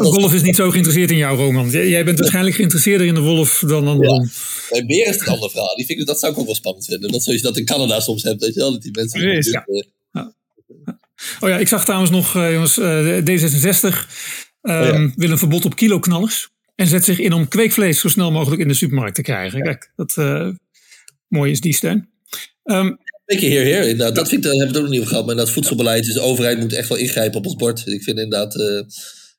wolf 0.20 0.34
is 0.34 0.42
niet 0.42 0.56
zo 0.56 0.70
geïnteresseerd 0.70 1.10
in 1.10 1.16
jou, 1.16 1.36
Roman. 1.36 1.70
Jij 1.70 2.04
bent 2.04 2.18
waarschijnlijk 2.18 2.56
geïnteresseerder 2.56 3.06
in 3.06 3.14
de 3.14 3.20
wolf 3.20 3.62
dan 3.66 3.84
dan 3.84 3.98
de 3.98 4.06
ja. 4.06 4.28
Bij 4.70 4.86
beer 4.86 5.06
is 5.06 5.14
het 5.14 5.20
een 5.20 5.32
ander 5.32 5.50
verhaal. 5.50 5.76
Die 5.76 5.86
vind 5.86 6.00
ik, 6.00 6.06
dat 6.06 6.18
zou 6.18 6.32
ik 6.32 6.38
ook 6.38 6.46
wel 6.46 6.54
spannend 6.54 6.84
vinden. 6.84 7.12
Dat 7.12 7.22
zoals 7.22 7.40
je 7.40 7.46
dat 7.46 7.56
in 7.56 7.64
Canada 7.64 8.00
soms 8.00 8.22
hebt. 8.22 8.40
Weet 8.40 8.54
je 8.54 8.60
wel, 8.60 8.72
dat 8.72 8.82
die 8.82 8.92
mensen... 8.92 9.20
Precies, 9.20 9.52
ja. 9.52 9.64
Oh 11.40 11.48
ja, 11.48 11.58
ik 11.58 11.68
zag 11.68 11.84
trouwens 11.84 12.10
nog, 12.10 12.36
uh, 12.36 12.52
jongens, 12.52 12.78
uh, 12.78 13.18
D66 13.18 13.96
um, 14.62 15.04
oh 15.04 15.10
wil 15.14 15.30
een 15.30 15.38
verbod 15.38 15.64
op 15.64 15.76
kiloknallers. 15.76 16.48
En 16.74 16.86
zet 16.86 17.04
zich 17.04 17.18
in 17.18 17.32
om 17.32 17.48
kweekvlees 17.48 18.00
zo 18.00 18.08
snel 18.08 18.32
mogelijk 18.32 18.62
in 18.62 18.68
de 18.68 18.74
supermarkt 18.74 19.14
te 19.14 19.22
krijgen. 19.22 19.62
Kijk, 19.62 19.92
dat 19.96 20.16
uh, 20.18 20.48
mooi 21.28 21.50
is 21.50 21.60
die 21.60 21.74
steun. 21.74 22.08
Um, 22.64 22.98
Beetje 23.24 23.48
heer, 23.48 23.64
heer. 23.64 23.82
Inderdaad. 23.82 24.14
Dat 24.14 24.28
vind 24.28 24.44
ik, 24.44 24.50
daar 24.50 24.58
hebben 24.58 24.72
we 24.72 24.74
het 24.74 24.76
ook 24.76 24.82
nog 24.82 24.92
niet 24.92 25.00
over 25.00 25.10
gehad. 25.10 25.26
Maar 25.26 25.36
dat 25.36 25.50
voedselbeleid, 25.50 26.04
dus 26.04 26.14
de 26.14 26.20
overheid 26.20 26.58
moet 26.58 26.72
echt 26.72 26.88
wel 26.88 26.98
ingrijpen 26.98 27.38
op 27.38 27.46
ons 27.46 27.56
bord. 27.56 27.86
Ik 27.86 28.02
vind 28.02 28.18
inderdaad, 28.18 28.52
de, 28.52 28.86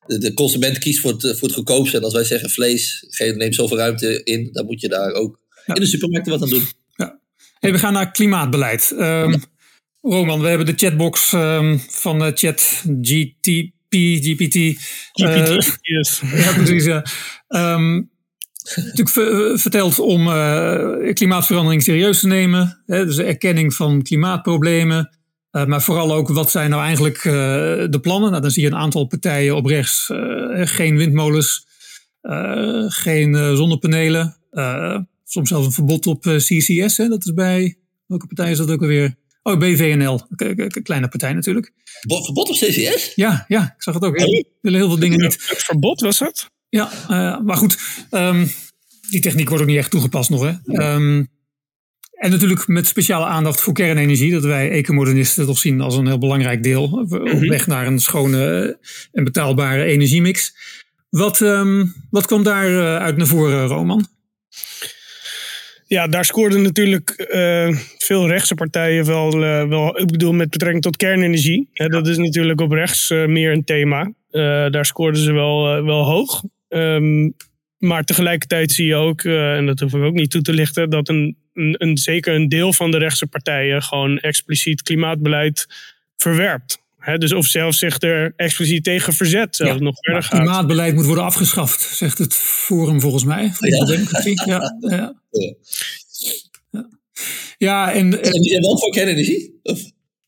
de, 0.05 0.33
consument 0.33 0.77
kiest 0.77 0.99
voor 0.99 1.11
het, 1.11 1.21
voor 1.21 1.47
het 1.47 1.53
goedkoopste. 1.53 1.97
En 1.97 2.03
als 2.03 2.13
wij 2.13 2.23
zeggen 2.23 2.49
vlees 2.49 3.05
neemt 3.17 3.55
zoveel 3.55 3.77
ruimte 3.77 4.23
in, 4.23 4.49
dan 4.51 4.65
moet 4.65 4.81
je 4.81 4.89
daar 4.89 5.11
ook 5.11 5.39
in 5.65 5.73
de 5.73 5.85
supermarkten 5.85 6.31
wat 6.31 6.41
aan 6.41 6.49
doen. 6.49 6.67
Ja. 6.95 7.19
Hey, 7.59 7.71
we 7.71 7.79
gaan 7.79 7.93
naar 7.93 8.11
klimaatbeleid. 8.11 8.91
Um, 8.91 9.43
Roman, 10.09 10.41
we 10.41 10.47
hebben 10.47 10.65
de 10.65 10.73
chatbox 10.75 11.33
um, 11.33 11.79
van 11.89 12.25
uh, 12.25 12.31
ChatGTP, 12.33 13.71
GPT. 13.89 14.55
GPT, 15.11 15.49
uh, 15.49 15.57
yes. 15.81 16.21
Ja, 16.45 16.53
precies. 16.53 16.85
Ja. 16.85 17.05
Um, 17.47 18.09
natuurlijk 18.75 19.59
verteld 19.59 19.99
om 19.99 20.27
uh, 20.27 21.13
klimaatverandering 21.13 21.83
serieus 21.83 22.19
te 22.19 22.27
nemen. 22.27 22.81
Hè, 22.85 23.05
dus 23.05 23.15
de 23.15 23.23
erkenning 23.23 23.73
van 23.73 24.01
klimaatproblemen. 24.01 25.17
Uh, 25.51 25.65
maar 25.65 25.81
vooral 25.81 26.13
ook, 26.13 26.27
wat 26.27 26.51
zijn 26.51 26.69
nou 26.69 26.83
eigenlijk 26.83 27.23
uh, 27.23 27.33
de 27.89 27.99
plannen? 28.01 28.29
Nou, 28.29 28.41
dan 28.41 28.51
zie 28.51 28.63
je 28.63 28.69
een 28.69 28.75
aantal 28.75 29.05
partijen 29.05 29.55
op 29.55 29.65
rechts. 29.65 30.11
geen 30.53 30.97
windmolens, 30.97 31.67
geen 32.87 33.55
zonnepanelen. 33.55 34.37
soms 35.23 35.49
zelfs 35.49 35.65
een 35.65 35.71
verbod 35.71 36.07
op 36.07 36.21
CCS. 36.21 36.97
Hè, 36.97 37.07
dat 37.07 37.25
is 37.25 37.33
bij, 37.33 37.77
welke 38.05 38.27
partij 38.27 38.51
is 38.51 38.57
dat 38.57 38.71
ook 38.71 38.81
alweer? 38.81 39.17
Oh, 39.49 39.57
BVNL. 39.57 40.21
Kleine 40.83 41.07
partij 41.07 41.33
natuurlijk. 41.33 41.71
Verbod 42.07 42.49
op 42.49 42.55
CCS? 42.55 43.11
Ja, 43.15 43.45
ja, 43.47 43.63
ik 43.63 43.83
zag 43.83 43.93
het 43.93 44.03
ook. 44.03 44.17
We 44.17 44.45
willen 44.61 44.79
heel 44.79 44.89
veel 44.89 44.99
dingen 44.99 45.19
niet. 45.19 45.33
Het 45.33 45.63
verbod 45.63 46.01
was 46.01 46.17
dat? 46.17 46.49
Ja, 46.69 46.91
uh, 47.01 47.39
maar 47.39 47.57
goed. 47.57 47.77
Um, 48.11 48.51
die 49.09 49.21
techniek 49.21 49.47
wordt 49.47 49.63
ook 49.63 49.69
niet 49.69 49.77
echt 49.77 49.91
toegepast 49.91 50.29
nog. 50.29 50.41
Hè? 50.41 50.83
Um, 50.93 51.29
en 52.11 52.29
natuurlijk 52.31 52.67
met 52.67 52.87
speciale 52.87 53.25
aandacht 53.25 53.61
voor 53.61 53.73
kernenergie. 53.73 54.31
Dat 54.31 54.43
wij 54.43 54.71
ecomodernisten 54.71 55.45
toch 55.45 55.57
zien 55.57 55.81
als 55.81 55.95
een 55.95 56.07
heel 56.07 56.17
belangrijk 56.17 56.63
deel. 56.63 56.83
Op 56.83 57.09
mhm. 57.09 57.47
weg 57.47 57.67
naar 57.67 57.87
een 57.87 57.99
schone 57.99 58.77
en 59.11 59.23
betaalbare 59.23 59.83
energiemix. 59.83 60.53
Wat, 61.09 61.39
um, 61.39 61.93
wat 62.09 62.25
kwam 62.25 62.43
daar 62.43 62.69
uh, 62.69 62.97
uit 62.97 63.17
naar 63.17 63.27
voren, 63.27 63.67
Roman? 63.67 64.07
Ja, 65.89 66.07
daar 66.07 66.25
scoorden 66.25 66.61
natuurlijk 66.61 67.29
uh, 67.33 67.77
veel 67.97 68.27
rechtse 68.27 68.55
partijen 68.55 69.05
wel, 69.05 69.43
uh, 69.43 69.67
wel. 69.67 69.99
Ik 69.99 70.11
bedoel, 70.11 70.33
met 70.33 70.49
betrekking 70.49 70.83
tot 70.83 70.97
kernenergie. 70.97 71.69
Hè, 71.73 71.87
dat 71.87 72.07
is 72.07 72.17
natuurlijk 72.17 72.61
op 72.61 72.71
rechts 72.71 73.09
uh, 73.09 73.25
meer 73.25 73.51
een 73.51 73.63
thema. 73.63 74.11
daar 74.69 74.85
scoorden 74.85 75.21
ze 75.21 75.31
wel, 75.31 75.83
wel 75.83 76.03
hoog. 76.03 76.43
Um, 76.69 77.35
maar 77.77 78.03
tegelijkertijd 78.03 78.71
zie 78.71 78.85
je 78.85 78.95
ook, 78.95 79.23
en 79.23 79.65
dat 79.65 79.79
hoef 79.79 79.93
ik 79.93 80.01
ook 80.01 80.13
niet 80.13 80.31
toe 80.31 80.41
te 80.41 80.53
lichten, 80.53 80.89
dat 80.89 81.09
een, 81.09 81.37
een, 81.53 81.75
een, 81.77 81.97
zeker 81.97 82.35
een 82.35 82.49
deel 82.49 82.73
van 82.73 82.91
de 82.91 82.97
rechtse 82.97 83.27
partijen 83.27 83.81
gewoon 83.81 84.19
expliciet 84.19 84.81
klimaatbeleid 84.81 85.67
verwerpt. 86.17 86.81
He, 86.99 87.17
dus 87.17 87.33
of 87.33 87.45
zelfs 87.45 87.77
zich 87.77 88.01
er 88.01 88.33
expliciet 88.35 88.83
tegen 88.83 89.13
verzet. 89.13 89.55
Zelfs 89.55 89.73
ja, 89.73 89.79
nog 89.79 89.95
verder 89.99 90.23
gaat. 90.23 90.39
Klimaatbeleid 90.39 90.95
moet 90.95 91.05
worden 91.05 91.23
afgeschaft, 91.23 91.81
zegt 91.81 92.17
het 92.17 92.33
Forum 92.33 93.01
volgens 93.01 93.23
mij. 93.23 93.51
Voor 93.53 93.67
ja. 93.67 93.85
de 93.85 93.91
democratie. 93.91 94.41
Ja, 94.45 94.77
ja. 94.79 95.15
ja. 96.71 96.85
ja 97.57 97.93
en, 97.93 98.23
en, 98.23 98.31
en 98.31 98.61
wel 98.61 98.79
voor 98.79 98.91
kernenergie? 98.91 99.59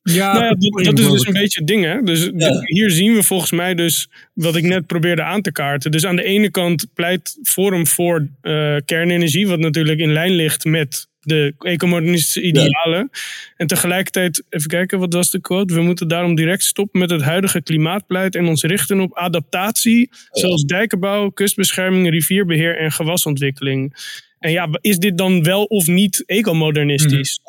Ja, 0.04 0.34
nou 0.34 0.46
ja 0.46 0.50
dat, 0.50 0.86
dat, 0.86 1.00
is 1.00 1.12
dus 1.12 1.28
een 1.28 1.34
beetje 1.34 1.60
het 1.60 1.68
ding. 1.68 1.84
Hè? 1.84 2.02
Dus 2.02 2.30
ja. 2.36 2.62
hier 2.66 2.90
zien 2.90 3.14
we 3.14 3.24
volgens 3.24 3.52
mij 3.52 3.76
dus 3.76 4.10
wat 4.34 4.56
ik 4.56 4.64
net 4.64 4.88
probeerde 4.88 5.24
aan 5.24 5.42
te 5.42 5.52
kaarten. 5.52 5.92
Dus 5.92 6.06
aan 6.06 6.16
de 6.16 6.24
ene 6.24 6.52
kant 6.52 6.86
pleit 6.94 7.38
Forum 7.44 7.88
voor 7.88 8.28
uh, 8.42 8.76
kernenergie, 8.86 9.48
wat 9.48 9.60
natuurlijk 9.60 10.00
in 10.00 10.14
lijn 10.14 10.32
ligt 10.32 10.66
met 10.66 11.08
de 11.22 11.54
ecomodernistische 11.60 12.42
idealen. 12.42 13.10
Ja. 13.12 13.20
En 13.58 13.68
tegelijkertijd, 13.68 14.44
even 14.50 14.70
kijken, 14.70 15.00
wat 15.00 15.14
was 15.14 15.32
de 15.32 15.42
quote? 15.42 15.74
We 15.74 15.82
moeten 15.82 16.08
daarom 16.08 16.36
direct 16.36 16.64
stoppen 16.64 17.00
met 17.00 17.10
het 17.10 17.22
huidige 17.22 17.62
klimaatbeleid 17.62 18.36
en 18.36 18.46
ons 18.46 18.64
richten 18.64 19.00
op 19.00 19.18
adaptatie, 19.18 20.10
zoals 20.32 20.64
dijkenbouw, 20.64 21.30
kustbescherming, 21.30 22.10
rivierbeheer 22.10 22.78
en 22.78 22.92
gewasontwikkeling. 22.92 23.96
En 24.40 24.52
ja, 24.52 24.70
is 24.82 24.98
dit 24.98 25.18
dan 25.18 25.44
wel 25.44 25.64
of 25.64 25.88
niet 25.88 26.24
ecomodernistisch? 26.26 27.40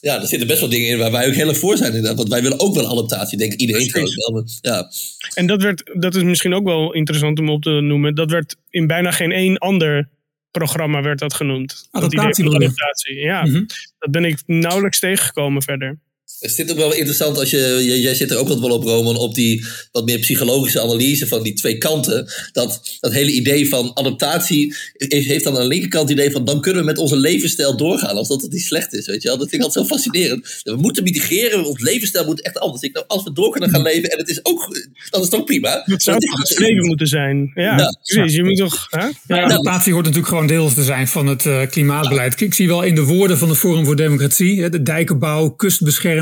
Ja, 0.00 0.20
er 0.20 0.26
zitten 0.26 0.48
best 0.48 0.60
wel 0.60 0.68
dingen 0.68 0.88
in 0.88 0.98
waar 0.98 1.10
wij 1.10 1.26
ook 1.26 1.34
heel 1.34 1.48
erg 1.48 1.58
voor 1.58 1.76
zijn 1.76 1.88
inderdaad. 1.88 2.16
Want 2.16 2.28
wij 2.28 2.42
willen 2.42 2.60
ook 2.60 2.74
wel 2.74 2.88
adaptatie, 2.88 3.38
denk 3.38 3.52
ik 3.52 3.60
iedereen 3.60 3.88
trouwens 3.88 4.16
wel. 4.16 4.44
Ja. 4.60 4.90
En 5.34 5.46
dat, 5.46 5.62
werd, 5.62 5.90
dat 5.94 6.14
is 6.14 6.22
misschien 6.22 6.54
ook 6.54 6.64
wel 6.64 6.92
interessant 6.92 7.38
om 7.38 7.50
op 7.50 7.62
te 7.62 7.70
noemen. 7.70 8.14
Dat 8.14 8.30
werd 8.30 8.56
in 8.70 8.86
bijna 8.86 9.10
geen 9.10 9.32
één 9.32 9.58
ander 9.58 10.08
programma 10.58 11.02
werd 11.02 11.18
dat 11.18 11.34
genoemd. 11.34 11.88
Adaptatie. 11.90 12.44
Dat 12.44 12.54
adaptatie. 12.54 13.14
Ja, 13.14 13.44
mm 13.44 13.52
-hmm. 13.52 13.66
dat 13.98 14.10
ben 14.10 14.24
ik 14.24 14.42
nauwelijks 14.46 14.98
tegengekomen 14.98 15.62
verder. 15.62 15.98
Is 16.40 16.54
dit 16.54 16.70
ook 16.70 16.76
wel 16.76 16.92
interessant 16.94 17.38
als 17.38 17.50
je, 17.50 17.82
jij 18.00 18.14
zit 18.14 18.30
er 18.30 18.36
ook 18.36 18.48
wat 18.48 18.60
wel 18.60 18.70
op, 18.70 18.84
Roman, 18.84 19.16
op 19.16 19.34
die 19.34 19.64
wat 19.92 20.04
meer 20.04 20.18
psychologische 20.18 20.80
analyse 20.80 21.26
van 21.26 21.42
die 21.42 21.52
twee 21.52 21.78
kanten. 21.78 22.32
Dat, 22.52 22.80
dat 23.00 23.12
hele 23.12 23.30
idee 23.30 23.68
van 23.68 23.90
adaptatie 23.94 24.74
heeft 24.98 25.44
dan 25.44 25.56
aan 25.56 25.62
de 25.62 25.68
linkerkant 25.68 26.08
het 26.08 26.18
idee 26.18 26.30
van 26.30 26.44
dan 26.44 26.60
kunnen 26.60 26.80
we 26.80 26.86
met 26.86 26.98
onze 26.98 27.16
levensstijl 27.16 27.76
doorgaan, 27.76 28.16
als 28.16 28.28
dat 28.28 28.42
het 28.42 28.52
niet 28.52 28.62
slecht 28.62 28.94
is, 28.94 29.06
weet 29.06 29.22
je 29.22 29.28
wel. 29.28 29.38
Dat 29.38 29.48
vind 29.48 29.62
ik 29.62 29.68
altijd 29.68 29.86
zo 29.86 29.94
fascinerend. 29.94 30.60
We 30.62 30.76
moeten 30.76 31.02
mitigeren, 31.02 31.64
ons 31.64 31.80
levensstijl 31.80 32.24
moet 32.24 32.42
echt 32.42 32.58
anders. 32.58 32.82
Ik, 32.82 32.92
nou, 32.92 33.04
als 33.08 33.24
we 33.24 33.32
door 33.32 33.50
kunnen 33.50 33.70
gaan 33.70 33.82
leven 33.82 34.10
en 34.10 34.18
het 34.18 34.28
is 34.28 34.44
ook, 34.44 34.78
dan 35.10 35.20
is 35.20 35.26
het 35.26 35.36
ook 35.36 35.46
prima. 35.46 35.82
Het 35.84 36.02
zou 36.02 36.16
het 36.16 36.58
leven 36.58 36.86
moeten 36.86 37.06
zijn. 37.06 37.50
Ja, 37.54 37.76
ja. 37.76 37.98
precies. 38.02 38.34
Je 38.34 38.44
moet 38.44 38.56
toch... 38.56 38.86
Hè? 38.90 39.06
Ja, 39.26 39.42
adaptatie 39.42 39.92
hoort 39.92 40.04
natuurlijk 40.04 40.32
gewoon 40.32 40.46
deel 40.46 40.72
te 40.72 40.84
zijn 40.84 41.08
van 41.08 41.26
het 41.26 41.44
uh, 41.44 41.66
klimaatbeleid. 41.66 42.40
Ik 42.40 42.54
zie 42.54 42.68
wel 42.68 42.82
in 42.82 42.94
de 42.94 43.04
woorden 43.04 43.38
van 43.38 43.48
de 43.48 43.54
Forum 43.54 43.84
voor 43.84 43.96
Democratie, 43.96 44.70
de 44.70 44.82
dijkenbouw, 44.82 45.48
kustbescherming, 45.50 46.15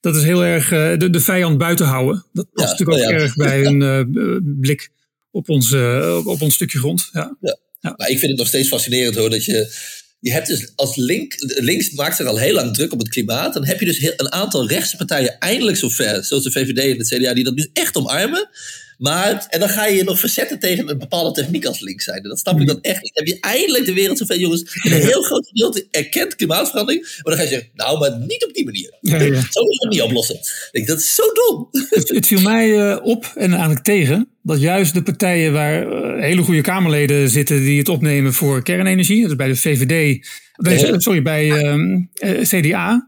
dat 0.00 0.16
is 0.16 0.22
heel 0.22 0.44
erg 0.44 0.72
uh, 0.72 0.98
de, 0.98 1.10
de 1.10 1.20
vijand 1.20 1.58
buiten 1.58 1.86
houden. 1.86 2.24
Dat 2.32 2.46
past 2.52 2.78
ja, 2.78 2.84
natuurlijk 2.84 2.98
ook 2.98 3.18
ja. 3.18 3.24
erg 3.24 3.34
bij 3.46 3.64
een 3.64 3.80
uh, 3.80 4.38
blik 4.60 4.90
op 5.30 5.48
ons, 5.48 5.70
uh, 5.70 6.26
op 6.26 6.42
ons 6.42 6.54
stukje 6.54 6.78
grond. 6.78 7.08
Ja. 7.12 7.36
Ja. 7.40 7.94
Maar 7.96 8.08
ik 8.08 8.18
vind 8.18 8.30
het 8.30 8.38
nog 8.38 8.48
steeds 8.48 8.68
fascinerend 8.68 9.16
hoor, 9.16 9.30
dat 9.30 9.44
je 9.44 9.74
je 10.20 10.32
hebt 10.32 10.46
dus 10.46 10.72
als 10.76 10.96
link, 10.96 11.34
links 11.38 11.90
maakt 11.90 12.16
zich 12.16 12.26
al 12.26 12.38
heel 12.38 12.54
lang 12.54 12.74
druk 12.74 12.92
op 12.92 12.98
het 12.98 13.08
klimaat. 13.08 13.54
Dan 13.54 13.64
heb 13.64 13.80
je 13.80 13.86
dus 13.86 13.98
heel, 13.98 14.12
een 14.16 14.32
aantal 14.32 14.68
rechtse 14.68 14.96
partijen 14.96 15.38
eindelijk 15.38 15.76
zover, 15.76 16.24
zoals 16.24 16.44
de 16.44 16.50
VVD 16.50 16.78
en 16.78 16.98
het 16.98 17.08
CDA, 17.08 17.34
die 17.34 17.44
dat 17.44 17.54
nu 17.54 17.70
echt 17.72 17.96
omarmen. 17.96 18.48
Maar, 18.98 19.46
en 19.48 19.60
dan 19.60 19.68
ga 19.68 19.86
je 19.86 19.96
je 19.96 20.04
nog 20.04 20.18
verzetten 20.18 20.58
tegen 20.58 20.88
een 20.88 20.98
bepaalde 20.98 21.40
techniek 21.40 21.64
als 21.64 21.80
links 21.80 22.04
zijn. 22.04 22.22
Dat 22.22 22.38
snap 22.38 22.60
ik 22.60 22.66
dan 22.66 22.78
echt 22.80 23.02
niet. 23.02 23.14
Heb 23.14 23.26
je 23.26 23.40
eindelijk 23.40 23.84
de 23.84 23.92
wereld 23.92 24.18
zover, 24.18 24.38
jongens, 24.38 24.80
een 24.82 24.92
heel 24.92 25.22
groot 25.22 25.46
gedeelte 25.46 25.86
erkent 25.90 26.34
klimaatverandering. 26.34 27.02
Maar 27.02 27.22
dan 27.22 27.36
ga 27.36 27.42
je 27.42 27.48
zeggen, 27.48 27.70
nou, 27.74 27.98
maar 27.98 28.18
niet 28.18 28.44
op 28.44 28.54
die 28.54 28.64
manier. 28.64 28.96
Ja, 29.00 29.20
ja. 29.20 29.40
Zo 29.50 29.60
is 29.60 29.78
het 29.78 29.90
niet 29.90 30.02
oplossen. 30.02 30.38
Denk, 30.70 30.86
dat 30.86 30.98
is 30.98 31.14
zo 31.14 31.22
dom. 31.32 31.68
Het, 31.70 32.08
het 32.08 32.26
viel 32.26 32.40
mij 32.40 32.68
uh, 32.68 32.98
op 33.02 33.32
en 33.34 33.50
eigenlijk 33.50 33.84
tegen 33.84 34.28
dat 34.42 34.60
juist 34.60 34.94
de 34.94 35.02
partijen 35.02 35.52
waar 35.52 35.86
uh, 35.86 36.22
hele 36.22 36.42
goede 36.42 36.60
Kamerleden 36.60 37.28
zitten 37.28 37.60
die 37.60 37.78
het 37.78 37.88
opnemen 37.88 38.32
voor 38.32 38.62
kernenergie, 38.62 39.26
dus 39.26 39.36
bij 39.36 39.48
de 39.48 39.56
VVD, 39.56 40.26
bij, 40.56 41.00
sorry, 41.00 41.22
bij 41.22 41.50
um, 41.50 42.10
uh, 42.14 42.40
CDA. 42.42 43.06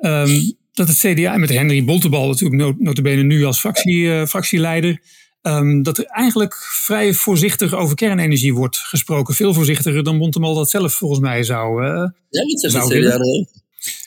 Um, 0.00 0.56
dat 0.74 0.88
het 0.88 0.96
CDA 0.96 1.36
met 1.36 1.50
Henry 1.50 1.84
Bontebal 1.84 2.28
natuurlijk 2.28 2.78
notabene 2.78 3.22
nu 3.22 3.44
als 3.44 3.60
fractie, 3.60 4.02
uh, 4.02 4.26
fractieleider. 4.26 5.00
Um, 5.42 5.82
dat 5.82 5.98
er 5.98 6.04
eigenlijk 6.04 6.54
vrij 6.54 7.14
voorzichtig 7.14 7.74
over 7.74 7.96
kernenergie 7.96 8.54
wordt 8.54 8.76
gesproken. 8.76 9.34
Veel 9.34 9.54
voorzichtiger 9.54 10.04
dan 10.04 10.18
Bontebal 10.18 10.54
dat 10.54 10.70
zelf 10.70 10.94
volgens 10.94 11.20
mij 11.20 11.42
zou. 11.42 11.84
Uh, 11.84 12.08
ja, 12.28 12.68
zegt 12.70 12.74
het 12.74 12.92
CDA 12.92 13.18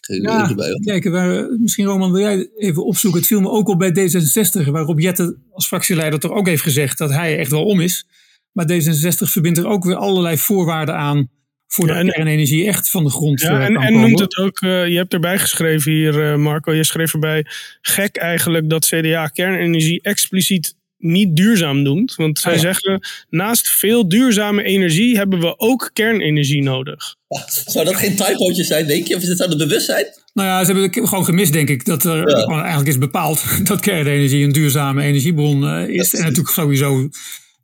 ja, 0.08 0.56
kijk, 0.84 1.04
waar, 1.04 1.50
misschien 1.60 1.86
Roman, 1.86 2.12
wil 2.12 2.22
jij 2.22 2.50
even 2.58 2.86
opzoeken. 2.86 3.20
Het 3.20 3.30
viel 3.30 3.42
me 3.42 3.50
ook 3.50 3.68
op 3.68 3.80
bij 3.80 3.92
D66, 3.92 4.70
waarop 4.72 5.00
Jette 5.00 5.38
als 5.52 5.68
fractieleider 5.68 6.20
toch 6.20 6.32
ook 6.32 6.48
heeft 6.48 6.62
gezegd 6.62 6.98
dat 6.98 7.10
hij 7.10 7.38
echt 7.38 7.52
wel 7.52 7.66
om 7.66 7.80
is. 7.80 8.08
Maar 8.52 8.72
D66 8.72 9.30
verbindt 9.30 9.58
er 9.58 9.68
ook 9.68 9.84
weer 9.84 9.96
allerlei 9.96 10.38
voorwaarden 10.38 10.96
aan 10.96 11.30
Ja, 11.76 11.94
en- 11.96 12.08
kernenergie 12.08 12.68
echt 12.68 12.90
van 12.90 13.04
de 13.04 13.10
grond 13.10 13.42
Ja, 13.42 13.60
eh, 13.60 13.66
en, 13.66 13.74
kan 13.74 13.84
en 13.84 14.00
noemt 14.00 14.20
het 14.20 14.38
ook, 14.38 14.60
eh, 14.62 14.88
je 14.88 14.96
hebt 14.98 15.14
erbij 15.14 15.38
geschreven 15.40 15.92
hier, 15.92 16.32
eh, 16.32 16.38
Marco, 16.38 16.74
je 16.74 16.84
schreef 16.84 17.14
erbij, 17.14 17.46
gek 17.82 18.16
eigenlijk 18.16 18.70
dat 18.70 18.86
CDA 18.86 19.28
kernenergie 19.28 20.02
expliciet 20.02 20.76
niet 20.98 21.36
duurzaam 21.36 21.82
noemt. 21.82 22.16
Want 22.16 22.40
zij 22.40 22.52
Ah, 22.52 22.58
ja. 22.58 22.64
zeggen, 22.64 23.00
naast 23.30 23.70
veel 23.70 24.10
duurzame 24.10 24.64
energie 24.64 25.18
hebben 25.18 25.40
we 25.40 25.60
ook 25.60 25.90
kernenergie 25.94 26.62
nodig. 26.64 27.16
Zou 27.66 27.86
dat 27.86 27.96
geen 27.96 28.16
typootjes 28.16 28.68
zijn, 28.68 28.88
denk 28.88 29.08
je? 29.08 29.16
Of 29.16 29.22
is 29.22 29.28
het 29.28 29.42
aan 29.42 29.50
het 29.50 29.58
bewustzijn? 29.58 30.06
Nou 30.34 30.48
ja, 30.50 30.60
ze 30.60 30.66
hebben 30.72 30.84
het 30.84 31.10
gewoon 31.10 31.26
gemist, 31.26 31.54
denk 31.54 31.70
ik. 31.70 31.86
Dat 31.86 32.04
er 32.04 32.26
eigenlijk 32.48 32.88
is 32.88 32.98
bepaald 32.98 33.44
dat 33.68 33.80
kernenergie 33.80 34.44
een 34.44 34.52
duurzame 34.52 35.04
energiebron 35.04 35.68
eh, 35.68 35.88
is. 35.90 36.10
Dat- 36.10 36.20
En 36.20 36.26
natuurlijk 36.26 36.54
sowieso 36.56 37.10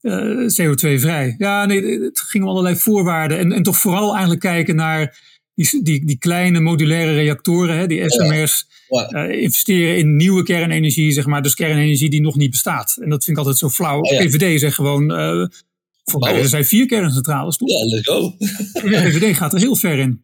eh, 0.04 0.68
CO2-vrij. 0.68 1.36
Ja, 1.38 1.66
nee, 1.66 2.02
het 2.02 2.20
ging 2.20 2.44
om 2.44 2.50
allerlei 2.50 2.76
voorwaarden. 2.76 3.38
En, 3.38 3.52
en 3.52 3.64
toch 3.64 3.78
vooral 3.78 4.12
eigenlijk 4.12 4.40
kijken 4.42 4.76
naar 4.76 5.20
die, 5.56 5.84
die, 5.84 6.06
die 6.06 6.18
kleine 6.18 6.60
modulaire 6.60 7.14
reactoren, 7.14 7.78
hè, 7.78 7.88
die 7.88 8.10
SMR's. 8.10 8.68
Ja. 8.88 9.08
eh, 9.08 9.42
investeren 9.42 9.98
in 9.98 10.16
nieuwe 10.16 10.44
kernenergie, 10.44 11.12
zeg 11.12 11.26
maar. 11.26 11.42
Dus 11.42 11.54
kernenergie 11.54 12.10
die 12.10 12.22
nog 12.22 12.36
niet 12.36 12.52
bestaat. 12.52 12.98
En 13.02 13.10
dat 13.10 13.24
vind 13.24 13.38
ik 13.38 13.44
altijd 13.44 13.58
zo 13.58 13.70
flauw. 13.70 14.00
Oh 14.00 14.12
ja. 14.12 14.22
VVD 14.22 14.60
zegt 14.60 14.76
gewoon... 14.76 15.08
voor 16.04 16.20
Bouwen. 16.20 16.42
er 16.42 16.50
zijn 16.50 16.66
vier 16.66 16.86
kerncentrales, 16.86 17.58
toch? 17.58 17.70
Ja, 17.70 17.86
let's 17.86 18.08
go. 18.08 18.36
De 18.90 19.12
VVD 19.12 19.38
gaat 19.38 19.54
er 19.54 19.60
heel 19.60 19.76
ver 19.76 19.98
in. 20.00 20.22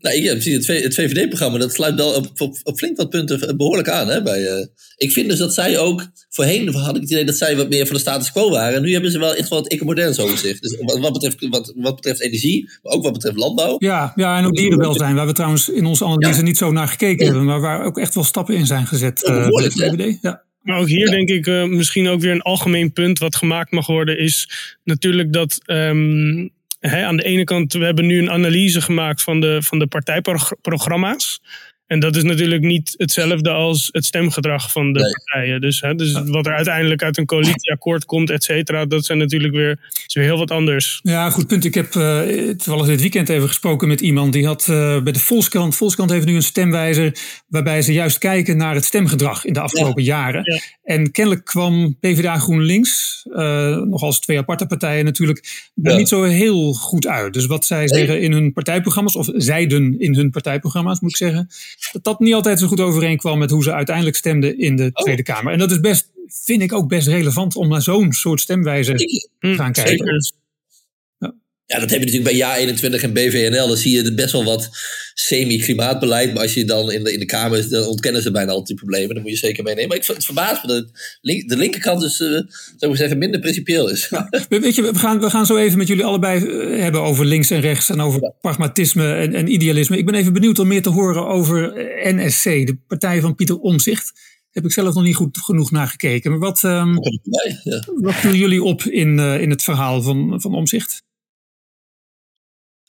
Nou, 0.00 0.16
ik 0.16 0.30
precies 0.30 0.66
het, 0.66 0.82
het 0.84 0.94
VVD-programma, 0.94 1.58
dat 1.58 1.72
sluit 1.72 1.94
wel 1.94 2.14
op, 2.14 2.30
op, 2.36 2.56
op 2.62 2.78
flink 2.78 2.96
wat 2.96 3.10
punten 3.10 3.56
behoorlijk 3.56 3.88
aan. 3.88 4.08
Hè, 4.08 4.22
bij, 4.22 4.46
eh, 4.46 4.66
ik 4.96 5.12
vind 5.12 5.28
dus 5.28 5.38
dat 5.38 5.54
zij 5.54 5.78
ook, 5.78 6.06
voorheen 6.28 6.74
had 6.74 6.96
ik 6.96 7.00
het 7.00 7.10
idee 7.10 7.24
dat 7.24 7.36
zij 7.36 7.56
wat 7.56 7.68
meer 7.68 7.86
van 7.86 7.94
de 7.94 8.00
status 8.00 8.32
quo 8.32 8.50
waren. 8.50 8.76
En 8.76 8.82
nu 8.82 8.92
hebben 8.92 9.10
ze 9.10 9.18
wel 9.18 9.34
echt 9.34 9.48
wel 9.48 9.58
het 9.58 9.72
ecomodern 9.72 10.14
zo 10.14 10.36
zich. 10.36 10.60
Dus 10.60 10.76
wat, 10.80 10.98
wat, 10.98 11.12
betreft, 11.12 11.48
wat, 11.48 11.72
wat 11.76 11.94
betreft 11.94 12.20
energie, 12.20 12.70
maar 12.82 12.92
ook 12.92 13.02
wat 13.02 13.12
betreft 13.12 13.36
landbouw. 13.36 13.76
Ja, 13.78 14.12
ja, 14.14 14.38
en 14.38 14.44
ook 14.44 14.56
dierenwelzijn, 14.56 15.14
waar 15.14 15.26
we 15.26 15.32
trouwens 15.32 15.68
in 15.68 15.86
onze 15.86 16.04
analyse 16.04 16.40
Ja. 16.40 16.46
niet 16.46 16.56
zo 16.58 16.72
naar 16.72 16.88
gekeken 16.88 17.26
hebben, 17.26 17.44
maar 17.44 17.60
waar 17.60 17.84
ook 17.84 17.98
echt 17.98 18.14
wel 18.14 18.24
stappen 18.24 18.54
in 18.54 18.66
zijn 18.66 18.86
gezet 18.86 19.20
Ja, 19.20 19.26
eh, 19.26 19.34
bij 19.34 19.42
de 19.42 19.48
behoorlijk, 19.48 19.74
hè? 19.74 19.90
VVD. 19.90 20.18
Ja. 20.22 20.42
Maar 20.62 20.78
ook 20.78 20.88
hier 20.88 21.10
denk 21.10 21.28
ik 21.28 21.46
eh, 21.46 21.64
misschien 21.64 22.08
ook 22.08 22.20
weer 22.20 22.32
een 22.32 22.42
algemeen 22.42 22.92
punt 22.92 23.18
wat 23.18 23.36
gemaakt 23.36 23.70
mag 23.70 23.86
worden, 23.86 24.18
is 24.18 24.50
natuurlijk 24.84 25.32
dat 25.32 25.58
ehm, 25.64 26.48
aan 26.80 27.16
de 27.16 27.22
ene 27.22 27.44
kant, 27.44 27.72
we 27.72 27.84
hebben 27.84 28.06
nu 28.06 28.18
een 28.18 28.30
analyse 28.30 28.80
gemaakt 28.80 29.22
van 29.22 29.40
de, 29.40 29.62
van 29.62 29.78
de 29.78 29.86
partijprogramma's. 29.86 31.40
En 31.90 32.00
dat 32.00 32.16
is 32.16 32.22
natuurlijk 32.22 32.62
niet 32.62 32.94
hetzelfde 32.96 33.50
als 33.50 33.88
het 33.92 34.04
stemgedrag 34.04 34.72
van 34.72 34.92
de 34.92 35.00
Nee. 35.00 35.10
partijen. 35.12 35.60
Dus, 35.60 35.80
hè, 35.80 35.94
dus 35.94 36.12
wat 36.24 36.46
er 36.46 36.54
uiteindelijk 36.54 37.02
uit 37.02 37.18
een 37.18 37.26
coalitieakkoord 37.26 38.04
komt, 38.04 38.30
et 38.30 38.44
cetera, 38.44 38.84
dat 38.86 39.04
zijn 39.04 39.18
natuurlijk 39.18 39.54
weer, 39.54 39.78
is 40.06 40.14
weer 40.14 40.24
heel 40.24 40.38
wat 40.38 40.50
anders. 40.50 41.00
ja, 41.02 41.30
goed 41.30 41.46
punt. 41.46 41.64
Ik 41.64 41.74
heb 41.74 41.94
eh, 41.94 42.20
toevallig 42.48 42.86
dit 42.86 43.00
weekend 43.00 43.28
even 43.28 43.48
gesproken 43.48 43.88
met 43.88 44.00
iemand 44.00 44.32
die 44.32 44.46
had 44.46 44.68
eh, 44.68 45.02
bij 45.02 45.12
de 45.12 45.18
Volkskrant. 45.18 45.76
Volkskrant 45.76 46.10
heeft 46.10 46.26
nu 46.26 46.34
een 46.34 46.42
stemwijzer 46.42 47.14
waarbij 47.48 47.82
ze 47.82 47.92
juist 47.92 48.18
kijken 48.18 48.56
naar 48.56 48.74
het 48.74 48.84
stemgedrag 48.84 49.44
in 49.44 49.52
de 49.52 49.60
afgelopen 49.60 50.02
jaren. 50.02 50.42
Ja. 50.52 50.60
En 50.94 51.10
kennelijk 51.10 51.44
kwam 51.44 51.96
PvdA 52.00 52.38
GroenLinks, 52.38 53.26
eh 53.34 53.76
nog 53.76 54.02
als 54.02 54.20
twee 54.20 54.38
aparte 54.38 54.66
partijen 54.66 55.04
natuurlijk, 55.04 55.70
daar 55.74 55.92
Ja. 55.92 55.98
niet 55.98 56.08
zo 56.08 56.22
heel 56.22 56.72
goed 56.72 57.06
uit. 57.06 57.32
Dus 57.32 57.46
wat 57.46 57.66
zij 57.66 57.88
zeggen 57.88 58.20
in 58.20 58.32
hun 58.32 58.52
partijprogramma's, 58.52 59.16
of 59.16 59.28
zeiden 59.32 59.98
in 60.00 60.14
hun 60.14 60.30
partijprogramma's 60.30 61.00
moet 61.00 61.10
ik 61.10 61.16
zeggen, 61.16 61.48
dat 61.92 62.04
dat 62.04 62.20
niet 62.20 62.34
altijd 62.34 62.58
zo 62.58 62.66
goed 62.66 62.80
overeenkwam 62.80 63.38
met 63.38 63.50
hoe 63.50 63.62
ze 63.62 63.72
uiteindelijk 63.72 64.16
stemden 64.16 64.58
in 64.58 64.76
de 64.76 64.90
Oh. 64.92 65.02
Tweede 65.02 65.22
Kamer. 65.22 65.52
En 65.52 65.58
dat 65.58 65.70
is 65.70 65.80
best, 65.80 66.10
vind 66.26 66.62
ik 66.62 66.72
ook 66.72 66.88
best 66.88 67.06
relevant 67.06 67.56
om 67.56 67.68
naar 67.68 67.82
zo'n 67.82 68.12
soort 68.12 68.40
stemwijze 68.40 68.94
te 68.94 69.28
gaan 69.54 69.72
kijken. 69.72 69.90
zeker. 69.96 70.32
Ja, 71.70 71.78
dat 71.78 71.90
heb 71.90 71.98
je 72.00 72.04
natuurlijk 72.04 72.36
bij 72.38 72.66
Ja21 72.98 73.02
en 73.02 73.12
BVNL. 73.12 73.66
Dan 73.68 73.76
zie 73.76 73.94
je 74.02 74.14
best 74.14 74.32
wel 74.32 74.44
wat 74.44 74.68
semi-klimaatbeleid. 75.14 76.32
Maar 76.34 76.42
als 76.42 76.54
je 76.54 76.64
dan 76.64 76.92
in 76.92 77.04
de, 77.04 77.12
in 77.12 77.18
de 77.18 77.24
Kamer 77.24 77.58
is, 77.58 77.68
dan 77.68 77.86
ontkennen 77.86 78.22
ze 78.22 78.30
bijna 78.30 78.48
altijd 78.50 78.66
die 78.66 78.76
problemen. 78.76 79.14
Dan 79.14 79.22
moet 79.22 79.32
je 79.32 79.36
zeker 79.38 79.62
meenemen. 79.64 79.88
Maar 79.88 79.96
ik, 79.96 80.04
het 80.06 80.24
verbaast 80.24 80.62
me 80.62 80.68
dat 80.68 80.90
link- 81.20 81.48
de 81.48 81.56
linkerkant 81.56 82.00
dus, 82.00 82.20
eh, 82.20 82.28
zou 82.76 82.92
ik 82.92 82.96
zeggen, 82.96 83.18
minder 83.18 83.40
principieel 83.40 83.90
is. 83.90 84.08
We- 84.48 84.60
Weet 84.60 84.74
je, 84.74 84.82
we 84.82 84.98
gaan, 84.98 85.20
we 85.20 85.30
gaan 85.30 85.46
zo 85.46 85.56
even 85.56 85.78
met 85.78 85.86
jullie 85.86 86.04
allebei 86.04 86.44
eh, 86.46 86.80
hebben 86.82 87.00
over 87.00 87.24
links 87.26 87.50
en 87.50 87.60
rechts 87.60 87.90
en 87.90 88.00
over 88.00 88.32
pragmatisme 88.40 89.14
en, 89.14 89.34
en 89.34 89.52
idealisme. 89.52 89.98
Ik 89.98 90.06
ben 90.06 90.14
even 90.14 90.32
benieuwd 90.32 90.58
om 90.58 90.66
meer 90.68 90.82
te 90.82 90.88
horen 90.90 91.26
over 91.26 91.72
eh, 91.76 92.14
NSC, 92.14 92.42
de 92.44 92.78
partij 92.86 93.20
van 93.20 93.34
Pieter 93.34 93.58
Omzicht. 93.58 94.12
Heb 94.50 94.64
ik 94.64 94.72
zelf 94.72 94.94
nog 94.94 95.04
niet 95.04 95.14
goed 95.14 95.38
genoeg 95.38 95.70
naar 95.70 95.86
gekeken. 95.88 96.30
Maar 96.30 96.40
wat, 96.40 96.60
ja. 97.64 97.84
wat 98.00 98.14
viel 98.14 98.34
jullie 98.34 98.62
op 98.62 98.82
in, 98.82 99.18
in 99.18 99.50
het 99.50 99.62
verhaal 99.62 100.02
van, 100.02 100.40
van 100.40 100.54
Omzicht? 100.54 101.02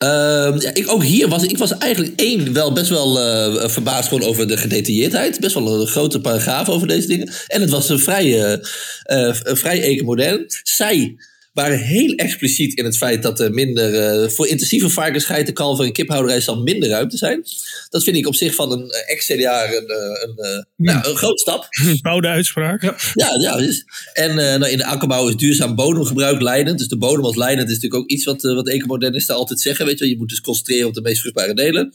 Ehm, 0.01 0.59
ja, 0.59 0.73
ik, 0.73 0.91
ook 0.91 1.03
hier 1.03 1.27
was 1.27 1.43
ik 1.43 1.57
was 1.57 1.77
eigenlijk 1.77 2.19
één 2.19 2.53
wel 2.53 2.73
best 2.73 2.89
wel 2.89 3.19
eh, 3.19 3.69
verbaasd 3.69 4.07
gewoon 4.07 4.27
over 4.27 4.47
de 4.47 4.57
gedetailleerdheid. 4.57 5.39
Best 5.39 5.53
wel 5.53 5.81
een 5.81 5.87
grote 5.87 6.21
paragraaf 6.21 6.69
over 6.69 6.87
deze 6.87 7.07
dingen. 7.07 7.33
En 7.47 7.61
het 7.61 7.69
was 7.69 7.89
een 7.89 7.99
vrij, 7.99 8.43
eh, 8.43 9.29
eh, 9.29 9.35
vrij 9.43 9.81
ecomodern. 9.81 10.45
Zij 10.63 11.15
waren 11.51 11.79
heel 11.79 12.15
expliciet 12.15 12.77
in 12.77 12.85
het 12.85 12.97
feit 12.97 13.23
dat 13.23 13.39
er 13.39 13.51
minder... 13.51 13.95
eh, 13.95 14.29
voor 14.29 14.47
intensieve 14.47 14.89
varkensgeiten, 14.89 15.53
kalver 15.53 15.85
en 15.85 15.91
kiphouderij 15.91 16.41
zal 16.41 16.61
minder 16.61 16.89
ruimte 16.89 17.17
zijn. 17.17 17.43
Dat 17.89 18.03
vind 18.03 18.17
ik 18.17 18.27
op 18.27 18.35
zich 18.35 18.55
van 18.55 18.71
een 18.71 18.89
eh, 18.89 19.13
ex-CDA 19.13 19.65
een, 19.65 19.87
eh, 19.87 20.23
een, 20.23 20.37
eh, 20.37 20.63
nou, 20.75 21.09
een 21.09 21.15
grote 21.15 21.37
stap. 21.37 21.67
Bouwde 22.01 22.27
uitspraak. 22.27 22.81
Ja, 23.13 23.37
ja. 23.39 23.57
Dus, 23.57 23.85
en 24.13 24.35
nou, 24.35 24.69
in 24.69 24.77
de 24.77 24.85
akkerbouw 24.85 25.27
is 25.27 25.35
duurzaam 25.35 25.75
bodemgebruik 25.75 26.41
leidend. 26.41 26.77
Dus 26.77 26.87
de 26.87 26.97
bodem 26.97 27.25
als 27.25 27.35
leidend 27.35 27.69
is 27.69 27.73
natuurlijk 27.73 28.01
ook 28.01 28.09
iets 28.09 28.25
wat, 28.25 28.41
wat 28.41 28.69
ecomodernisten 28.69 29.35
altijd 29.35 29.59
zeggen. 29.59 29.85
Weet 29.85 29.99
je, 29.99 30.09
je 30.09 30.17
moet 30.17 30.29
dus 30.29 30.41
concentreren 30.41 30.87
op 30.87 30.93
de 30.93 31.01
meest 31.01 31.19
vruchtbare 31.19 31.53
delen. 31.53 31.93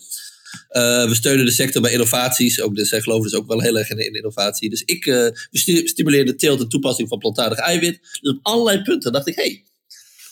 Eh, 0.68 1.08
we 1.08 1.14
steunen 1.14 1.44
de 1.44 1.50
sector 1.50 1.82
bij 1.82 1.92
innovaties. 1.92 2.60
Ook, 2.60 2.76
dus 2.76 2.88
zij 2.88 3.00
geloven 3.00 3.30
dus 3.30 3.38
ook 3.38 3.46
wel 3.46 3.60
heel 3.60 3.78
erg 3.78 3.90
in, 3.90 3.98
in 3.98 4.14
innovatie. 4.14 4.70
Dus 4.70 4.82
ik, 4.82 5.06
eh, 5.06 5.14
we 5.50 5.58
stu- 5.58 5.86
stimuleren 5.86 6.26
de 6.26 6.34
teelt 6.34 6.60
en 6.60 6.68
toepassing 6.68 7.08
van 7.08 7.18
plantaardig 7.18 7.58
eiwit. 7.58 7.98
Dus 8.20 8.30
op 8.30 8.38
allerlei 8.42 8.82
punten 8.82 9.12
dacht 9.12 9.26
ik, 9.26 9.34
hé, 9.34 9.42
hey, 9.42 9.64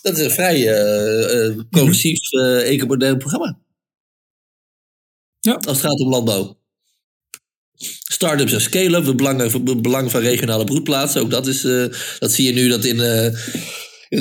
dat 0.02 0.18
is 0.18 0.24
een 0.24 0.30
vrij 0.30 0.68
eh, 0.68 1.54
progressief 1.70 2.32
eh 2.32 2.70
ecomodern 2.70 3.18
programma. 3.18 3.58
Ja. 5.40 5.52
Als 5.52 5.76
het 5.76 5.86
gaat 5.86 6.00
om 6.00 6.08
landbouw. 6.08 6.58
Startups 8.10 8.52
en 8.52 8.60
scale-up, 8.60 9.06
het 9.06 9.16
belang, 9.16 9.40
het 9.52 9.82
belang 9.82 10.10
van 10.10 10.20
regionale 10.20 10.64
broedplaatsen. 10.64 11.20
Ook 11.20 11.30
dat, 11.30 11.46
is, 11.46 11.60
dat 12.18 12.32
zie 12.32 12.46
je 12.46 12.52
nu 12.52 12.68
dat 12.68 12.84
in, 12.84 12.96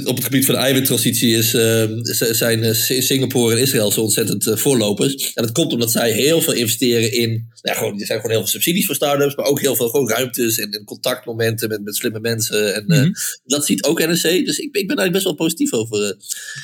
op 0.05 0.15
het 0.15 0.23
gebied 0.23 0.45
van 0.45 0.55
de 0.55 0.61
eiwittransitie 0.61 1.35
is, 1.35 1.53
eh, 1.53 1.83
z- 2.01 2.29
zijn 2.31 2.63
eh, 2.63 2.73
Si- 2.73 3.01
Singapore 3.01 3.55
en 3.55 3.61
Israël 3.61 3.91
zo 3.91 4.01
ontzettend 4.01 4.47
eh, 4.47 4.55
voorlopers. 4.55 5.33
En 5.33 5.43
dat 5.43 5.51
komt 5.51 5.73
omdat 5.73 5.91
zij 5.91 6.11
heel 6.11 6.41
veel 6.41 6.53
investeren 6.53 7.11
in. 7.11 7.29
Nou 7.29 7.45
ja, 7.61 7.73
gewoon, 7.73 7.99
er 7.99 8.05
zijn 8.05 8.17
gewoon 8.19 8.31
heel 8.35 8.43
veel 8.43 8.51
subsidies 8.51 8.85
voor 8.85 8.95
start-ups, 8.95 9.35
maar 9.35 9.45
ook 9.45 9.61
heel 9.61 9.75
veel 9.75 9.89
gewoon 9.89 10.09
ruimtes 10.09 10.57
en, 10.57 10.69
en 10.71 10.83
contactmomenten 10.85 11.69
met, 11.69 11.83
met 11.83 11.95
slimme 11.95 12.19
mensen. 12.19 12.75
En 12.75 12.87
eh, 12.87 12.99
Mhm. 13.01 13.11
dat 13.45 13.65
ziet 13.65 13.83
ook 13.83 13.99
NRC. 13.99 14.21
Dus 14.45 14.57
ik, 14.59 14.75
ik 14.75 14.87
ben 14.87 14.95
daar 14.95 15.11
best 15.11 15.23
wel 15.23 15.33
positief 15.35 15.73
over. 15.73 16.15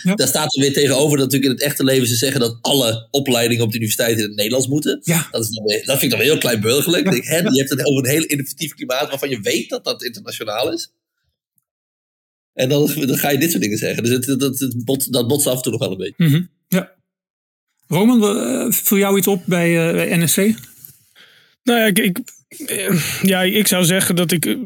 Ja. 0.03 0.15
Daar 0.15 0.27
staat 0.27 0.55
er 0.55 0.61
weer 0.61 0.73
tegenover 0.73 1.17
dat 1.17 1.25
natuurlijk 1.31 1.43
in 1.51 1.57
het 1.57 1.61
echte 1.61 1.83
leven 1.83 2.07
ze 2.07 2.15
zeggen 2.15 2.39
dat 2.39 2.57
alle 2.61 3.07
opleidingen 3.11 3.63
op 3.63 3.69
de 3.71 3.75
universiteit 3.77 4.17
in 4.17 4.23
het 4.23 4.35
Nederlands 4.35 4.67
moeten. 4.67 4.99
Ja, 5.03 5.27
Dat, 5.31 5.43
is 5.43 5.49
weer- 5.63 5.85
dat 5.85 5.99
vind 5.99 6.01
ik 6.03 6.09
dan 6.09 6.19
weer 6.19 6.29
heel 6.29 6.37
kleinburgerlijk. 6.37 7.03
Ja. 7.03 7.11
Ik 7.11 7.15
denk, 7.23 7.27
hè, 7.43 7.49
Je 7.49 7.57
hebt 7.57 7.69
het 7.69 7.85
over 7.85 8.03
een 8.05 8.09
heel 8.11 8.23
innovatief 8.23 8.73
klimaat 8.73 9.09
waarvan 9.09 9.29
je 9.29 9.39
weet 9.41 9.69
dat 9.69 9.83
dat 9.83 10.03
internationaal 10.03 10.73
is. 10.73 10.91
En 12.53 12.69
dan, 12.69 12.91
dan 12.95 13.17
ga 13.17 13.29
je 13.29 13.37
dit 13.37 13.49
soort 13.51 13.63
dingen 13.63 13.77
zeggen. 13.77 14.03
Dus 14.03 14.11
het, 14.11 14.39
dat, 14.39 14.57
dat, 14.57 14.75
bot, 14.85 15.13
dat 15.13 15.27
botst 15.27 15.47
af 15.47 15.55
en 15.55 15.61
toe 15.61 15.71
nog 15.71 15.81
wel 15.81 15.91
een 15.91 15.97
beetje. 15.97 16.13
mhm, 16.25 16.41
ja. 16.67 16.91
Roman, 17.87 18.23
eh, 18.37 18.71
viel 18.71 18.97
jou 18.97 19.17
iets 19.17 19.27
op 19.27 19.41
bij, 19.45 19.87
eh, 19.87 19.93
bij 19.93 20.17
NSC? 20.17 20.37
Nou 21.63 21.79
ja, 21.79 21.85
ik, 21.85 21.99
ik, 21.99 22.19
ja, 23.21 23.41
ik 23.41 23.67
zou 23.67 23.83
zeggen 23.85 24.15
dat 24.15 24.31
ik, 24.31 24.57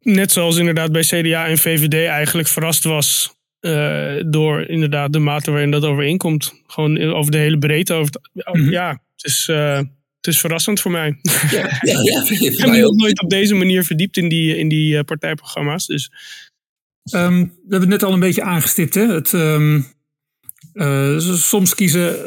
net 0.00 0.32
zoals 0.32 0.56
inderdaad 0.56 0.92
bij 0.92 1.02
CDA 1.02 1.46
en 1.46 1.58
VVD, 1.58 1.94
eigenlijk 1.94 2.48
verrast 2.48 2.84
was 2.84 3.36
eh, 3.60 4.14
door 4.26 4.62
inderdaad 4.68 5.12
de 5.12 5.18
mate 5.18 5.50
waarin 5.50 5.70
dat 5.70 5.84
overeenkomt. 5.84 6.52
Gewoon 6.66 7.00
over 7.02 7.32
de 7.32 7.38
hele 7.38 7.58
breedte. 7.58 7.92
Over 7.94 8.14
het- 8.32 8.54
Mhm. 8.54 8.70
Ja, 8.70 8.90
het 9.16 9.24
is, 9.24 9.48
eh, 9.48 9.76
het 10.16 10.26
is 10.26 10.40
verrassend 10.40 10.80
voor 10.80 10.90
mij. 10.90 11.18
Ja, 11.50 11.58
ja, 11.82 12.00
ja 12.02 12.22
ik 12.28 12.38
heb 12.38 12.58
me 12.68 12.76
nog 12.78 12.84
ook. 12.86 12.94
nooit 12.96 13.22
op 13.22 13.30
deze 13.30 13.54
manier 13.54 13.84
verdiept 13.84 14.16
in 14.16 14.28
die, 14.28 14.56
in 14.56 14.68
die 14.68 15.04
partijprogramma's. 15.04 15.86
Dus 15.86 16.10
Ehm, 17.10 17.38
we 17.38 17.70
hebben 17.70 17.80
het 17.80 17.88
net 17.88 18.02
al 18.02 18.12
een 18.12 18.20
beetje 18.20 18.42
aangestipt. 18.42 18.94
Hè? 18.94 19.06
Het, 19.06 19.34
ehm, 19.34 19.80
eh, 20.72 21.18
soms 21.18 21.74
kiezen 21.74 22.20
eh, 22.20 22.26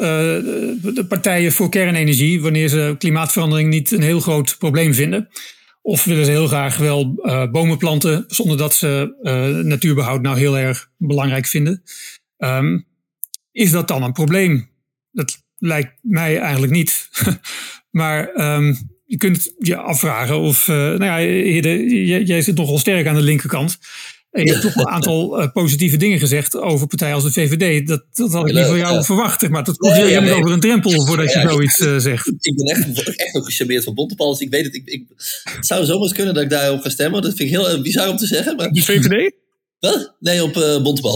de 0.94 1.06
partijen 1.08 1.52
voor 1.52 1.70
kernenergie 1.70 2.42
wanneer 2.42 2.68
ze 2.68 2.96
klimaatverandering 2.98 3.70
niet 3.70 3.92
een 3.92 4.02
heel 4.02 4.20
groot 4.20 4.56
probleem 4.58 4.94
vinden. 4.94 5.30
Of 5.82 6.04
willen 6.04 6.26
ze 6.26 6.32
heel 6.32 6.48
graag 6.48 6.78
wel 6.78 7.14
eh, 7.22 7.52
bomen 7.52 7.78
planten 7.78 8.24
zonder 8.28 8.58
dat 8.58 8.74
ze 8.74 9.18
eh, 9.22 9.66
natuurbehoud 9.66 10.22
nou 10.22 10.38
heel 10.38 10.58
erg 10.58 10.92
belangrijk 10.98 11.48
vinden. 11.48 11.84
Ehm, 12.38 12.80
is 13.52 13.72
dat 13.72 13.88
dan 13.88 14.04
een 14.04 14.14
probleem? 14.14 14.70
Dat 15.12 15.44
lijkt 15.58 15.98
mij 16.02 16.40
eigenlijk 16.40 16.74
niet. 16.74 17.10
maar 18.02 18.32
je 19.06 19.18
kunt 19.18 19.54
je 19.58 19.76
afvragen 19.76 20.40
of, 20.40 20.68
nou 20.68 21.04
ja, 21.04 21.22
jij, 21.22 22.24
jij 22.24 22.42
zit 22.42 22.56
nogal 22.56 22.78
sterk 22.78 23.08
aan 23.08 23.16
de 23.16 23.22
linkerkant. 23.22 23.80
En 24.32 24.46
je 24.46 24.52
hebt 24.52 24.62
toch 24.74 24.76
een 24.76 24.88
aantal 24.88 25.42
uh, 25.42 25.52
positieve 25.52 25.98
dingen 25.98 26.20
gezegd 26.20 26.56
over 26.58 26.88
partijen 26.88 27.16
als 27.16 27.24
de 27.24 27.32
VVD. 27.32 27.88
Dat, 27.88 28.04
dat 28.14 28.32
had 28.32 28.48
ik 28.48 28.56
niet 28.56 28.66
van 28.66 28.78
jou 28.78 28.94
ja. 28.94 29.04
verwacht. 29.04 29.50
Maar 29.50 29.64
dat 29.64 29.78
komt 29.78 29.94
weer 29.94 30.22
nee, 30.22 30.34
over 30.34 30.52
een 30.52 30.60
drempel 30.60 31.06
voordat 31.06 31.34
je 31.34 31.40
zoiets 31.40 31.80
uh, 31.80 31.98
zegt. 31.98 32.28
Ik 32.40 32.56
ben 32.56 32.66
echt, 32.66 33.18
echt 33.18 33.36
ook 33.36 33.46
gecharmeerd 33.46 33.84
van 33.84 33.94
Bontebal. 33.94 34.32
Dus 34.32 34.40
ik 34.40 34.50
weet 34.50 34.66
het. 34.66 34.76
Ik, 34.76 34.88
ik, 34.88 35.04
het 35.44 35.66
zou 35.66 35.86
zomaar 35.86 36.14
kunnen 36.14 36.34
dat 36.34 36.44
ik 36.44 36.50
daarop 36.50 36.82
ga 36.82 36.90
stemmen. 36.90 37.22
Dat 37.22 37.36
vind 37.36 37.50
ik 37.50 37.56
heel 37.56 37.76
uh, 37.76 37.82
bizar 37.82 38.10
om 38.10 38.18
te 38.18 38.28
zeggen. 38.28 38.56
Maar... 38.56 38.72
De 38.72 38.82
VVD? 38.82 39.34
Wat? 39.80 40.16
Nee, 40.20 40.44
op 40.44 40.56
uh. 40.56 40.64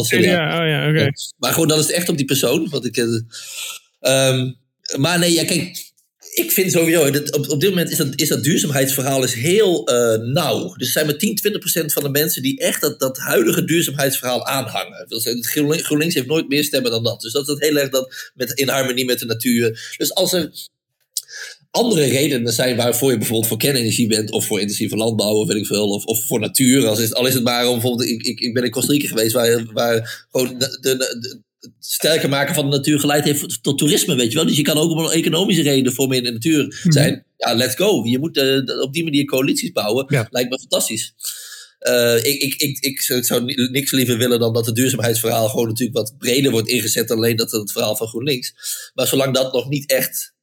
Ja, 0.10 0.62
oh 0.62 0.68
ja, 0.68 0.90
oké. 0.90 0.98
Okay. 0.98 1.14
Maar 1.38 1.54
gewoon, 1.54 1.68
dat 1.68 1.80
is 1.80 1.92
echt 1.92 2.10
op 2.10 2.18
die 2.18 2.26
persoon. 2.26 2.70
Want 2.70 2.86
ik, 2.86 2.98
um, 2.98 4.56
maar 4.98 5.20
nee, 5.20 5.34
ja, 5.34 5.46
kijk 5.46 5.85
ik 6.36 6.52
vind 6.52 6.72
sowieso, 6.72 7.08
op, 7.32 7.50
op 7.50 7.60
dit 7.60 7.70
moment 7.70 7.92
is 7.92 7.98
dat, 7.98 8.08
is 8.16 8.28
dat 8.28 8.44
duurzaamheidsverhaal 8.44 9.24
is 9.24 9.34
heel 9.34 9.90
uh, 9.90 10.34
nauw. 10.34 10.74
Dus 10.76 10.92
zijn 10.92 11.06
maar 11.06 11.18
10, 11.18 11.36
20 11.36 11.62
procent 11.62 11.94
van 11.94 12.04
de 12.04 12.10
mensen 12.10 12.42
die 12.42 12.60
echt 12.60 12.82
dat, 12.82 13.00
dat 13.00 13.18
huidige 13.18 13.64
duurzaamheidsverhaal 13.64 14.46
aanhangen. 14.46 15.06
GroenLinks 15.42 16.14
heeft 16.16 16.28
nooit 16.28 16.48
meer 16.48 16.64
stemmen 16.64 16.92
dan 16.92 17.04
dat. 17.04 17.22
Dus 17.22 17.32
dat 17.32 17.50
is 17.50 17.56
heel 17.60 17.78
erg 17.78 17.90
dat 17.90 18.32
met, 18.34 18.52
in 18.52 18.68
harmonie 18.68 19.06
met 19.06 19.20
de 19.20 19.26
natuur. 19.26 19.94
Dus 19.98 20.14
als 20.14 20.34
er 20.34 20.52
andere 21.72 22.06
redenen 22.06 22.54
zijn 22.54 22.76
waarvoor 22.76 23.12
je 23.12 23.18
bijvoorbeeld 23.18 23.48
voor 23.48 23.58
kernenergie 23.58 24.08
bent, 24.08 24.32
of 24.32 24.46
voor 24.46 24.60
intensieve 24.60 24.96
landbouw, 24.96 25.34
of 25.34 25.48
weet 25.48 25.58
ik 25.58 25.66
veel, 25.66 25.90
of, 25.90 26.06
of 26.06 26.26
voor 26.26 26.40
natuur. 26.40 26.88
Als 26.88 27.14
al 27.14 27.28
is 27.28 27.34
het 27.34 27.44
maar 27.44 27.68
om 27.68 27.74
bijvoorbeeld, 27.74 28.10
ik, 28.10 28.22
ik, 28.22 28.40
ik 28.40 28.54
ben 28.54 28.64
in 28.64 28.72
Costa 28.72 28.92
Rica 28.92 29.08
geweest, 29.08 29.34
waar, 29.34 29.66
waar 29.74 30.26
gewoon 30.32 30.58
de, 30.58 30.78
de, 30.82 31.44
sterker 31.80 32.30
maken 32.30 32.56
van 32.56 32.70
de 32.70 32.76
natuur 32.76 33.00
geleid 33.00 33.24
heeft 33.24 33.64
tot 33.64 33.78
toerisme, 33.78 34.16
weet 34.16 34.32
je 34.32 34.38
wel. 34.38 34.46
Dus 34.46 34.58
je 34.58 34.62
kan 34.62 34.78
ook 34.78 34.98
een 34.98 35.12
economische 35.12 35.62
reden 35.62 35.94
voor 35.94 36.08
meer 36.08 36.18
in 36.18 36.24
de 36.24 36.32
natuur 36.32 36.66
mhm. 36.66 36.92
zijn. 36.92 37.26
Ja, 37.38 37.54
let's 37.54 37.76
go. 37.76 38.04
Je 38.06 38.20
moet 38.20 38.38
uh, 38.38 38.82
op 38.82 38.94
die 38.94 39.04
manier 39.04 39.26
coalities 39.26 39.72
bouwen. 39.72 40.06
Lijkt 40.30 40.50
me 40.50 40.60
fantastisch. 40.60 41.14
Uh, 41.80 42.18
ik, 42.18 42.42
ik, 42.42 42.56
ik, 42.56 42.80
ik, 42.80 43.02
zou 43.02 43.70
niks 43.72 43.92
liever 43.92 44.18
willen 44.18 44.40
dan 44.40 44.54
dat 44.54 44.66
het 44.66 44.76
duurzaamheidsverhaal 44.76 45.50
gewoon 45.50 45.68
natuurlijk 45.68 45.98
wat 45.98 46.18
breder 46.18 46.52
wordt 46.52 46.68
ingezet. 46.68 47.12
Alleen 47.12 47.36
dat 47.36 47.52
het 47.52 47.72
verhaal 47.72 47.96
van 47.96 48.08
GroenLinks. 48.08 48.54
Maar 48.94 49.08
zolang 49.08 49.34
dat 49.34 49.54
nog 49.54 49.70
niet 49.70 49.90
echt 49.90 50.35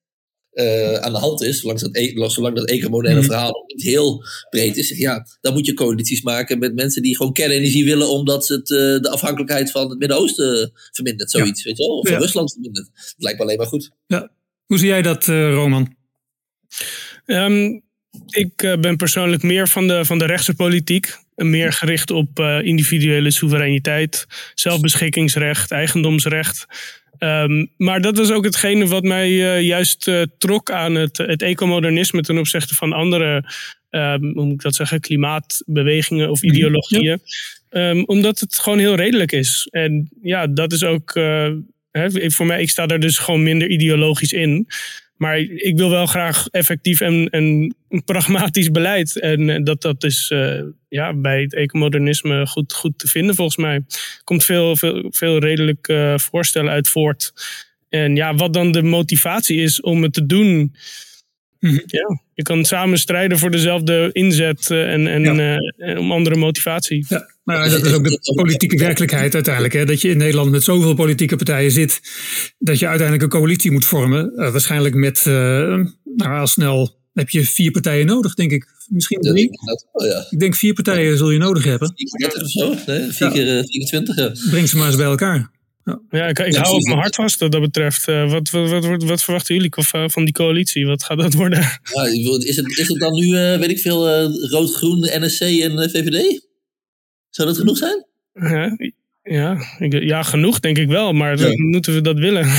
uh, 0.54 0.94
aan 0.94 1.12
de 1.12 1.18
hand 1.18 1.42
is, 1.42 1.60
zolang 1.60 1.80
dat, 1.80 1.96
e 1.96 2.30
zolang 2.30 2.56
dat 2.56 2.68
ecomoderne 2.68 3.20
mm. 3.20 3.26
verhaal 3.26 3.64
niet 3.66 3.82
heel 3.82 4.24
breed 4.50 4.76
is, 4.76 4.88
ja, 4.88 5.26
dan 5.40 5.52
moet 5.52 5.66
je 5.66 5.74
coalities 5.74 6.22
maken 6.22 6.58
met 6.58 6.74
mensen 6.74 7.02
die 7.02 7.16
gewoon 7.16 7.32
kernenergie 7.32 7.84
willen, 7.84 8.10
omdat 8.10 8.48
het 8.48 8.70
uh, 8.70 8.78
de 8.78 9.10
afhankelijkheid 9.10 9.70
van 9.70 9.90
het 9.90 9.98
Midden-Oosten 9.98 10.72
vermindert, 10.92 11.30
zoiets, 11.30 11.62
ja. 11.62 11.68
weet 11.68 11.78
je 11.78 11.86
wel, 11.86 11.98
of 11.98 12.08
van 12.08 12.16
ja. 12.16 12.22
Rusland 12.22 12.52
vermindert. 12.52 12.90
Dat 12.94 13.14
lijkt 13.16 13.38
me 13.38 13.44
alleen 13.44 13.56
maar 13.56 13.66
goed. 13.66 13.90
Ja. 14.06 14.30
Hoe 14.66 14.78
zie 14.78 14.88
jij 14.88 15.02
dat, 15.02 15.26
uh, 15.26 15.52
Roman? 15.52 15.96
Um, 17.26 17.82
ik 18.26 18.76
ben 18.80 18.96
persoonlijk 18.96 19.42
meer 19.42 19.68
van 19.68 19.88
de, 19.88 20.04
van 20.04 20.18
de 20.18 20.26
rechtse 20.26 20.54
politiek. 20.54 21.16
Meer 21.34 21.72
gericht 21.72 22.10
op 22.10 22.38
individuele 22.62 23.30
soevereiniteit, 23.30 24.26
zelfbeschikkingsrecht, 24.54 25.70
eigendomsrecht. 25.70 26.66
Um, 27.18 27.70
maar 27.76 28.00
dat 28.00 28.18
was 28.18 28.30
ook 28.30 28.44
hetgene 28.44 28.86
wat 28.86 29.02
mij 29.02 29.30
uh, 29.30 29.60
juist 29.60 30.08
uh, 30.08 30.22
trok 30.38 30.70
aan 30.70 30.94
het, 30.94 31.16
het 31.16 31.42
ecomodernisme 31.42 32.20
ten 32.20 32.38
opzichte 32.38 32.74
van 32.74 32.92
andere, 32.92 33.44
um, 33.90 34.32
hoe 34.34 34.44
moet 34.44 34.52
ik 34.52 34.62
dat 34.62 34.74
zeggen, 34.74 35.00
klimaatbewegingen 35.00 36.30
of 36.30 36.42
mhm. 36.42 36.54
ideologieën. 36.54 37.20
Ja. 37.70 37.90
Um, 37.90 38.04
omdat 38.04 38.40
het 38.40 38.58
gewoon 38.58 38.78
heel 38.78 38.94
redelijk 38.94 39.32
is. 39.32 39.68
En 39.70 40.08
ja, 40.22 40.46
dat 40.46 40.72
is 40.72 40.84
ook, 40.84 41.14
hè, 41.90 42.30
voor 42.30 42.46
mij, 42.46 42.60
ik 42.62 42.70
sta 42.70 42.86
daar 42.86 43.00
dus 43.00 43.18
gewoon 43.18 43.42
minder 43.42 43.68
ideologisch 43.68 44.32
in. 44.32 44.66
Maar 45.22 45.38
ik 45.38 45.76
wil 45.76 45.90
wel 45.90 46.06
graag 46.06 46.46
effectief 46.50 47.00
en, 47.00 47.28
en 47.30 47.74
pragmatisch 48.04 48.70
beleid. 48.70 49.20
En 49.20 49.64
dat, 49.64 49.82
dat 49.82 50.04
is 50.04 50.30
uh, 50.34 50.60
ja, 50.88 51.14
bij 51.14 51.42
het 51.42 51.54
ecomodernisme 51.54 52.46
goed, 52.46 52.72
goed 52.72 52.98
te 52.98 53.08
vinden 53.08 53.34
volgens 53.34 53.56
mij. 53.56 53.74
Er 53.74 54.20
komt 54.24 54.44
veel, 54.44 54.76
veel, 54.76 55.06
veel 55.10 55.38
redelijk 55.38 55.88
uh, 55.88 56.18
voorstellen 56.18 56.70
uit 56.70 56.88
voort. 56.88 57.32
En 57.88 58.16
ja, 58.16 58.34
wat 58.34 58.52
dan 58.52 58.72
de 58.72 58.82
motivatie 58.82 59.60
is 59.60 59.80
om 59.80 60.02
het 60.02 60.12
te 60.12 60.26
doen. 60.26 60.74
Mhm. 61.62 61.78
Ja, 61.86 62.20
je 62.34 62.42
kan 62.42 62.64
samen 62.64 62.98
strijden 62.98 63.38
voor 63.38 63.50
dezelfde 63.50 64.10
inzet 64.12 64.68
uh, 64.70 64.92
en, 64.92 65.06
en, 65.06 65.22
ja. 65.22 65.98
om 65.98 66.12
andere 66.12 66.36
motivatie. 66.36 67.04
Ja. 67.08 67.30
Maar 67.44 67.70
dat 67.70 67.84
is 67.84 67.92
ook 67.92 68.04
de 68.04 68.32
politieke 68.34 68.76
werkelijkheid 68.76 69.34
uiteindelijk. 69.34 69.74
Hè? 69.74 69.84
Dat 69.84 70.00
je 70.00 70.08
in 70.08 70.16
Nederland 70.16 70.50
met 70.50 70.62
zoveel 70.62 70.94
politieke 70.94 71.36
partijen 71.36 71.70
zit. 71.70 72.00
dat 72.58 72.78
je 72.78 72.86
uiteindelijk 72.86 73.32
een 73.32 73.38
coalitie 73.38 73.70
moet 73.70 73.84
vormen. 73.84 74.32
Uh, 74.36 74.50
waarschijnlijk 74.50 74.94
met, 74.94 75.24
uh, 75.28 75.34
nou, 76.16 76.38
al 76.40 76.46
snel 76.46 77.00
heb 77.12 77.30
je 77.30 77.46
vier 77.46 77.70
partijen 77.70 78.06
nodig, 78.06 78.34
denk 78.34 78.50
ik. 78.50 78.66
Misschien 78.88 79.20
drie. 79.20 79.50
Ja, 79.92 80.06
ja. 80.06 80.26
Ik 80.30 80.38
denk 80.38 80.54
vier 80.54 80.72
partijen 80.72 81.16
zul 81.16 81.30
je 81.30 81.38
nodig 81.38 81.64
hebben. 81.64 81.92
34 81.94 82.42
of 82.42 82.50
zo, 82.50 82.92
nee, 82.92 83.10
vier 83.10 83.30
keer 83.30 83.46
uh, 83.46 83.64
24. 83.64 84.16
Ja. 84.16 84.32
Breng 84.50 84.68
ze 84.68 84.76
maar 84.76 84.86
eens 84.86 84.96
bij 84.96 85.06
elkaar. 85.06 85.50
Ja, 85.84 86.00
ja 86.10 86.26
ik, 86.26 86.38
ik 86.38 86.54
hou 86.54 86.74
op 86.74 86.82
mijn 86.82 86.98
hart 86.98 87.14
vast 87.14 87.40
wat 87.40 87.52
dat 87.52 87.60
betreft. 87.60 88.08
Uh, 88.08 88.30
wat, 88.30 88.50
wat, 88.50 88.84
wat, 88.84 89.02
wat, 89.02 89.22
verwachten 89.22 89.54
jullie 89.54 89.70
van 90.10 90.24
die 90.24 90.34
coalitie? 90.34 90.86
Wat 90.86 91.04
gaat 91.04 91.18
dat 91.18 91.34
worden? 91.34 91.58
Ja, 91.94 92.04
is, 92.38 92.56
het, 92.56 92.78
is 92.78 92.88
het 92.88 92.98
dan 92.98 93.12
nu, 93.12 93.26
uh, 93.26 93.58
weet 93.58 93.70
ik 93.70 93.78
veel, 93.78 94.08
uh, 94.08 94.50
rood-groen, 94.50 95.00
NSC 95.00 95.40
en 95.40 95.90
VVD? 95.90 96.46
Zou 97.30 97.48
dat 97.48 97.58
genoeg 97.58 97.76
zijn? 97.76 98.06
Ja, 98.32 98.76
ja, 99.22 99.58
ja, 99.88 100.22
genoeg 100.22 100.60
denk 100.60 100.78
ik 100.78 100.88
wel, 100.88 101.12
maar 101.12 101.38
ja. 101.38 101.48
moeten 101.54 101.94
we 101.94 102.00
dat 102.00 102.18
willen? 102.18 102.44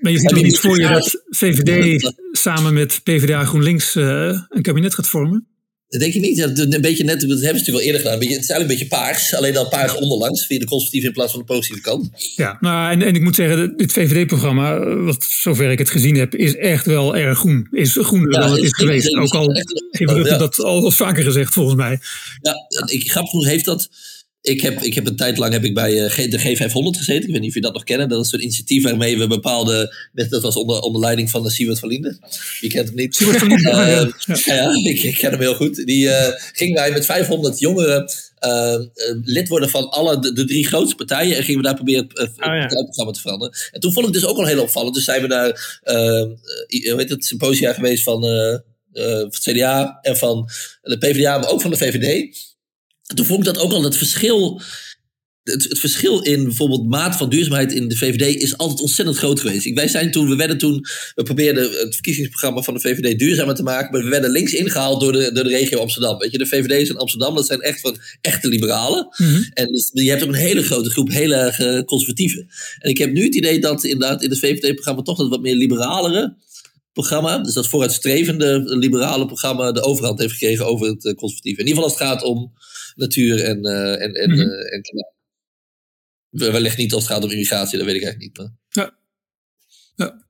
Maar 0.00 0.12
je 0.12 0.18
ziet 0.18 0.28
toch 0.28 0.42
niet 0.42 0.58
voor 0.58 0.80
je 0.80 0.88
dat 0.88 1.22
VVD 1.28 2.12
samen 2.32 2.74
met 2.74 3.00
PvdA 3.02 3.44
GroenLinks 3.44 3.96
uh, 3.96 4.40
een 4.48 4.62
kabinet 4.62 4.94
gaat 4.94 5.08
vormen? 5.08 5.46
Dat 5.90 6.00
denk 6.00 6.12
je 6.12 6.20
niet. 6.20 6.36
Ja, 6.36 6.50
een 6.54 6.80
beetje 6.80 7.04
net, 7.04 7.20
dat 7.20 7.28
hebben 7.28 7.38
ze 7.38 7.52
natuurlijk 7.52 7.68
wel 7.68 7.80
eerder 7.80 8.00
gedaan. 8.00 8.20
het 8.20 8.28
is 8.28 8.34
eigenlijk 8.34 8.60
een 8.60 8.66
beetje 8.66 8.86
paars. 8.86 9.34
Alleen 9.34 9.52
dan 9.52 9.68
paars 9.68 9.94
onderlangs. 9.94 10.46
Via 10.46 10.58
de 10.58 10.64
conservatieve 10.64 11.06
in 11.06 11.12
plaats 11.12 11.30
van 11.30 11.40
de 11.40 11.46
positieve 11.46 11.80
kant. 11.80 12.10
Ja, 12.36 12.56
nou, 12.60 12.92
en, 12.92 13.02
en 13.02 13.14
ik 13.14 13.22
moet 13.22 13.34
zeggen, 13.34 13.76
dit 13.76 13.92
VVD-programma, 13.92 14.94
wat 14.94 15.24
zover 15.24 15.70
ik 15.70 15.78
het 15.78 15.90
gezien 15.90 16.16
heb, 16.16 16.34
is 16.34 16.56
echt 16.56 16.86
wel 16.86 17.16
erg 17.16 17.38
groen. 17.38 17.68
Is 17.70 17.96
groener 18.00 18.32
ja, 18.32 18.40
dan 18.40 18.50
het 18.50 18.62
is, 18.62 18.74
geweest. 18.74 19.16
Ook 19.16 19.34
al 19.34 19.52
heeft 19.90 20.26
ja. 20.26 20.38
dat 20.38 20.58
al 20.58 20.90
vaker 20.90 21.24
gezegd, 21.24 21.52
volgens 21.52 21.76
mij. 21.76 22.00
Ja, 22.40 22.54
ik, 22.86 23.10
grappig 23.10 23.30
genoeg 23.30 23.46
heeft 23.46 23.64
dat 23.64 23.88
ik 24.42 24.60
heb, 24.60 24.82
ik 24.82 24.94
heb 24.94 25.06
een 25.06 25.16
tijd 25.16 25.38
lang 25.38 25.52
heb 25.52 25.64
ik 25.64 25.74
bij 25.74 25.92
uh, 25.92 26.30
de 26.30 26.38
G500 26.38 26.98
gezeten. 26.98 27.26
Ik 27.26 27.32
weet 27.32 27.40
niet 27.40 27.48
of 27.48 27.54
je 27.54 27.60
dat 27.60 27.72
nog 27.72 27.84
kennen. 27.84 28.08
Dat 28.08 28.24
is 28.24 28.32
een 28.32 28.42
initiatief 28.42 28.82
waarmee 28.82 29.18
we 29.18 29.26
bepaalde... 29.26 29.94
Dat 30.12 30.42
was 30.42 30.56
onder, 30.56 30.80
onder 30.80 31.00
leiding 31.00 31.30
van 31.30 31.42
de 31.42 31.50
Siewert 31.50 31.78
van 31.78 31.88
Linden. 31.88 32.18
Wie 32.60 32.70
kent 32.70 32.86
hem 32.86 32.96
niet? 32.96 33.14
Siewert 33.14 33.38
van 33.38 33.48
Linden, 33.48 33.74
uh, 33.88 34.10
ja. 34.44 34.54
ja. 34.54 34.90
ik, 34.90 35.02
ik, 35.02 35.14
ken 35.14 35.30
hem 35.30 35.40
heel 35.40 35.54
goed. 35.54 35.86
Die 35.86 36.04
uh, 36.04 36.28
gingen 36.52 36.74
wij 36.74 36.92
met 36.92 37.04
500 37.04 37.58
jongeren 37.58 38.10
lid 39.22 39.48
worden 39.48 39.70
van 39.70 39.90
alle 39.90 40.18
de, 40.18 40.32
de, 40.32 40.44
drie 40.44 40.66
grootste 40.66 40.94
partijen. 40.94 41.36
En 41.36 41.42
gingen 41.42 41.60
we 41.60 41.66
daar 41.66 41.74
proberen 41.74 42.02
het, 42.02 42.18
het 42.18 42.30
oh, 42.30 42.54
ja. 42.54 42.66
programma 42.66 43.12
te 43.12 43.20
veranderen. 43.20 43.54
En 43.70 43.80
toen 43.80 43.92
vond 43.92 44.06
ik 44.06 44.12
dus 44.12 44.26
ook 44.26 44.36
al 44.36 44.46
heel 44.46 44.62
opvallend. 44.62 44.94
Dus 44.94 45.04
zijn 45.04 45.22
we 45.22 45.26
naar 45.26 45.76
weet 46.96 47.10
het, 47.10 47.24
symposia 47.24 47.72
geweest 47.72 48.02
van, 48.02 48.22
het 48.92 49.38
CDA 49.38 49.98
en 50.02 50.16
van 50.16 50.48
de 50.82 50.98
PvdA, 50.98 51.38
maar 51.38 51.50
ook 51.50 51.60
van 51.60 51.70
de 51.70 51.76
VVD 51.76 52.36
toen 53.14 53.26
vond 53.26 53.38
ik 53.38 53.54
dat 53.54 53.62
ook 53.62 53.72
al 53.72 53.82
het 53.82 53.96
verschil. 53.96 54.62
Het, 55.42 55.64
het, 55.68 55.78
verschil 55.78 56.20
in 56.20 56.44
bijvoorbeeld 56.44 56.88
maat 56.88 57.16
van 57.16 57.28
duurzaamheid 57.28 57.72
in 57.72 57.88
de 57.88 57.96
VVD 57.96 58.42
is 58.42 58.56
altijd 58.56 58.80
ontzettend 58.80 59.18
groot 59.18 59.40
geweest. 59.40 59.72
Wij 59.72 59.88
zijn 59.88 60.10
toen, 60.10 60.28
we 60.28 60.36
werden 60.36 60.58
toen, 60.58 60.84
we 61.14 61.22
probeerden 61.22 61.62
het 61.62 61.94
verkiezingsprogramma 61.94 62.62
van 62.62 62.74
de 62.74 62.80
VVD 62.80 63.18
duurzamer 63.18 63.54
te 63.54 63.62
maken, 63.62 63.92
maar 63.92 64.02
we 64.02 64.08
werden 64.08 64.30
links 64.30 64.52
ingehaald 64.52 65.00
door 65.00 65.12
de, 65.12 65.32
door 65.32 65.44
de 65.44 65.50
regio 65.50 65.78
Amsterdam. 65.78 66.18
Weet 66.18 66.32
je, 66.32 66.38
de 66.38 66.46
VVD's 66.46 66.88
in 66.88 66.96
Amsterdam, 66.96 67.34
dat 67.34 67.46
zijn 67.46 67.60
echt 67.60 67.80
van 67.80 67.96
echte 68.20 68.48
liberalen. 68.48 69.08
Mhm. 69.16 69.42
En 69.52 69.72
dus, 69.72 69.90
je 69.92 70.10
hebt 70.10 70.22
ook 70.22 70.28
een 70.28 70.34
hele 70.34 70.62
grote 70.62 70.90
groep 70.90 71.08
heel 71.08 71.32
erg 71.32 71.58
uh, 71.58 71.82
conservatieven. 71.82 72.48
En 72.78 72.90
ik 72.90 72.98
heb 72.98 73.12
nu 73.12 73.24
het 73.24 73.34
idee 73.34 73.60
dat 73.60 73.84
inderdaad 73.84 74.22
in 74.22 74.30
het 74.30 74.38
VVD-programma 74.38 75.02
toch 75.02 75.18
dat 75.18 75.28
wat 75.28 75.40
meer 75.40 75.56
liberalere 75.56 76.36
programma, 76.92 77.38
dus 77.38 77.54
dat 77.54 77.68
vooruitstrevende 77.68 78.62
liberale 78.64 79.26
programma, 79.26 79.72
de 79.72 79.82
overhand 79.82 80.18
heeft 80.18 80.32
gekregen 80.32 80.66
over 80.66 80.86
het 80.86 81.04
uh, 81.04 81.14
conservatieve. 81.14 81.60
In 81.60 81.66
ieder 81.66 81.82
geval 81.82 81.90
als 81.90 81.98
het 81.98 82.08
gaat 82.08 82.22
om 82.22 82.52
natuur 82.96 83.44
en, 83.44 83.66
uh, 83.66 84.02
en, 84.02 84.14
en, 84.14 84.30
mm 84.30 84.36
-hmm. 84.36 84.48
uh, 84.48 84.74
en 84.74 84.82
klimaat. 84.82 85.14
Wellicht 86.30 86.76
niet 86.76 86.92
als 86.92 87.02
het 87.02 87.12
gaat 87.12 87.24
om 87.24 87.30
immigratie, 87.30 87.78
dat 87.78 87.86
weet 87.86 87.96
ik 87.96 88.02
eigenlijk 88.02 88.38
niet. 88.38 88.46
Maar... 88.46 88.84
Ja. 88.84 88.98
ja. 89.94 90.28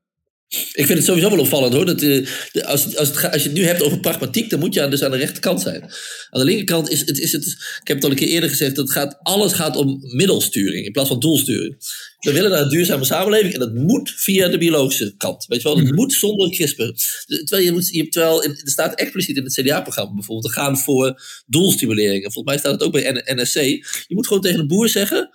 Ik 0.50 0.86
vind 0.86 0.88
het 0.88 1.04
sowieso 1.04 1.30
wel 1.30 1.38
opvallend 1.38 1.72
hoor. 1.72 1.86
Dat, 1.86 2.02
uh, 2.02 2.26
de, 2.52 2.66
als, 2.66 2.96
als, 2.96 3.08
het, 3.08 3.32
als 3.32 3.42
je 3.42 3.48
het 3.48 3.58
nu 3.58 3.64
hebt 3.64 3.82
over 3.82 4.00
pragmatiek, 4.00 4.50
dan 4.50 4.58
moet 4.58 4.74
je 4.74 4.82
aan, 4.82 4.90
dus 4.90 5.02
aan 5.02 5.10
de 5.10 5.16
rechterkant 5.16 5.60
zijn. 5.60 5.82
Aan 6.30 6.40
de 6.40 6.44
linkerkant 6.44 6.90
is 6.90 7.00
het, 7.00 7.18
is 7.18 7.32
het. 7.32 7.46
Ik 7.80 7.88
heb 7.88 7.96
het 7.96 8.04
al 8.04 8.10
een 8.10 8.16
keer 8.16 8.28
eerder 8.28 8.48
gezegd, 8.48 8.76
dat 8.76 8.90
gaat, 8.90 9.18
alles 9.22 9.52
gaat 9.52 9.76
om 9.76 9.98
middelsturing 10.00 10.86
in 10.86 10.92
plaats 10.92 11.08
van 11.08 11.20
doelsturing. 11.20 11.76
We 12.20 12.32
willen 12.32 12.50
naar 12.50 12.60
een 12.60 12.68
duurzame 12.68 13.04
samenleving 13.04 13.54
en 13.54 13.60
dat 13.60 13.74
moet 13.74 14.12
via 14.16 14.48
de 14.48 14.58
biologische 14.58 15.14
kant. 15.16 15.46
Weet 15.46 15.62
je 15.62 15.64
wel, 15.64 15.74
dat 15.74 15.82
mm 15.82 15.88
-hmm. 15.90 15.98
moet 15.98 16.12
zonder 16.12 16.50
CRISPR. 16.50 16.90
Terwijl, 17.26 17.62
je 17.62 17.72
moet, 17.72 17.88
je, 17.88 18.08
terwijl 18.08 18.42
in, 18.42 18.50
er 18.50 18.70
staat 18.70 18.94
expliciet 18.94 19.36
in 19.36 19.44
het 19.44 19.52
CDA-programma 19.52 20.14
bijvoorbeeld, 20.14 20.54
te 20.54 20.60
gaan 20.60 20.78
voor 20.78 21.22
doelstimuleringen. 21.46 22.32
Volgens 22.32 22.54
mij 22.54 22.58
staat 22.58 22.72
het 22.72 22.82
ook 22.82 22.92
bij 22.92 23.22
NSC. 23.24 23.60
Je 23.60 24.14
moet 24.14 24.26
gewoon 24.26 24.42
tegen 24.42 24.60
een 24.60 24.66
boer 24.66 24.88
zeggen 24.88 25.30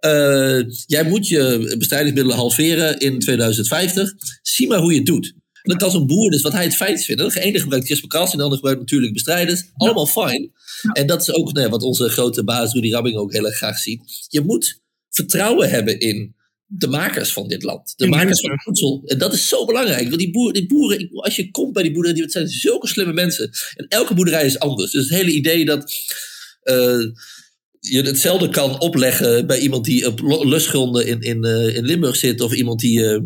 uh, 0.00 0.60
jij 0.86 1.04
moet 1.04 1.28
je 1.28 1.74
bestrijdingsmiddelen 1.78 2.36
halveren 2.36 2.98
in 2.98 3.18
2050. 3.18 4.12
Zie 4.42 4.68
maar 4.68 4.78
hoe 4.78 4.90
je 4.92 4.96
het 4.96 5.06
doet. 5.06 5.34
dan 5.62 5.76
kan 5.76 5.90
zo'n 5.90 6.06
boer 6.06 6.30
dus 6.30 6.42
wat 6.42 6.52
hij 6.52 6.64
het 6.64 6.76
feit 6.76 7.04
vinden. 7.04 7.28
De 7.28 7.40
ene 7.40 7.60
gebruikt 7.60 7.86
CRISPR-Cas 7.86 8.30
en 8.30 8.36
de 8.36 8.42
andere 8.42 8.56
gebruikt 8.56 8.80
natuurlijk 8.80 9.12
bestrijders. 9.12 9.64
Allemaal 9.76 10.06
fijn. 10.06 10.52
En 10.92 11.06
dat 11.06 11.20
is 11.20 11.32
ook 11.32 11.52
nou 11.52 11.68
wat 11.68 11.82
onze 11.82 12.08
grote 12.08 12.44
baas 12.44 12.72
Rudy 12.72 12.90
Rabbing 12.90 13.16
ook 13.16 13.32
heel 13.32 13.46
erg 13.46 13.56
graag 13.56 13.78
ziet. 13.78 14.26
Je 14.28 14.40
moet 14.40 14.80
vertrouwen 15.10 15.70
hebben 15.70 16.00
in 16.00 16.34
de 16.66 16.88
makers 16.88 17.32
van 17.32 17.48
dit 17.48 17.62
land. 17.62 17.92
De 17.96 18.06
makers 18.06 18.40
van 18.40 18.60
voedsel. 18.60 19.02
En 19.06 19.18
dat 19.18 19.32
is 19.32 19.48
zo 19.48 19.64
belangrijk. 19.64 20.08
Want 20.08 20.20
die 20.20 20.30
boeren, 20.30 20.54
die 20.54 20.66
boeren, 20.66 21.08
als 21.12 21.36
je 21.36 21.50
komt 21.50 21.72
bij 21.72 21.82
die 21.82 21.92
boeren, 21.92 22.14
die 22.14 22.30
zijn 22.30 22.48
zulke 22.48 22.86
slimme 22.86 23.12
mensen. 23.12 23.50
En 23.74 23.86
elke 23.88 24.14
boerderij 24.14 24.46
is 24.46 24.58
anders. 24.58 24.90
Dus 24.90 25.08
het 25.08 25.18
hele 25.18 25.32
idee 25.32 25.64
dat 25.64 25.92
uh, 26.64 27.04
je 27.80 28.02
hetzelfde 28.02 28.48
kan 28.48 28.80
opleggen 28.80 29.46
bij 29.46 29.58
iemand 29.58 29.84
die 29.84 30.06
op 30.06 30.20
lustgronden 30.44 31.06
in, 31.06 31.20
in, 31.20 31.46
uh, 31.46 31.76
in 31.76 31.84
Limburg 31.84 32.16
zit. 32.16 32.40
Of 32.40 32.52
iemand 32.52 32.80
die 32.80 33.00
uh, 33.00 33.20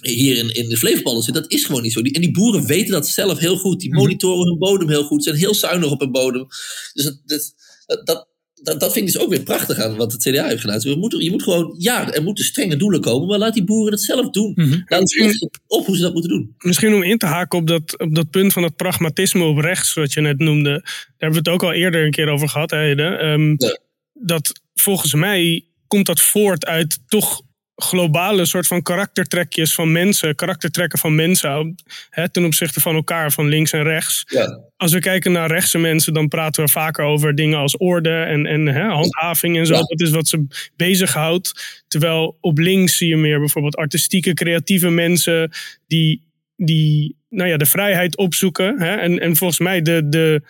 hier 0.00 0.36
in, 0.36 0.54
in 0.54 0.68
de 0.68 0.76
Flevopolder 0.76 1.22
zit. 1.22 1.34
Dat 1.34 1.50
is 1.50 1.64
gewoon 1.64 1.82
niet 1.82 1.92
zo. 1.92 2.02
Die, 2.02 2.12
en 2.12 2.20
die 2.20 2.32
boeren 2.32 2.66
weten 2.66 2.92
dat 2.92 3.08
zelf 3.08 3.38
heel 3.38 3.56
goed. 3.56 3.80
Die 3.80 3.94
monitoren 3.94 4.48
hun 4.48 4.58
bodem 4.58 4.88
heel 4.88 5.04
goed. 5.04 5.24
Zijn 5.24 5.36
heel 5.36 5.54
zuinig 5.54 5.90
op 5.90 6.00
hun 6.00 6.12
bodem. 6.12 6.46
Dus 6.92 7.04
dat, 7.04 7.20
dat, 7.86 8.06
dat 8.06 8.28
dat, 8.62 8.80
dat 8.80 8.92
vind 8.92 9.06
ik 9.06 9.12
dus 9.12 9.22
ook 9.22 9.30
weer 9.30 9.42
prachtig 9.42 9.78
aan 9.78 9.96
wat 9.96 10.12
het 10.12 10.22
CDA 10.22 10.46
heeft 10.46 10.60
gedaan. 10.60 10.80
Je 10.80 10.96
moet, 10.96 11.14
je 11.18 11.30
moet 11.30 11.42
gewoon, 11.42 11.74
ja, 11.78 12.12
er 12.12 12.22
moeten 12.22 12.44
strenge 12.44 12.76
doelen 12.76 13.00
komen, 13.00 13.28
maar 13.28 13.38
laat 13.38 13.54
die 13.54 13.64
boeren 13.64 13.92
het 13.92 14.02
zelf 14.02 14.30
doen. 14.30 14.52
Mm 14.54 14.70
-hmm. 14.70 14.82
Laat 14.86 15.10
ze 15.10 15.50
op 15.66 15.86
hoe 15.86 15.96
ze 15.96 16.02
dat 16.02 16.12
moeten 16.12 16.30
doen. 16.30 16.54
Misschien 16.58 16.94
om 16.94 17.02
in 17.02 17.18
te 17.18 17.26
haken 17.26 17.58
op 17.58 17.66
dat, 17.66 17.98
op 17.98 18.14
dat 18.14 18.30
punt 18.30 18.52
van 18.52 18.62
het 18.62 18.76
pragmatisme 18.76 19.44
op 19.44 19.58
rechts, 19.58 19.94
wat 19.94 20.12
je 20.12 20.20
net 20.20 20.38
noemde. 20.38 20.70
Daar 20.70 21.04
hebben 21.16 21.42
we 21.42 21.50
het 21.50 21.60
ook 21.60 21.62
al 21.62 21.72
eerder 21.72 22.04
een 22.04 22.10
keer 22.10 22.28
over 22.28 22.48
gehad, 22.48 22.72
um, 22.72 23.54
ja. 23.58 23.78
Dat 24.12 24.60
volgens 24.74 25.14
mij 25.14 25.64
komt 25.86 26.06
dat 26.06 26.20
voort 26.20 26.66
uit 26.66 26.98
toch 27.06 27.42
globale 27.82 28.46
soort 28.46 28.66
van 28.66 28.82
karaktertrekjes 28.82 29.74
van 29.74 29.92
mensen, 29.92 30.34
karaktertrekken 30.34 30.98
van 30.98 31.14
mensen 31.14 31.74
hè, 32.10 32.28
ten 32.28 32.44
opzichte 32.44 32.80
van 32.80 32.94
elkaar, 32.94 33.32
van 33.32 33.48
links 33.48 33.72
en 33.72 33.82
rechts. 33.82 34.22
Ja. 34.26 34.60
Als 34.76 34.92
we 34.92 34.98
kijken 34.98 35.32
naar 35.32 35.50
rechtse 35.50 35.78
mensen, 35.78 36.12
dan 36.12 36.28
praten 36.28 36.64
we 36.64 36.70
vaker 36.70 37.04
over 37.04 37.34
dingen 37.34 37.58
als 37.58 37.76
orde 37.76 38.22
en, 38.22 38.46
en 38.46 38.66
hè, 38.66 38.82
handhaving 38.82 39.58
en 39.58 39.66
zo. 39.66 39.74
Ja. 39.74 39.80
Dat 39.80 40.00
is 40.00 40.10
wat 40.10 40.28
ze 40.28 40.46
bezighoudt. 40.76 41.82
Terwijl 41.88 42.36
op 42.40 42.58
links 42.58 42.96
zie 42.96 43.08
je 43.08 43.16
meer 43.16 43.38
bijvoorbeeld 43.38 43.76
artistieke, 43.76 44.34
creatieve 44.34 44.88
mensen 44.88 45.50
die, 45.86 46.22
die 46.56 47.16
nou 47.28 47.48
ja, 47.48 47.56
de 47.56 47.66
vrijheid 47.66 48.16
opzoeken. 48.16 48.80
Hè, 48.80 48.94
en, 48.94 49.18
en 49.20 49.36
volgens 49.36 49.58
mij 49.58 49.82
de, 49.82 50.08
de, 50.08 50.42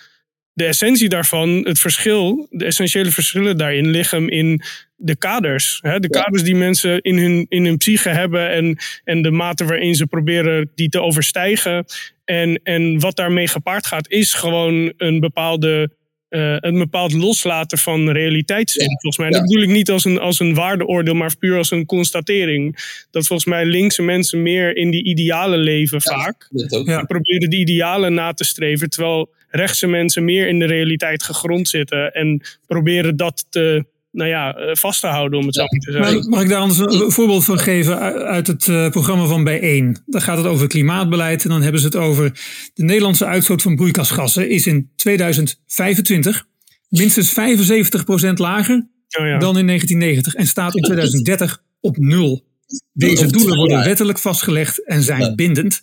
de 0.59 0.64
essentie 0.64 1.09
daarvan, 1.09 1.48
het 1.50 1.78
verschil, 1.78 2.46
de 2.50 2.64
essentiële 2.64 3.11
verschillen 3.11 3.56
daarin 3.56 3.90
liggen 3.90 4.28
in 4.28 4.62
de 4.96 5.16
kaders. 5.16 5.78
Hè? 5.82 6.00
De 6.00 6.09
kaders 6.09 6.42
die 6.42 6.54
mensen 6.54 7.00
in 7.00 7.18
hun, 7.18 7.46
in 7.48 7.64
hun 7.64 7.76
psyche 7.76 8.09
hebben 8.09 8.50
en, 8.50 8.76
en 9.04 9.22
de 9.22 9.30
mate 9.30 9.64
waarin 9.64 9.94
ze 9.94 10.06
proberen 10.06 10.70
die 10.74 10.88
te 10.88 11.00
overstijgen. 11.00 11.84
En, 12.24 12.61
en 12.62 13.00
wat 13.00 13.16
daarmee 13.16 13.48
gepaard 13.48 13.86
gaat, 13.86 14.11
is 14.11 14.34
gewoon 14.34 14.92
een 14.96 15.20
bepaalde. 15.20 15.96
Uh, 16.30 16.56
een 16.59 16.78
bepaald 16.78 17.12
loslaten 17.12 17.78
van 17.78 18.11
realiteitszin, 18.11 18.82
ja. 18.82 18.88
volgens 18.88 19.16
mij. 19.16 19.26
En 19.26 19.32
dat 19.32 19.42
bedoel 19.42 19.62
ik 19.62 19.68
niet 19.68 19.90
als 19.90 20.04
een, 20.04 20.18
als 20.18 20.40
een 20.40 20.54
waardeoordeel, 20.54 21.14
maar 21.14 21.36
puur 21.36 21.56
als 21.56 21.70
een 21.70 21.86
constatering. 21.86 22.76
Dat 23.11 23.26
volgens 23.26 23.48
mij 23.48 23.64
linkse 23.64 24.02
mensen 24.02 24.42
meer 24.42 24.76
in 24.76 24.90
die 24.90 25.04
idealen 25.04 25.59
leven 25.59 26.00
ja, 26.02 26.14
vaak. 26.14 26.48
Ja. 26.84 27.02
Proberen 27.02 27.50
die 27.50 27.61
idealen 27.61 28.14
na 28.14 28.32
te 28.32 28.44
streven, 28.44 28.90
terwijl 28.90 29.30
rechtse 29.49 29.86
mensen 29.86 30.24
meer 30.24 30.49
in 30.49 30.59
de 30.59 30.64
realiteit 30.64 31.22
gegrond 31.22 31.68
zitten 31.68 32.12
en 32.12 32.40
proberen 32.66 33.16
dat 33.16 33.46
te, 33.49 33.84
nou 34.11 34.30
ja, 34.30 34.57
vast 34.72 35.01
te 35.01 35.07
houden, 35.07 35.38
om 35.38 35.46
het 35.46 35.55
zo 35.55 35.62
ja. 35.62 35.66
te 35.66 35.92
zeggen. 35.92 36.28
Mag 36.28 36.42
ik 36.42 36.49
daar 36.49 36.61
anders 36.61 36.78
een 36.78 37.11
voorbeeld 37.11 37.44
van 37.44 37.59
geven 37.59 37.99
uit 38.24 38.46
het 38.46 38.66
uh, 38.66 38.90
programma 38.90 39.26
van 39.26 39.44
Bijeen? 39.44 39.99
Daar 40.07 40.22
gaat 40.22 40.36
het 40.36 40.46
over 40.46 40.68
klimaatbeleid 40.68 41.44
en 41.44 41.51
dan 41.51 41.62
hebben 41.62 41.80
ze 41.80 41.86
het 41.86 41.96
over 41.96 42.32
de 42.74 42.84
Nederlandse 42.84 43.26
uitstoot 43.26 43.62
van 43.62 43.76
broeikasgassen 43.76 44.51
is 44.51 44.66
in 44.66 44.90
2025 44.96 46.46
minstens 46.88 47.30
75% 47.30 48.32
lager 48.34 48.88
oh 49.18 49.26
ja. 49.26 49.38
dan 49.38 49.59
in 49.59 49.66
1990 49.66 50.34
en 50.34 50.46
staat 50.46 50.76
in 50.76 50.82
2030 50.82 51.62
op 51.80 51.96
nul. 51.96 52.46
Deze 52.92 53.26
doelen 53.26 53.57
worden 53.57 53.84
wettelijk 53.84 54.18
vastgelegd 54.18 54.86
en 54.86 55.03
zijn 55.03 55.36
bindend. 55.36 55.80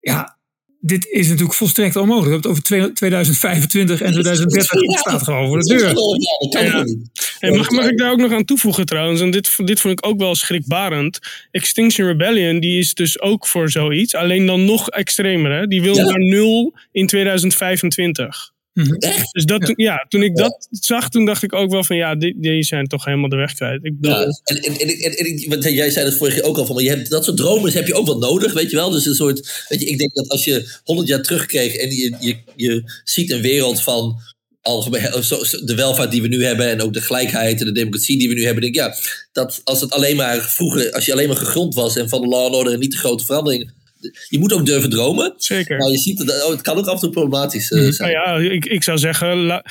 Ja, 0.00 0.38
dit 0.86 1.06
is 1.06 1.28
natuurlijk 1.28 1.54
volstrekt 1.54 1.96
onmogelijk. 1.96 2.42
We 2.42 2.48
hebben 2.48 2.62
het 2.62 2.72
over 2.76 2.94
2025 2.94 4.00
en 4.00 4.12
2030. 4.12 4.70
Het 4.70 4.98
staat 4.98 5.22
gewoon 5.22 5.46
voor 5.46 5.58
de 5.58 5.76
deur. 5.76 5.94
Ja. 6.64 6.84
Hey, 7.38 7.50
mag, 7.50 7.70
mag 7.70 7.86
ik 7.86 7.98
daar 7.98 8.10
ook 8.10 8.18
nog 8.18 8.32
aan 8.32 8.44
toevoegen 8.44 8.86
trouwens? 8.86 9.20
En 9.20 9.30
dit, 9.30 9.56
dit 9.56 9.80
vond 9.80 9.98
ik 9.98 10.06
ook 10.06 10.18
wel 10.18 10.34
schrikbarend. 10.34 11.18
Extinction 11.50 12.06
Rebellion 12.06 12.60
die 12.60 12.78
is 12.78 12.94
dus 12.94 13.20
ook 13.20 13.46
voor 13.46 13.70
zoiets. 13.70 14.14
Alleen 14.14 14.46
dan 14.46 14.64
nog 14.64 14.88
extremer. 14.88 15.52
Hè? 15.52 15.66
Die 15.66 15.82
wil 15.82 15.96
ja. 15.96 16.04
naar 16.04 16.18
nul 16.18 16.74
in 16.92 17.06
2025. 17.06 18.52
Mm-hmm. 18.74 18.98
Dus 19.32 19.44
dat, 19.44 19.72
ja, 19.76 20.06
toen 20.08 20.22
ik 20.22 20.36
dat 20.36 20.66
zag, 20.70 21.08
toen 21.08 21.24
dacht 21.24 21.42
ik 21.42 21.52
ook 21.52 21.70
wel 21.70 21.84
van 21.84 21.96
ja, 21.96 22.14
die, 22.14 22.34
die 22.40 22.62
zijn 22.62 22.86
toch 22.86 23.04
helemaal 23.04 23.28
de 23.28 23.36
weg 23.36 23.54
kwijt. 23.54 23.84
Ik 23.84 24.00
bedoel, 24.00 24.20
ja, 24.20 24.40
en, 24.44 24.56
en, 24.56 24.78
en, 24.78 25.16
en, 25.16 25.48
want 25.48 25.64
jij 25.64 25.90
zei 25.90 26.04
dat 26.04 26.14
vorige 26.14 26.40
keer 26.40 26.48
ook 26.48 26.58
al 26.58 26.66
van, 26.66 26.74
maar 26.74 26.84
je 26.84 26.90
hebt, 26.90 27.10
dat 27.10 27.24
soort 27.24 27.36
dromen 27.36 27.72
heb 27.72 27.86
je 27.86 27.94
ook 27.94 28.06
wel 28.06 28.18
nodig, 28.18 28.52
weet 28.52 28.70
je 28.70 28.76
wel. 28.76 28.90
Dus 28.90 29.06
een 29.06 29.14
soort, 29.14 29.64
weet 29.68 29.80
je, 29.80 29.86
ik 29.86 29.98
denk 29.98 30.14
dat 30.14 30.28
als 30.28 30.44
je 30.44 30.78
100 30.84 31.08
jaar 31.08 31.22
terugkreeg 31.22 31.74
en 31.74 31.90
je, 31.90 32.16
je, 32.20 32.36
je 32.56 33.00
ziet 33.04 33.30
een 33.30 33.40
wereld 33.40 33.82
van 33.82 34.20
algemeen, 34.60 35.02
de 35.64 35.74
welvaart 35.76 36.10
die 36.10 36.22
we 36.22 36.28
nu 36.28 36.44
hebben 36.44 36.70
en 36.70 36.82
ook 36.82 36.92
de 36.92 37.00
gelijkheid 37.00 37.60
en 37.60 37.66
de 37.66 37.72
democratie 37.72 38.18
die 38.18 38.28
we 38.28 38.34
nu 38.34 38.44
hebben, 38.44 38.62
denk 38.62 38.74
ik 38.74 38.80
ja, 38.80 38.96
dat 39.32 39.60
als 39.64 39.80
het 39.80 39.92
alleen 39.92 40.16
maar 40.16 40.40
vroeger, 40.40 40.92
als 40.92 41.04
je 41.04 41.12
alleen 41.12 41.28
maar 41.28 41.36
gegrond 41.36 41.74
was 41.74 41.96
en 41.96 42.08
van 42.08 42.20
de 42.20 42.28
law 42.28 42.44
and 42.44 42.54
order 42.54 42.72
en 42.72 42.78
niet 42.78 42.92
de 42.92 42.98
grote 42.98 43.24
veranderingen 43.24 43.82
je 44.28 44.38
moet 44.38 44.52
ook 44.52 44.66
durven 44.66 44.90
dromen. 44.90 45.34
Zeker. 45.36 45.78
Maar 45.78 45.90
je 45.90 45.98
ziet 45.98 46.18
dat 46.18 46.44
oh, 46.44 46.50
het 46.50 46.60
kan 46.60 46.76
ook 46.76 46.86
af 46.86 46.94
en 46.94 47.00
toe 47.00 47.10
problematisch 47.10 47.70
uh, 47.70 47.92
zijn. 47.92 48.12
Nou 48.12 48.42
ja, 48.42 48.50
ik, 48.50 48.66
ik 48.66 48.82
zou 48.82 48.98
zeggen, 48.98 49.36
la, 49.36 49.64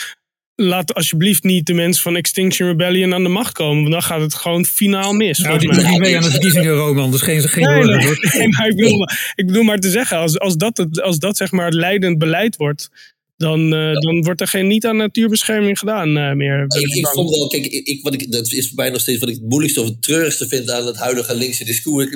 laat 0.55 0.93
alsjeblieft 0.93 1.43
niet 1.43 1.65
de 1.65 1.73
mensen 1.73 2.03
van 2.03 2.15
Extinction 2.15 2.67
Rebellion 2.67 3.13
aan 3.13 3.23
de 3.23 3.29
macht 3.29 3.53
komen. 3.53 3.81
Want 3.81 3.93
dan 3.93 4.03
gaat 4.03 4.21
het 4.21 4.33
gewoon 4.33 4.65
finaal 4.65 5.13
mis. 5.13 5.37
Nou, 5.37 5.59
die 5.59 5.73
doen 5.73 5.89
niet 5.89 5.99
mee 5.99 6.15
aan 6.15 6.23
de 6.23 6.29
verkiezingen, 6.29 6.73
Roman. 6.73 7.11
Dus 7.11 7.21
geen, 7.21 7.41
geen 7.41 7.63
nee, 7.63 7.83
nee, 7.83 8.17
nee, 8.37 8.47
maar 8.47 8.67
ik, 8.67 8.75
bedoel, 8.75 9.07
ik 9.35 9.45
bedoel 9.45 9.63
maar 9.63 9.79
te 9.79 9.89
zeggen, 9.89 10.17
als, 10.17 10.39
als, 10.39 10.55
dat, 10.55 10.77
het, 10.77 11.01
als 11.01 11.19
dat 11.19 11.37
zeg 11.37 11.51
maar 11.51 11.65
het 11.65 11.73
leidend 11.73 12.17
beleid 12.17 12.55
wordt... 12.55 12.89
Dan, 13.37 13.73
uh, 13.73 13.79
ja. 13.79 13.93
dan 13.93 14.23
wordt 14.23 14.41
er 14.41 14.47
geen 14.47 14.67
niet 14.67 14.85
aan 14.85 14.97
natuurbescherming 14.97 15.79
gedaan 15.79 16.17
uh, 16.17 16.33
meer. 16.33 16.63
Ik, 16.63 16.95
ik 16.95 17.07
vond 17.07 17.29
wel, 17.29 17.47
kijk, 17.47 17.65
ik, 17.65 18.03
wat 18.03 18.13
ik, 18.13 18.31
dat 18.31 18.51
is 18.51 18.67
voor 18.67 18.75
mij 18.75 18.89
nog 18.89 19.01
steeds 19.01 19.19
wat 19.19 19.29
ik 19.29 19.35
het 19.35 19.43
moeilijkste 19.43 19.81
of 19.81 19.87
het 19.87 20.01
treurigste 20.01 20.47
vind 20.47 20.69
aan 20.69 20.85
het 20.85 20.97
huidige 20.97 21.35
linkse 21.35 21.65
discours. 21.65 22.07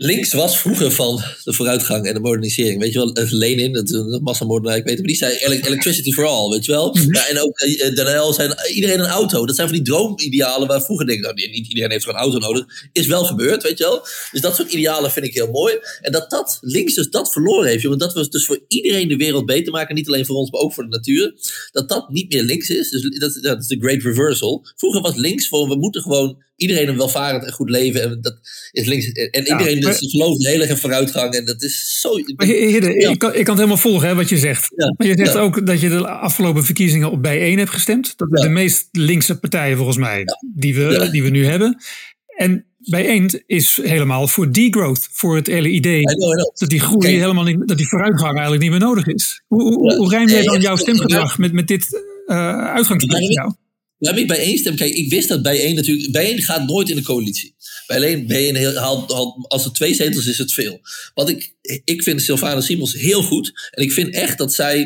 Links 0.00 0.32
was 0.32 0.58
vroeger 0.58 0.92
van 0.92 1.22
de 1.44 1.52
vooruitgang 1.52 2.06
en 2.06 2.14
de 2.14 2.20
modernisering. 2.20 2.80
Weet 2.80 2.92
je 2.92 2.98
wel, 2.98 3.26
Lenin, 3.30 3.72
dat 3.72 4.20
massamoordenaar, 4.22 4.76
ik 4.76 4.84
weet 4.84 4.98
het, 4.98 5.00
maar 5.00 5.08
die 5.08 5.16
zei 5.16 5.36
electricity 5.64 6.12
for 6.12 6.24
all, 6.24 6.50
weet 6.50 6.64
je 6.64 6.72
wel. 6.72 6.94
Mm 6.94 7.02
-hmm. 7.02 7.14
ja, 7.14 7.28
en 7.28 7.40
ook 7.40 7.60
uh, 7.60 7.94
Danel 7.94 8.32
zei 8.32 8.54
iedereen 8.74 8.98
een 8.98 9.06
auto. 9.06 9.46
Dat 9.46 9.54
zijn 9.56 9.68
van 9.68 9.76
die 9.76 9.86
droomidealen 9.86 10.68
waar 10.68 10.82
vroeger 10.82 11.06
denk 11.06 11.18
ik, 11.18 11.24
nou, 11.24 11.50
niet 11.50 11.68
iedereen 11.68 11.90
heeft 11.90 12.04
gewoon 12.04 12.18
een 12.18 12.24
auto 12.24 12.38
nodig. 12.46 12.88
Is 12.92 13.06
wel 13.06 13.24
gebeurd, 13.24 13.62
weet 13.62 13.78
je 13.78 13.84
wel. 13.84 14.06
Dus 14.32 14.40
dat 14.40 14.56
soort 14.56 14.72
idealen 14.72 15.10
vind 15.10 15.26
ik 15.26 15.34
heel 15.34 15.50
mooi. 15.50 15.78
En 16.00 16.12
dat 16.12 16.30
dat 16.30 16.58
links 16.60 16.94
dus 16.94 17.10
dat 17.10 17.32
verloren 17.32 17.68
heeft, 17.68 17.84
want 17.84 18.00
dat 18.00 18.12
we 18.12 18.28
dus 18.28 18.46
voor 18.46 18.64
iedereen 18.68 19.08
de 19.08 19.16
wereld 19.16 19.46
beter 19.46 19.72
maken. 19.72 19.94
Niet 19.94 20.08
alleen 20.08 20.26
voor 20.26 20.36
ons, 20.36 20.50
maar 20.50 20.60
ook 20.60 20.72
voor 20.72 20.84
de 20.84 20.96
natuur. 20.96 21.34
Dat 21.72 21.88
dat 21.88 22.08
niet 22.08 22.32
meer 22.32 22.42
links 22.42 22.70
is. 22.70 22.90
Dus 22.90 23.18
dat, 23.18 23.38
dat 23.42 23.60
is 23.60 23.66
de 23.66 23.78
great 23.80 24.02
reversal. 24.02 24.66
Vroeger 24.76 25.00
was 25.00 25.16
links 25.16 25.48
voor, 25.48 25.68
we 25.68 25.76
moeten 25.76 26.02
gewoon 26.02 26.46
iedereen 26.58 26.88
een 26.88 26.96
welvarend 26.96 27.44
en 27.44 27.52
goed 27.52 27.70
leven. 27.70 28.02
En 28.02 28.18
dat 28.20 28.38
is 28.70 28.86
links. 28.86 29.12
En 29.12 29.44
ja, 29.44 29.58
iedereen 29.58 29.82
maar, 29.82 29.98
dus 29.98 30.10
gelooft 30.10 30.46
heel 30.46 30.60
erg 30.60 30.70
in 30.70 30.76
vooruitgang. 30.76 31.34
En 31.34 31.44
dat 31.44 31.62
is 31.62 32.00
zo. 32.00 32.16
Hidde, 32.36 33.00
ja. 33.00 33.10
ik, 33.10 33.18
kan, 33.18 33.34
ik 33.34 33.44
kan 33.44 33.54
het 33.54 33.64
helemaal 33.64 33.76
volgen 33.76 34.08
hè, 34.08 34.14
wat 34.14 34.28
je 34.28 34.38
zegt. 34.38 34.72
Ja. 34.76 34.94
Maar 34.96 35.06
je 35.06 35.16
zegt 35.16 35.36
ook 35.36 35.66
dat 35.66 35.80
je 35.80 35.88
de 35.88 36.08
afgelopen 36.08 36.64
verkiezingen 36.64 37.10
op 37.10 37.22
bijeen 37.22 37.58
hebt 37.58 37.70
gestemd. 37.70 38.12
Dat 38.16 38.28
is 38.32 38.40
de 38.40 38.48
meest 38.48 38.88
linkse 38.92 39.38
partijen 39.38 39.76
volgens 39.76 39.96
mij 39.96 40.24
die, 40.54 40.74
we, 40.74 41.08
die 41.10 41.22
we 41.22 41.28
nu 41.28 41.46
hebben. 41.46 41.82
En 42.36 42.64
bijeen 42.78 43.42
is 43.46 43.78
helemaal 43.82 44.28
voor 44.28 44.52
degrowth. 44.52 45.08
Voor 45.12 45.36
het 45.36 45.46
hele 45.46 45.68
idee 45.68 46.02
know, 46.02 46.32
know. 46.32 46.54
dat 46.54 46.68
die 46.68 46.80
groei 46.80 47.06
okay. 47.06 47.18
helemaal 47.18 47.44
niet, 47.44 47.68
dat 47.68 47.76
die 47.76 47.88
vooruitgang 47.88 48.32
eigenlijk 48.32 48.62
niet 48.62 48.70
meer 48.70 48.80
nodig 48.80 49.06
is. 49.06 49.42
Hoe, 49.46 49.62
hoe, 49.62 49.96
hoe 49.96 50.10
rijm 50.10 50.28
jij 50.28 50.42
dan 50.42 50.60
jouw 50.60 50.76
stemgedrag 50.76 51.38
met, 51.38 51.52
met 51.52 51.66
dit 51.66 52.02
uh, 52.26 52.58
uitgangspunt? 52.74 53.56
Daar 53.98 54.12
ben 54.14 54.22
ik 54.22 54.28
bij 54.28 54.38
één 54.38 54.58
stem. 54.58 54.76
Kijk, 54.76 54.94
ik 54.94 55.10
wist 55.10 55.28
dat 55.28 55.42
bij 55.42 55.60
één 55.60 55.74
natuurlijk. 55.74 56.12
Bij 56.12 56.24
één 56.24 56.42
gaat 56.42 56.66
nooit 56.66 56.88
in 56.88 56.96
de 56.96 57.02
coalitie. 57.02 57.54
Bij 57.86 57.96
alleen 57.96 58.26
bij 58.26 58.54
één 58.54 58.76
haalt, 58.76 59.12
haalt, 59.12 59.48
als 59.48 59.64
er 59.64 59.72
twee 59.72 59.94
zetels 59.94 60.26
is, 60.26 60.38
het 60.38 60.52
veel. 60.52 60.80
Want 61.14 61.28
ik, 61.28 61.54
ik 61.84 62.02
vind 62.02 62.22
Sylvana 62.22 62.60
Simons 62.60 62.92
heel 62.92 63.22
goed. 63.22 63.70
En 63.70 63.82
ik 63.82 63.92
vind 63.92 64.14
echt 64.14 64.38
dat 64.38 64.54
zij 64.54 64.82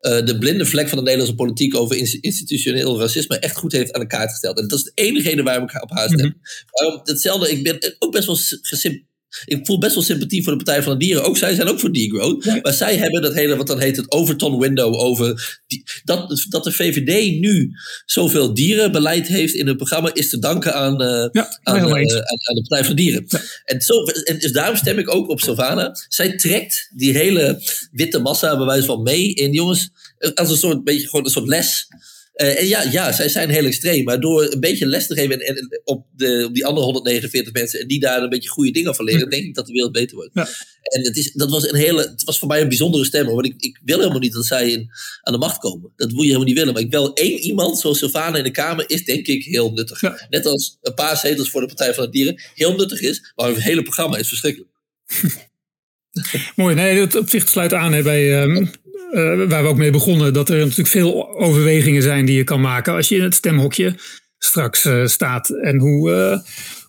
uh, 0.00 0.24
de 0.24 0.38
blinde 0.38 0.66
vlek 0.66 0.88
van 0.88 0.98
de 0.98 1.04
Nederlandse 1.04 1.36
politiek 1.36 1.74
over 1.74 1.96
institutioneel 2.20 3.00
racisme 3.00 3.38
echt 3.38 3.56
goed 3.56 3.72
heeft 3.72 3.92
aan 3.92 4.00
de 4.00 4.06
kaart 4.06 4.30
gesteld. 4.30 4.58
En 4.58 4.68
dat 4.68 4.78
is 4.78 4.84
de 4.84 4.92
enige 4.94 5.28
reden 5.28 5.44
waarom 5.44 5.64
ik 5.64 5.82
op 5.82 5.90
haar 5.90 6.08
stem. 6.08 6.26
Mm 6.26 6.32
-hmm. 6.32 6.40
Waarom 6.70 7.00
hetzelfde, 7.04 7.50
ik 7.50 7.62
ben 7.62 7.96
ook 7.98 8.12
best 8.12 8.26
wel 8.26 8.38
gesim, 8.60 9.06
ik 9.44 9.66
voel 9.66 9.78
best 9.78 9.94
wel 9.94 10.02
sympathie 10.02 10.42
voor 10.42 10.52
de 10.58 10.64
Partij 10.64 10.82
van 10.82 10.92
de 10.92 11.04
Dieren. 11.04 11.24
Ook 11.24 11.36
zij 11.36 11.54
zijn 11.54 11.68
ook 11.68 11.80
voor 11.80 11.92
degrowth. 11.92 12.62
Maar 12.62 12.72
zij 12.72 12.96
hebben 12.96 13.22
dat 13.22 13.34
hele, 13.34 13.56
wat 13.56 13.66
dan 13.66 13.80
heet 13.80 13.96
het 13.96 14.10
Overton 14.10 14.58
window 14.58 14.94
over. 14.94 15.60
Die, 15.66 15.82
dat, 16.04 16.46
dat 16.48 16.64
de 16.64 16.72
VVD 16.72 17.40
nu 17.40 17.72
zoveel 18.04 18.54
dierenbeleid 18.54 19.26
heeft 19.26 19.54
in 19.54 19.66
het 19.66 19.76
programma, 19.76 20.10
is 20.14 20.30
te 20.30 20.38
danken 20.38 20.74
aan, 20.74 21.02
uh, 21.02 21.28
ja, 21.32 21.58
aan, 21.62 21.76
uh, 21.76 21.82
aan, 21.84 22.54
de 22.54 22.64
Partij 22.68 22.84
van 22.84 22.96
de 22.96 23.02
Dieren. 23.02 23.24
Ja. 23.26 23.40
En, 23.64 23.80
zo, 23.80 24.04
en 24.04 24.38
dus 24.38 24.52
daarom 24.52 24.76
stem 24.76 24.98
ik 24.98 25.14
ook 25.14 25.28
op 25.28 25.40
Sylvana. 25.40 25.96
Zij 26.08 26.36
trekt 26.36 26.90
die 26.94 27.12
hele 27.12 27.62
witte 27.92 28.18
massa 28.18 28.56
bij 28.56 28.66
wijze 28.66 28.86
van 28.86 29.02
mee 29.02 29.34
in, 29.34 29.52
jongens, 29.52 29.90
als 30.34 30.50
een 30.50 30.56
soort, 30.56 30.84
beetje 30.84 31.08
gewoon 31.08 31.24
een 31.24 31.30
soort 31.30 31.48
les. 31.48 31.88
Uh, 32.36 32.60
en 32.60 32.66
ja, 32.66 32.82
ja, 32.82 33.12
zij 33.12 33.28
zijn 33.28 33.50
heel 33.50 33.64
extreem. 33.64 34.04
Maar 34.04 34.20
door 34.20 34.52
een 34.52 34.60
beetje 34.60 34.86
les 34.86 35.06
te 35.06 35.14
geven 35.14 35.40
en, 35.40 35.56
en 35.56 35.80
op, 35.84 36.06
de, 36.16 36.44
op 36.48 36.54
die 36.54 36.66
andere 36.66 36.84
149 36.84 37.52
mensen. 37.52 37.80
en 37.80 37.86
die 37.86 38.00
daar 38.00 38.22
een 38.22 38.28
beetje 38.28 38.48
goede 38.48 38.70
dingen 38.70 38.94
van 38.94 39.04
leren. 39.04 39.30
denk 39.30 39.44
ik 39.44 39.54
dat 39.54 39.66
de 39.66 39.72
wereld 39.72 39.92
beter 39.92 40.16
wordt. 40.16 40.30
Ja. 40.34 40.48
En 40.82 41.04
het, 41.04 41.16
is, 41.16 41.32
dat 41.32 41.50
was 41.50 41.70
een 41.70 41.76
hele, 41.76 42.00
het 42.00 42.24
was 42.24 42.38
voor 42.38 42.48
mij 42.48 42.60
een 42.60 42.68
bijzondere 42.68 43.04
stem. 43.04 43.26
Want 43.26 43.46
ik, 43.46 43.54
ik 43.58 43.80
wil 43.84 43.98
helemaal 43.98 44.18
niet 44.18 44.32
dat 44.32 44.46
zij 44.46 44.70
in, 44.70 44.90
aan 45.22 45.32
de 45.32 45.38
macht 45.38 45.58
komen. 45.58 45.92
Dat 45.96 46.08
moet 46.10 46.18
je 46.18 46.24
helemaal 46.24 46.46
niet 46.46 46.56
willen. 46.56 46.72
Maar 46.72 46.82
ik 46.82 46.90
wil 46.90 47.14
één 47.14 47.38
iemand 47.38 47.78
zoals 47.78 47.98
Sylvana 47.98 48.36
in 48.36 48.44
de 48.44 48.50
Kamer. 48.50 48.84
is 48.90 49.04
denk 49.04 49.26
ik 49.26 49.44
heel 49.44 49.72
nuttig. 49.72 50.00
Ja. 50.00 50.26
Net 50.30 50.46
als 50.46 50.78
een 50.82 50.94
paar 50.94 51.16
zetels 51.16 51.50
voor 51.50 51.60
de 51.60 51.66
Partij 51.66 51.94
van 51.94 52.04
de 52.04 52.10
Dieren. 52.10 52.42
heel 52.54 52.76
nuttig 52.76 53.00
is. 53.00 53.32
Maar 53.34 53.48
het 53.48 53.62
hele 53.62 53.82
programma 53.82 54.16
is 54.16 54.28
verschrikkelijk. 54.28 54.70
Mooi, 56.56 56.74
nee, 56.74 56.98
dat 56.98 57.14
op 57.14 57.28
zich 57.28 57.48
sluit 57.48 57.72
aan 57.72 57.92
hè, 57.92 58.02
bij. 58.02 58.42
Um, 58.42 58.70
uh, 59.12 59.48
waar 59.48 59.62
we 59.62 59.68
ook 59.68 59.76
mee 59.76 59.90
begonnen, 59.90 60.32
dat 60.32 60.48
er 60.48 60.58
natuurlijk 60.58 60.88
veel 60.88 61.38
overwegingen 61.38 62.02
zijn 62.02 62.26
die 62.26 62.36
je 62.36 62.44
kan 62.44 62.60
maken 62.60 62.94
als 62.94 63.08
je 63.08 63.16
in 63.16 63.22
het 63.22 63.34
stemhokje 63.34 63.94
straks 64.38 64.86
uh, 64.86 65.06
staat. 65.06 65.48
En 65.48 65.78
hoe, 65.78 66.10
uh, 66.10 66.38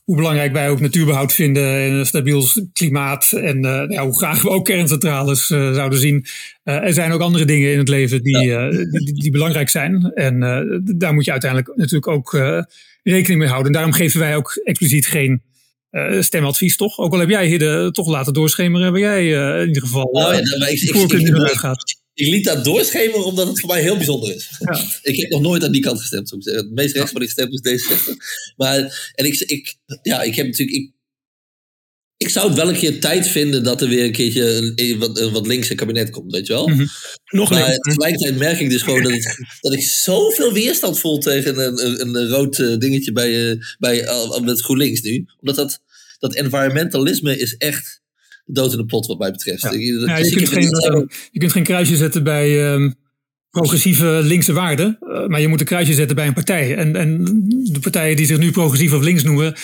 hoe 0.04 0.16
belangrijk 0.16 0.52
wij 0.52 0.70
ook 0.70 0.80
natuurbehoud 0.80 1.34
vinden 1.34 1.64
en 1.64 1.92
een 1.92 2.06
stabiel 2.06 2.46
klimaat. 2.74 3.32
En 3.32 3.62
ja, 3.90 4.04
hoe 4.04 4.18
graag 4.18 4.42
we 4.42 4.50
ook 4.50 4.66
kerncentrales 4.66 5.46
zouden 5.48 6.00
zien. 6.00 6.26
er 6.64 6.94
zijn 6.94 7.12
ook 7.12 7.22
andere 7.22 7.46
dingen 7.46 7.72
in 7.72 7.78
het 7.78 7.90
leven 7.90 8.24
die, 8.24 8.48
ja. 8.48 8.70
die, 8.70 9.14
die, 9.14 9.32
belangrijk 9.32 9.70
zijn. 9.70 10.12
En 10.14 10.40
daar 10.98 11.14
moet 11.14 11.26
je 11.26 11.32
uiteindelijk 11.32 11.76
natuurlijk 11.76 12.08
ook 12.08 12.32
rekening 13.04 13.40
mee 13.40 13.50
houden. 13.50 13.68
En 13.68 13.74
daarom 13.74 13.94
geven 13.94 14.20
wij 14.20 14.36
ook 14.36 14.62
expliciet 14.64 15.08
geen 15.08 15.42
uh, 15.92 16.22
stemadvies, 16.22 16.76
toch? 16.76 16.98
Ook 16.98 17.14
al 17.14 17.20
heb 17.20 17.30
jij 17.30 17.48
Hidde 17.48 17.92
toch 17.92 18.08
laten 18.08 18.34
doorschemeren, 18.34 18.92
waar 18.92 19.02
jij 19.02 19.24
uh, 19.24 19.62
in 19.62 19.68
ieder 19.68 19.82
geval 19.82 20.04
oh, 20.04 20.22
ja, 20.22 20.40
nou, 20.58 20.72
ik, 20.72 21.12
meer 21.12 21.48
uitgaat. 21.48 22.06
Ik 22.18 22.28
liet 22.28 22.44
dat 22.44 22.64
doorschemeren 22.64 23.26
omdat 23.26 23.48
het 23.48 23.60
voor 23.60 23.70
mij 23.70 23.82
heel 23.82 23.96
bijzonder 23.96 24.36
is. 24.36 24.50
Ja. 24.60 24.86
ik 25.02 25.20
heb 25.20 25.30
nog 25.30 25.42
nooit 25.42 25.64
aan 25.64 25.72
die 25.72 25.82
kant 25.82 26.00
gestemd. 26.00 26.30
Zo 26.30 26.38
het 26.52 26.72
meest 26.72 26.96
rechts 26.96 27.12
wat 27.12 27.22
ik 27.22 27.28
gestemd 27.28 27.66
is 27.66 27.82
D66. 27.82 28.14
Maar 28.56 29.12
en 29.16 29.26
ik, 29.26 29.40
ik, 29.40 29.76
ja, 30.02 30.22
ik 30.22 30.36
heb 30.36 30.46
natuurlijk. 30.46 30.78
Ik, 30.78 30.92
ik 32.18 32.30
zou 32.30 32.48
het 32.48 32.58
wel 32.58 32.70
een 32.70 32.78
keer 32.78 33.00
tijd 33.00 33.28
vinden 33.28 33.64
dat 33.64 33.82
er 33.82 33.88
weer 33.90 34.04
een 34.04 34.12
keertje 34.12 34.74
een, 34.76 35.00
wat, 35.00 35.20
een 35.20 35.32
wat 35.32 35.48
linkse 35.48 35.76
kabinet 35.76 36.10
komt, 36.10 36.32
weet 36.32 36.48
je 36.48 36.54
wel. 36.54 36.68
Mm 36.68 36.74
-hmm. 36.74 36.88
Nog 37.26 37.50
maar 37.50 37.78
tegelijkertijd 37.78 38.38
merk 38.38 38.60
ik 38.60 38.70
dus 38.70 38.82
gewoon 38.82 39.04
dat 39.04 39.12
ik, 39.12 39.58
dat 39.62 39.74
ik 39.74 39.82
zoveel 39.82 40.54
weerstand 40.54 41.00
voel 41.00 41.18
tegen 41.18 41.60
een, 41.60 42.02
een, 42.02 42.16
een 42.16 42.28
rood 42.28 42.58
uh, 42.58 42.78
dingetje 42.78 43.12
bij, 43.12 43.50
uh, 43.50 43.62
bij 43.80 44.04
uh, 44.04 44.40
met 44.40 44.62
GroenLinks 44.62 45.02
nu. 45.02 45.26
Omdat 45.40 45.56
dat, 45.56 45.80
dat 46.20 46.36
environmentalisme 46.36 47.38
is 47.38 47.58
echt 47.58 48.02
dood 48.48 48.72
in 48.72 48.78
de 48.78 48.86
pot 48.86 49.06
wat 49.06 49.20
mij 49.20 49.32
betreft. 49.32 49.62
Ja. 49.62 49.72
Ja, 49.72 50.18
je, 50.18 50.36
kunt 50.36 50.50
geen, 50.50 50.94
uh, 50.94 51.02
je 51.32 51.40
kunt 51.40 51.52
geen 51.52 51.64
kruisje 51.64 51.96
zetten 51.96 52.24
bij 52.24 52.74
um, 52.74 52.96
progressieve 53.50 54.20
linkse 54.24 54.54
waarden, 54.54 54.98
uh, 55.02 55.28
maar 55.28 55.42
je 55.42 55.48
moet 55.48 55.60
een 55.60 55.66
kruisje 55.66 55.94
zetten 55.94 56.16
bij 56.16 56.28
een 56.28 56.34
partij. 56.34 56.76
En, 56.76 56.96
en 56.96 57.24
de 57.72 57.80
partijen 57.80 58.16
die 58.16 58.26
zich 58.26 58.38
nu 58.38 58.52
progressief 58.52 58.94
of 58.94 59.04
links 59.04 59.24
noemen, 59.24 59.56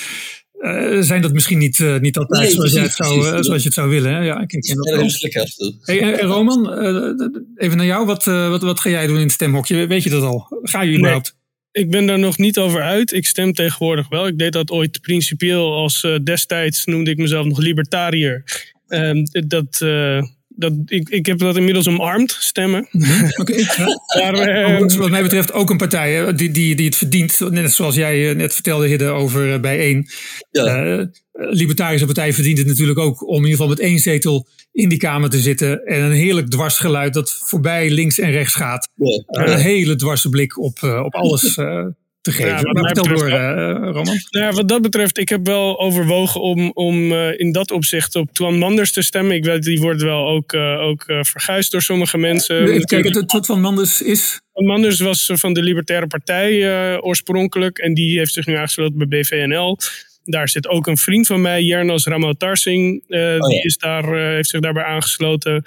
uh, 0.64 1.02
zijn 1.02 1.22
dat 1.22 1.34
misschien 1.34 1.58
niet, 1.58 1.80
uh, 1.80 2.00
niet 2.00 2.18
altijd 2.18 2.42
nee, 2.42 2.52
zoals, 2.52 2.72
precies, 2.72 2.88
het 2.88 3.06
zou, 3.06 3.20
uh, 3.20 3.42
zoals 3.42 3.62
je 3.62 3.68
het 3.68 3.74
zou 3.74 3.90
willen. 3.90 4.14
Hè? 4.14 4.20
Ja, 4.20 4.42
ik 4.42 4.48
ken 4.48 4.76
dat 4.76 4.90
wel. 4.90 5.74
Hey, 5.82 6.02
en 6.02 6.28
Roman, 6.28 6.74
even 7.56 7.78
naar 7.78 7.86
jou. 7.86 8.06
Wat, 8.06 8.24
wat, 8.24 8.62
wat 8.62 8.80
ga 8.80 8.90
jij 8.90 9.08
doen 9.08 9.16
in 9.16 9.22
het 9.22 9.32
stemhokje? 9.32 9.88
Weet 9.88 10.04
je 10.04 10.10
dat 10.10 10.24
al? 10.24 10.60
Ga 10.62 10.82
je 10.82 10.98
überhaupt? 10.98 11.36
Nee, 11.72 11.84
ik 11.84 11.92
ben 11.92 12.06
daar 12.06 12.20
nog 12.20 12.38
niet 12.38 12.58
over 12.58 12.82
uit. 12.82 13.14
Ik 13.14 13.26
stem 13.26 13.54
tegenwoordig 13.54 14.10
wel. 14.10 14.28
Ik 14.28 14.38
deed 14.38 14.54
dat 14.54 14.72
ooit 14.72 15.02
principieel 15.02 15.74
als 15.74 16.08
destijds 16.24 16.86
noemde 16.86 17.12
ik 17.12 17.18
mezelf 17.18 17.46
nog 17.46 17.58
libertariër. 17.58 18.44
Um, 18.94 19.24
dat, 19.48 19.80
uh, 19.84 20.22
dat, 20.48 20.74
ik, 20.86 21.10
ik 21.10 21.26
heb 21.26 21.38
dat 21.40 21.58
inmiddels 21.58 21.88
omarmd, 21.88 22.38
stemmen. 22.40 22.88
Okay, 23.36 23.58
ja. 23.58 24.32
maar, 24.32 24.82
uh, 24.82 24.98
wat 24.98 25.10
mij 25.10 25.22
betreft 25.22 25.54
ook 25.54 25.70
een 25.70 25.78
partij 25.78 26.14
hè, 26.14 26.34
die, 26.34 26.52
die, 26.52 26.76
die 26.76 26.86
het 26.86 26.96
verdient. 26.96 27.40
Net 27.50 27.72
zoals 27.72 27.96
jij 27.96 28.34
net 28.34 28.54
vertelde, 28.54 28.88
Hidde, 28.88 29.06
over 29.06 29.54
uh, 29.54 29.60
bijeen. 29.60 30.08
Ja. 30.52 30.86
Uh, 30.86 31.06
Libertarische 31.34 32.06
Partij 32.06 32.34
verdient 32.34 32.58
het 32.58 32.68
natuurlijk 32.68 33.00
ook 33.00 33.28
om 33.28 33.36
in 33.36 33.42
ieder 33.42 33.52
geval 33.52 33.68
met 33.68 33.80
één 33.80 34.00
zetel 34.00 34.48
in 34.72 34.90
die 34.90 34.98
Kamer 34.98 35.30
te 35.30 35.40
zitten. 35.40 35.86
En 35.86 36.02
een 36.02 36.12
heerlijk 36.12 36.50
dwarsgeluid 36.50 37.14
dat 37.14 37.32
voorbij 37.46 37.90
links 37.90 38.20
en 38.20 38.32
rechts 38.32 38.56
gaat. 38.56 38.90
Ja. 38.96 39.24
Een 39.28 39.58
hele 39.58 39.96
dwarse 39.96 40.30
blik 40.30 40.60
op, 40.60 40.84
op 40.84 41.16
alles 41.16 41.60
te 42.24 42.32
geven. 42.32 42.50
Ja, 42.50 42.62
maar 42.62 42.84
vertel 42.84 43.04
door, 43.04 43.30
uh, 43.30 43.36
Roman. 43.92 44.20
Nou, 44.30 44.56
wat 44.56 44.68
dat 44.68 44.82
betreft, 44.82 45.18
ik 45.18 45.30
heb 45.30 45.46
wel 45.46 45.80
overwogen 45.80 46.42
om, 46.42 46.72
om 46.74 47.12
uh, 47.12 47.40
in 47.40 47.52
dat 47.52 47.72
opzicht 47.72 48.16
op 48.16 48.34
Twan 48.34 48.58
Manders 48.58 48.92
te 48.92 49.02
stemmen. 49.02 49.36
Ik 49.36 49.46
weet, 49.46 49.64
die 49.64 49.80
wordt 49.80 50.02
wel 50.02 50.28
ook, 50.28 50.54
uh, 50.54 50.80
ook 50.80 51.04
verguisd 51.06 51.72
door 51.72 51.82
sommige 51.82 52.18
mensen. 52.18 52.64
Nee, 52.64 52.86
kijk, 52.86 53.04
het, 53.06 53.32
het 53.32 53.44
Twan 53.44 53.62
Manders 53.62 54.02
is... 54.02 54.42
Twan 54.52 54.66
Manders 54.66 55.00
was 55.00 55.30
van 55.34 55.54
de 55.54 55.62
Libertaire 55.62 56.08
Partij 56.08 57.00
oorspronkelijk. 57.00 57.78
En 57.78 57.94
die 57.94 58.18
heeft 58.18 58.34
zich 58.34 58.46
nu 58.46 58.56
aangesloten 58.56 58.98
bij 58.98 59.20
BVNL. 59.20 59.78
Daar 60.24 60.50
zit 60.50 60.68
ook 60.68 60.88
een 60.88 60.98
vriend 60.98 61.28
van 61.28 61.42
mij, 61.42 61.64
Jernas 61.64 62.06
Ramotarsing. 62.06 63.04
Oh, 63.08 63.18
ja. 63.18 63.38
Die 63.38 63.64
is 63.64 63.78
daar, 63.78 64.16
heeft 64.16 64.50
zich 64.50 64.60
daarbij 64.60 64.84
aangesloten. 64.84 65.64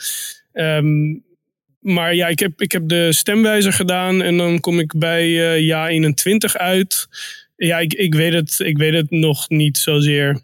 Um, 0.53 1.25
maar 1.87 2.15
ja, 2.15 2.27
ik 2.27 2.39
heb, 2.39 2.61
ik 2.61 2.73
heb 2.73 2.89
de 2.89 3.13
stemwijzer 3.13 3.73
gedaan 3.73 4.23
en 4.23 4.37
dan 4.37 4.61
kom 4.61 4.79
ik 4.79 4.99
bij 4.99 5.27
uh, 5.27 5.61
ja 5.61 5.89
21 5.89 6.57
uit. 6.57 7.07
Ja, 7.57 7.79
ik, 7.79 7.95
ik, 7.95 8.15
weet 8.15 8.33
het, 8.33 8.59
ik 8.59 8.79
weet 8.79 8.95
het 8.95 9.11
nog 9.11 9.49
niet 9.49 9.79
zozeer. 9.79 10.41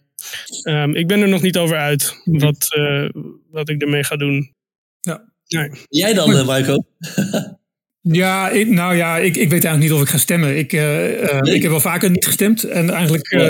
Um, 0.65 0.95
ik 0.95 1.07
ben 1.07 1.21
er 1.21 1.29
nog 1.29 1.43
niet 1.43 1.59
over 1.59 1.77
uit 1.77 2.21
wat, 2.25 2.67
uh, 2.77 3.09
wat 3.51 3.69
ik 3.69 3.83
ermee 3.83 4.05
ga 4.05 4.17
doen. 4.17 4.53
Ja. 5.01 5.25
Nee. 5.47 5.71
Jij 5.89 6.15
dan, 6.15 6.31
uh, 6.31 6.47
Marco? 6.47 6.85
Ja, 8.05 8.49
ik, 8.49 8.69
nou 8.69 8.97
ja, 8.97 9.17
ik, 9.17 9.37
ik 9.37 9.51
weet 9.51 9.65
eigenlijk 9.65 9.83
niet 9.83 9.93
of 9.93 10.01
ik 10.01 10.09
ga 10.09 10.19
stemmen. 10.19 10.59
Ik, 10.59 10.73
nee. 10.73 11.55
ik 11.55 11.63
heb 11.63 11.71
wel 11.71 11.81
vaker 11.81 12.11
niet 12.11 12.27
gestemd. 12.27 12.65
En 12.65 12.91
eigenlijk 12.91 13.33
uh, 13.33 13.41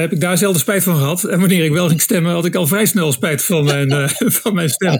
heb 0.00 0.12
ik 0.12 0.20
daar 0.20 0.38
zelden 0.38 0.60
spijt 0.60 0.82
van 0.82 0.96
gehad. 0.96 1.24
En 1.24 1.40
wanneer 1.40 1.64
ik 1.64 1.72
wel 1.72 1.88
ging 1.88 2.00
stemmen, 2.00 2.32
had 2.32 2.44
ik 2.44 2.54
al 2.54 2.66
vrij 2.66 2.86
snel 2.86 3.12
spijt 3.12 3.44
van 3.44 3.64
mijn, 3.64 4.08
van 4.40 4.54
mijn 4.54 4.68
stem. 4.68 4.98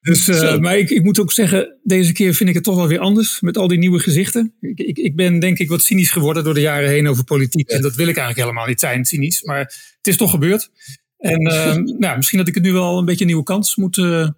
Dus, 0.00 0.28
uh, 0.28 0.58
maar 0.58 0.78
ik, 0.78 0.90
ik 0.90 1.02
moet 1.02 1.20
ook 1.20 1.32
zeggen, 1.32 1.78
deze 1.82 2.12
keer 2.12 2.34
vind 2.34 2.48
ik 2.48 2.54
het 2.54 2.64
toch 2.64 2.76
wel 2.76 2.88
weer 2.88 2.98
anders 2.98 3.40
met 3.40 3.56
al 3.56 3.68
die 3.68 3.78
nieuwe 3.78 3.98
gezichten. 3.98 4.54
Ik, 4.60 4.78
ik, 4.78 4.98
ik 4.98 5.16
ben 5.16 5.38
denk 5.38 5.58
ik 5.58 5.68
wat 5.68 5.82
cynisch 5.82 6.10
geworden 6.10 6.44
door 6.44 6.54
de 6.54 6.60
jaren 6.60 6.88
heen 6.88 7.08
over 7.08 7.24
politiek. 7.24 7.70
Ja. 7.70 7.76
En 7.76 7.82
dat 7.82 7.94
wil 7.94 8.08
ik 8.08 8.16
eigenlijk 8.16 8.46
helemaal 8.46 8.66
niet 8.66 8.80
zijn, 8.80 9.04
cynisch. 9.04 9.42
Maar 9.42 9.58
het 9.96 10.06
is 10.06 10.16
toch 10.16 10.30
gebeurd. 10.30 10.70
En 11.18 11.46
uh, 11.46 11.74
nou, 11.98 12.16
misschien 12.16 12.38
dat 12.38 12.48
ik 12.48 12.54
het 12.54 12.62
nu 12.62 12.72
wel 12.72 12.98
een 12.98 13.04
beetje 13.04 13.20
een 13.20 13.26
nieuwe 13.26 13.42
kans 13.42 13.76
moet, 13.76 13.96
uh, 13.96 14.28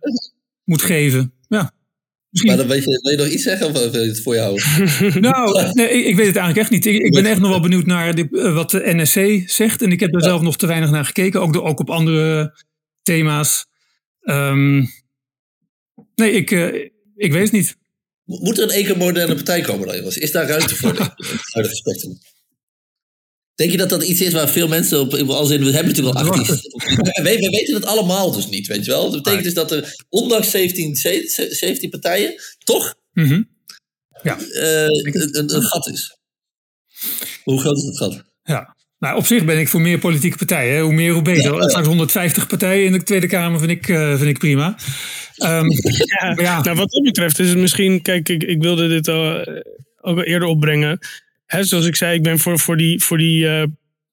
moet 0.65 0.83
geven. 0.83 1.33
Ja. 1.49 1.73
Misschien... 2.29 2.53
Maar 2.53 2.61
dan 2.61 2.75
weet 2.75 2.85
je, 2.85 3.01
wil 3.03 3.11
je 3.11 3.19
nog 3.19 3.27
iets 3.27 3.43
zeggen 3.43 3.67
of 3.67 3.73
wil 3.73 4.03
je 4.03 4.09
het 4.09 4.23
voor 4.23 4.35
jou 4.35 4.61
nou, 5.21 5.73
nee, 5.73 5.89
ik, 5.89 6.05
ik, 6.07 6.17
weet 6.17 6.27
het 6.27 6.37
eigenlijk 6.37 6.57
echt 6.57 6.71
niet. 6.71 6.87
Ik, 6.87 7.03
ik 7.03 7.13
ben 7.13 7.27
echt 7.27 7.41
nog 7.41 7.51
wel 7.51 7.61
benieuwd 7.61 7.87
naar 7.87 8.29
wat 8.31 8.71
de 8.71 8.83
NSC 8.85 9.51
zegt. 9.51 9.83
En 9.83 9.93
ik 9.93 10.01
heb 10.01 10.15
er 10.15 10.21
ja. 10.21 10.27
zelf 10.27 10.43
nog 10.43 10.57
te 10.57 10.67
weinig 10.67 10.91
naar 10.91 11.05
gekeken. 11.05 11.41
Ook, 11.41 11.53
de, 11.53 11.63
ook 11.63 11.81
op 11.81 11.91
andere 11.91 12.55
thema's. 13.03 13.67
Um, 14.21 14.89
Nee, 16.15 16.33
ik, 16.33 16.51
uh, 16.51 16.75
ik 17.17 17.33
weet 17.33 17.43
het 17.43 17.53
niet. 17.53 17.77
Moet 18.25 18.59
er 18.59 18.65
een 18.65 18.71
ecomoderne 18.71 19.35
partij 19.35 19.61
komen 19.61 19.87
dan, 19.87 19.97
jongens? 19.97 20.19
Is 20.19 20.33
daar 20.33 20.49
ruimte 20.49 20.77
voor, 20.77 20.95
spectrum? 21.71 22.19
Denk 23.55 23.71
je 23.71 23.77
dat 23.77 23.89
dat 23.89 24.03
iets 24.03 24.21
is 24.21 24.33
waar 24.33 24.49
veel 24.49 24.69
mensen 24.69 25.01
op, 25.01 25.15
als 25.15 25.51
in, 25.51 25.65
we 25.65 25.71
hebben 25.71 25.87
natuurlijk 25.87 26.17
al 26.17 26.31
18. 26.31 26.55
we, 27.23 27.23
we 27.23 27.51
weten 27.51 27.75
het 27.75 27.85
allemaal 27.85 28.33
dus 28.33 28.49
niet, 28.49 28.67
weet 28.67 28.85
je 28.85 28.91
wel. 28.91 29.11
Dat 29.11 29.23
betekent 29.23 29.45
dus 29.45 29.55
dat 29.55 29.71
er, 29.71 30.05
ondanks 30.09 30.51
17, 30.51 30.97
17 30.97 31.91
partijen, 31.91 32.35
toch 32.59 32.95
mm 33.13 33.25
-hmm. 33.25 33.49
ja. 34.23 34.41
uh, 34.41 34.83
een, 34.83 35.39
een, 35.39 35.55
een 35.55 35.63
gat 35.63 35.89
is. 35.89 36.17
Hoe 37.45 37.61
groot 37.61 37.77
is 37.77 37.85
het 37.85 37.97
gat? 37.97 38.25
Ja, 38.43 38.77
nou, 39.03 39.17
op 39.17 39.27
zich 39.27 39.45
ben 39.45 39.59
ik 39.59 39.69
voor 39.69 39.81
meer 39.81 39.99
politieke 39.99 40.37
partijen. 40.37 40.81
Hoe 40.81 40.93
meer, 40.93 41.13
hoe 41.13 41.23
beter. 41.23 41.53
Ja, 41.53 41.59
ja. 41.59 41.69
Straks 41.69 41.87
150 41.87 42.47
partijen 42.47 42.87
in 42.87 42.93
de 42.93 43.03
Tweede 43.03 43.27
Kamer 43.27 43.59
vind 43.59 43.71
ik, 43.71 43.89
uh, 43.89 44.17
vind 44.17 44.29
ik 44.29 44.39
prima. 44.39 44.77
Um, 45.45 45.71
ja, 46.21 46.35
ja. 46.37 46.63
Nou, 46.63 46.77
wat 46.77 46.91
dat 46.91 47.03
betreft 47.03 47.39
is 47.39 47.49
het 47.49 47.59
misschien... 47.59 48.03
Kijk, 48.03 48.29
ik, 48.29 48.43
ik 48.43 48.63
wilde 48.63 48.89
dit 48.89 49.09
al, 49.09 49.47
ook 50.01 50.17
al 50.17 50.23
eerder 50.23 50.49
opbrengen. 50.49 50.99
Hè, 51.47 51.65
zoals 51.65 51.87
ik 51.87 51.97
zei, 51.97 52.17
ik 52.17 52.23
ben 52.23 52.39
voor, 52.39 52.59
voor 52.59 52.77
die, 52.77 53.03
voor 53.03 53.19
die 53.19 53.45
uh, 53.45 53.63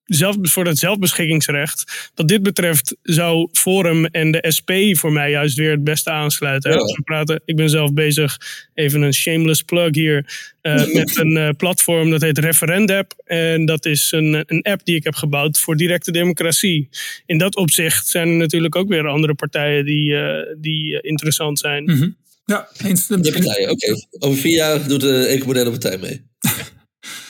zelf, 0.10 0.36
voor 0.42 0.66
het 0.66 0.78
zelfbeschikkingsrecht. 0.78 2.12
Wat 2.16 2.28
dit 2.28 2.44
betreft 2.44 2.96
zou 3.04 3.50
Forum 3.52 4.06
en 4.06 4.32
de 4.32 4.46
SP 4.58 4.72
voor 4.92 5.12
mij 5.12 5.30
juist 5.30 5.58
weer 5.58 5.72
het 5.72 5.84
beste 5.84 6.10
aansluiten. 6.10 6.72
Ja. 6.72 6.78
Als 6.78 6.96
we 6.96 7.02
praten, 7.02 7.42
ik 7.46 7.56
ben 7.56 7.70
zelf 7.70 7.94
bezig, 7.94 8.38
even 8.74 9.02
een 9.02 9.14
shameless 9.14 9.62
plug 9.62 9.96
hier, 9.96 10.26
eh, 10.62 10.94
met 10.94 11.18
een 11.18 11.38
eh, 11.38 11.50
platform 11.58 12.10
dat 12.10 12.22
heet 12.22 12.38
Referendap. 12.38 13.14
En 13.26 13.66
dat 13.66 13.86
is 13.86 14.12
een, 14.12 14.44
een 14.46 14.62
app 14.62 14.86
die 14.86 14.96
ik 14.96 15.04
heb 15.04 15.16
gebouwd 15.16 15.60
voor 15.60 15.76
directe 15.76 16.12
democratie. 16.12 16.90
In 17.26 17.38
dat 17.38 17.56
opzicht 17.56 18.08
zijn 18.08 18.28
er 18.28 18.36
natuurlijk 18.36 18.76
ook 18.76 18.90
weer 18.90 19.08
andere 19.08 19.34
partijen 19.34 19.86
die, 19.86 20.16
eh, 20.16 20.56
die 20.58 21.02
interessant 21.02 21.60
zijn. 21.60 21.84
Mhm. 21.84 22.10
Ja, 22.46 22.70
eens. 22.84 23.08
De 23.08 23.32
partijen, 23.32 23.70
oké. 23.70 23.94
Over 24.20 24.40
vier 24.40 24.56
jaar 24.56 24.88
doet 24.88 25.02
de 25.02 25.26
Ecomoderne 25.26 25.70
Partij 25.70 25.98
mee. 25.98 26.29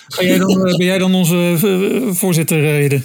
Ga 0.09 0.23
jij 0.23 0.37
dan, 0.37 0.67
eh, 0.67 0.75
ben 0.75 0.85
jij 0.85 0.97
dan 0.97 1.15
onze 1.15 1.57
eh, 1.63 2.13
voorzitter, 2.13 2.63
eh, 2.65 2.79
Hidde? 2.79 3.01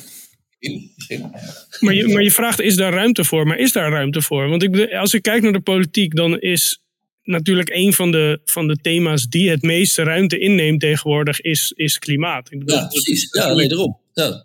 Maar 1.80 1.94
je, 1.94 2.09
maar 2.09 2.22
je 2.22 2.30
vraagt, 2.30 2.61
is 2.61 2.76
daar 2.76 2.92
ruimte 2.92 3.24
voor? 3.24 3.46
Maar 3.46 3.59
is 3.59 3.72
daar 3.72 3.90
ruimte 3.90 4.22
voor? 4.22 4.48
Want 4.48 4.62
ik, 4.62 4.92
als 4.92 5.14
ik 5.14 5.22
kijk 5.22 5.42
naar 5.42 5.52
de 5.52 5.61
politiek, 5.61 6.16
dan 6.16 6.38
is 6.38 6.80
natuurlijk 7.22 7.70
een 7.70 7.92
van 7.92 8.11
de, 8.11 8.40
van 8.44 8.66
de 8.68 8.76
thema's 8.82 9.28
die 9.28 9.50
het 9.50 9.62
meeste 9.62 10.02
ruimte 10.02 10.38
inneemt 10.38 10.80
tegenwoordig, 10.80 11.40
is, 11.40 11.72
is 11.76 11.98
klimaat. 11.98 12.52
Ik 12.52 12.59
bedoel, 12.59 12.76
Ja, 12.76 12.86
precies. 12.86 13.28
Ja, 13.30 13.52
nee, 13.52 13.68
daarom. 13.68 13.98
Ja. 14.12 14.44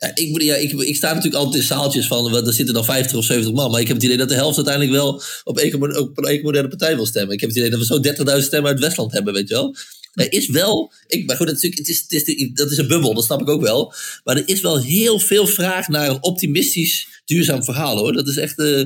Ja, 0.00 0.10
ik, 0.14 0.32
bedoel, 0.32 0.48
ja, 0.48 0.54
ik, 0.54 0.72
ik 0.72 0.96
sta 0.96 1.08
natuurlijk 1.08 1.42
altijd 1.42 1.62
in 1.62 1.68
zaaltjes 1.68 2.06
van, 2.06 2.34
er 2.34 2.52
zitten 2.52 2.74
dan 2.74 2.84
50 2.84 3.18
of 3.18 3.24
70 3.24 3.52
man. 3.52 3.70
Maar 3.70 3.80
ik 3.80 3.86
heb 3.86 3.96
het 3.96 4.04
idee 4.04 4.16
dat 4.16 4.28
de 4.28 4.34
helft 4.34 4.56
uiteindelijk 4.56 4.96
wel 4.96 5.22
op, 5.44 5.58
ecomo, 5.58 5.86
op 5.86 6.18
een 6.18 6.24
ecomoderne 6.24 6.68
partij 6.68 6.96
wil 6.96 7.06
stemmen. 7.06 7.34
Ik 7.34 7.40
heb 7.40 7.48
het 7.48 7.58
idee 7.58 7.70
dat 7.70 7.78
we 7.78 7.84
zo 7.84 8.36
30.000 8.38 8.44
stemmen 8.44 8.70
uit 8.70 8.80
Westland 8.80 9.12
hebben, 9.12 9.32
weet 9.32 9.48
je 9.48 9.54
wel. 9.54 9.76
Er 10.12 10.32
is 10.32 10.48
wel, 10.48 10.92
ik, 11.06 11.26
maar 11.26 11.36
goed, 11.36 11.46
dat 11.46 11.56
is, 11.56 11.62
natuurlijk- 11.62 11.88
het 11.88 11.96
is, 11.96 12.04
het 12.08 12.38
is, 12.38 12.50
dat 12.52 12.70
is 12.70 12.78
een 12.78 12.88
bubbel, 12.88 13.14
dat 13.14 13.24
snap 13.24 13.40
ik 13.40 13.48
ook 13.48 13.62
wel. 13.62 13.94
Maar 14.24 14.36
er 14.36 14.48
is 14.48 14.60
wel 14.60 14.80
heel 14.80 15.18
veel 15.18 15.46
vraag 15.46 15.88
naar 15.88 16.08
een 16.08 16.22
optimistisch, 16.22 17.22
duurzaam 17.24 17.64
verhaal 17.64 17.96
hoor. 17.96 18.12
Dat 18.12 18.28
is 18.28 18.36
echt, 18.36 18.58
eh, 18.58 18.80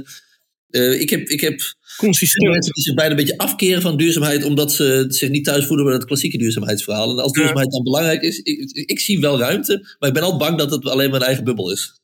eh, 0.71 1.01
ik 1.01 1.11
heb, 1.11 1.29
ik 1.29 1.41
heb 1.41 1.61
consistent. 1.97 2.51
mensen 2.51 2.73
die 2.73 2.83
zich 2.83 2.95
bijna 2.95 3.11
een 3.11 3.17
beetje 3.17 3.39
afkeren 3.39 3.83
van 3.83 3.97
duurzaamheid, 3.97 4.45
omdat 4.45 4.73
ze 4.73 5.05
zich 5.09 5.29
niet 5.29 5.45
thuis 5.45 5.67
voelen 5.67 5.85
bij 5.85 5.95
het 5.95 6.05
klassieke 6.05 6.39
duurzaamheidsverhaal. 6.39 7.11
En 7.11 7.23
als 7.23 7.33
duurzaamheid 7.33 7.71
dan 7.71 7.83
belangrijk 7.83 8.23
is, 8.23 8.39
ik, 8.39 8.71
ik 8.71 9.01
zie 9.01 9.21
wel 9.21 9.39
ruimte, 9.39 9.97
maar 9.99 10.09
ik 10.09 10.15
ben 10.15 10.25
al 10.25 10.37
bang 10.37 10.59
dat 10.59 10.71
het 10.71 10.85
alleen 10.85 11.11
mijn 11.11 11.23
eigen 11.23 11.45
bubbel 11.45 11.73
is. 11.73 12.01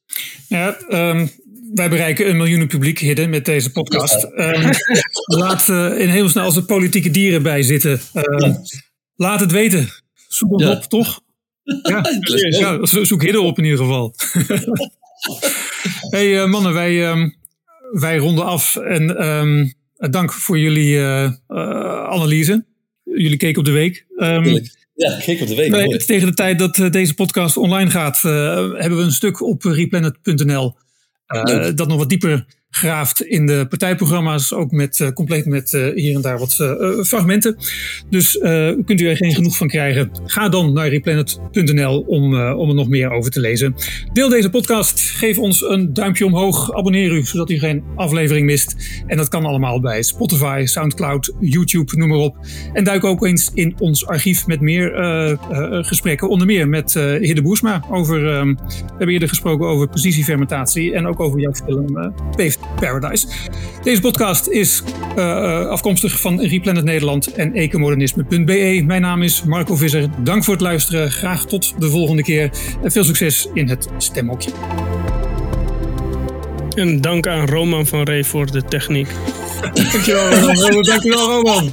Ja, 0.49 0.79
ehm, 0.89 1.27
wij 1.75 1.89
bereiken 1.89 2.29
een 2.29 2.37
miljoen 2.37 2.66
publiek, 2.66 2.99
Hidde, 2.99 3.27
met 3.27 3.45
deze 3.45 3.71
podcast. 3.71 4.25
Ehm, 4.25 4.73
laat 5.41 5.68
uh, 5.68 6.01
in 6.01 6.09
heel 6.09 6.29
snel 6.29 6.45
als 6.45 6.57
er 6.57 6.62
politieke 6.64 7.11
dieren 7.11 7.43
bij 7.43 7.62
zitten. 7.62 8.01
Ehm, 8.12 8.53
laat 9.21 9.41
het 9.41 9.53
weten. 9.53 9.89
Zoek 10.29 10.53
ons 10.53 10.62
Ja. 10.62 10.71
op, 10.73 10.83
toch? 10.85 11.21
Ja, 11.83 12.03
ja, 12.61 12.87
zo- 12.87 13.05
zoek 13.05 13.23
Hidde 13.23 13.41
op 13.41 13.59
in 13.59 13.64
ieder 13.64 13.79
geval. 13.79 14.14
hey 16.16 16.41
eh, 16.43 16.47
mannen, 16.49 16.73
wij, 16.73 17.07
ehm, 17.09 17.29
wij 17.93 18.16
ronden 18.16 18.45
af. 18.45 18.77
En 18.77 19.16
ehm, 19.16 19.66
dank 20.11 20.33
voor 20.33 20.59
jullie 20.59 20.97
eh, 20.97 21.25
eh, 21.25 21.33
analyse. 22.09 22.64
Jullie 23.05 23.37
keken 23.37 23.59
op 23.59 23.64
de 23.64 23.71
week. 23.71 24.07
Ehm. 24.16 24.59
Ja, 24.95 25.18
kijk 25.25 25.41
op 25.41 25.47
de 25.49 25.55
week. 25.55 25.71
Nee, 25.71 25.97
tegen 26.05 26.27
de 26.29 26.35
tijd 26.35 26.59
dat 26.59 26.79
eh, 26.79 26.91
deze 26.91 27.14
podcast 27.14 27.57
online 27.57 27.91
gaat, 27.91 28.16
eh, 28.25 28.31
hebben 28.73 28.97
we 28.99 29.05
een 29.05 29.12
stuk 29.12 29.41
op 29.41 29.62
replanet.nl. 29.62 30.77
eh, 31.27 31.68
dat 31.75 31.89
nog 31.89 31.99
wat 31.99 32.09
dieper 32.09 32.47
graaft 32.71 33.23
in 33.23 33.47
de 33.47 33.66
partijprogramma's. 33.68 34.53
Ook 34.53 34.71
met, 34.71 35.01
eh, 35.01 35.09
compleet 35.09 35.47
met 35.47 35.75
eh, 35.75 35.89
hier 35.95 36.14
en 36.14 36.21
daar 36.21 36.39
wat 36.39 36.57
eh, 36.59 37.03
fragmenten. 37.05 37.57
Dus 38.11 38.39
kunt 38.85 39.01
u 39.01 39.09
er 39.09 39.16
geen 39.16 39.35
genoeg 39.35 39.57
van 39.57 39.68
krijgen. 39.68 40.11
Ga 40.25 40.49
dan 40.49 40.73
naar 40.73 40.89
replanet.nl 40.89 42.01
om, 42.01 42.35
om 42.53 42.68
er 42.68 42.75
nog 42.75 42.89
meer 42.89 43.11
over 43.11 43.31
te 43.31 43.41
lezen. 43.41 43.75
Deel 44.12 44.29
deze 44.29 44.51
podcast. 44.51 45.01
Geef 45.01 45.39
ons 45.39 45.62
een 45.62 45.95
duimpje 45.95 46.27
omhoog. 46.27 46.73
Abonneer 46.73 47.12
u, 47.12 47.25
zodat 47.25 47.51
u 47.51 47.59
geen 47.59 47.83
aflevering 47.97 48.47
mist. 48.47 48.77
En 49.07 49.16
dat 49.16 49.29
kan 49.29 49.45
allemaal 49.45 49.81
bij 49.81 50.03
Spotify, 50.03 50.62
Soundcloud, 50.64 51.33
YouTube, 51.41 51.97
noem 51.97 52.09
maar 52.09 52.18
op. 52.18 52.37
En 52.73 52.85
duik 52.85 53.05
ook 53.05 53.25
eens 53.25 53.51
in 53.55 53.75
ons 53.79 54.07
archief 54.07 54.47
met 54.47 54.61
meer 54.61 54.89
gesprekken. 55.83 56.29
Onder 56.29 56.47
meer 56.47 56.68
met 56.68 56.97
eh 56.97 57.05
Hidde 57.05 57.43
Boersma. 57.43 57.85
Over, 57.91 58.35
ehm, 58.35 58.55
we 58.55 58.85
hebben 58.89 59.09
eerder 59.09 59.29
gesproken 59.29 59.66
over 59.66 59.89
precisiefermentatie. 59.89 60.95
En 60.95 61.07
ook 61.07 61.21
over 61.21 61.41
jouw 61.41 61.53
film 61.53 62.12
Paved 62.37 62.60
Paradise. 62.81 63.27
Deze 63.83 64.01
podcast 64.01 64.49
is 64.49 64.83
eh, 65.17 65.31
eh, 65.31 65.67
afkomstig 65.67 66.21
van 66.21 66.41
Replanet 66.41 66.85
Nederland 66.85 67.33
en 67.33 67.55
ecomodernisme.be. 67.55 68.83
Mijn 68.87 69.03
naam 69.03 69.23
is 69.23 69.43
Marco 69.43 69.77
Visser. 69.77 70.09
Dank 70.19 70.45
voor 70.45 70.55
het 70.55 70.63
luisteren. 70.63 71.11
Graag 71.11 71.47
tot 71.47 71.75
de 71.79 71.91
volgende 71.91 72.23
keer. 72.23 72.51
En 72.83 72.91
veel 72.91 73.05
succes 73.05 73.49
in 73.55 73.69
het 73.69 73.89
stemhokje. 73.97 74.51
En 76.75 77.01
dank 77.01 77.27
aan 77.27 77.47
Roman 77.47 77.87
van 77.87 78.03
Ree 78.03 78.25
voor 78.25 78.51
de 78.51 78.65
techniek. 78.65 79.09
Dankjewel, 79.93 80.31
Roman. 80.31 80.83
Dankjewel, 80.83 81.27
Roman. 81.31 81.73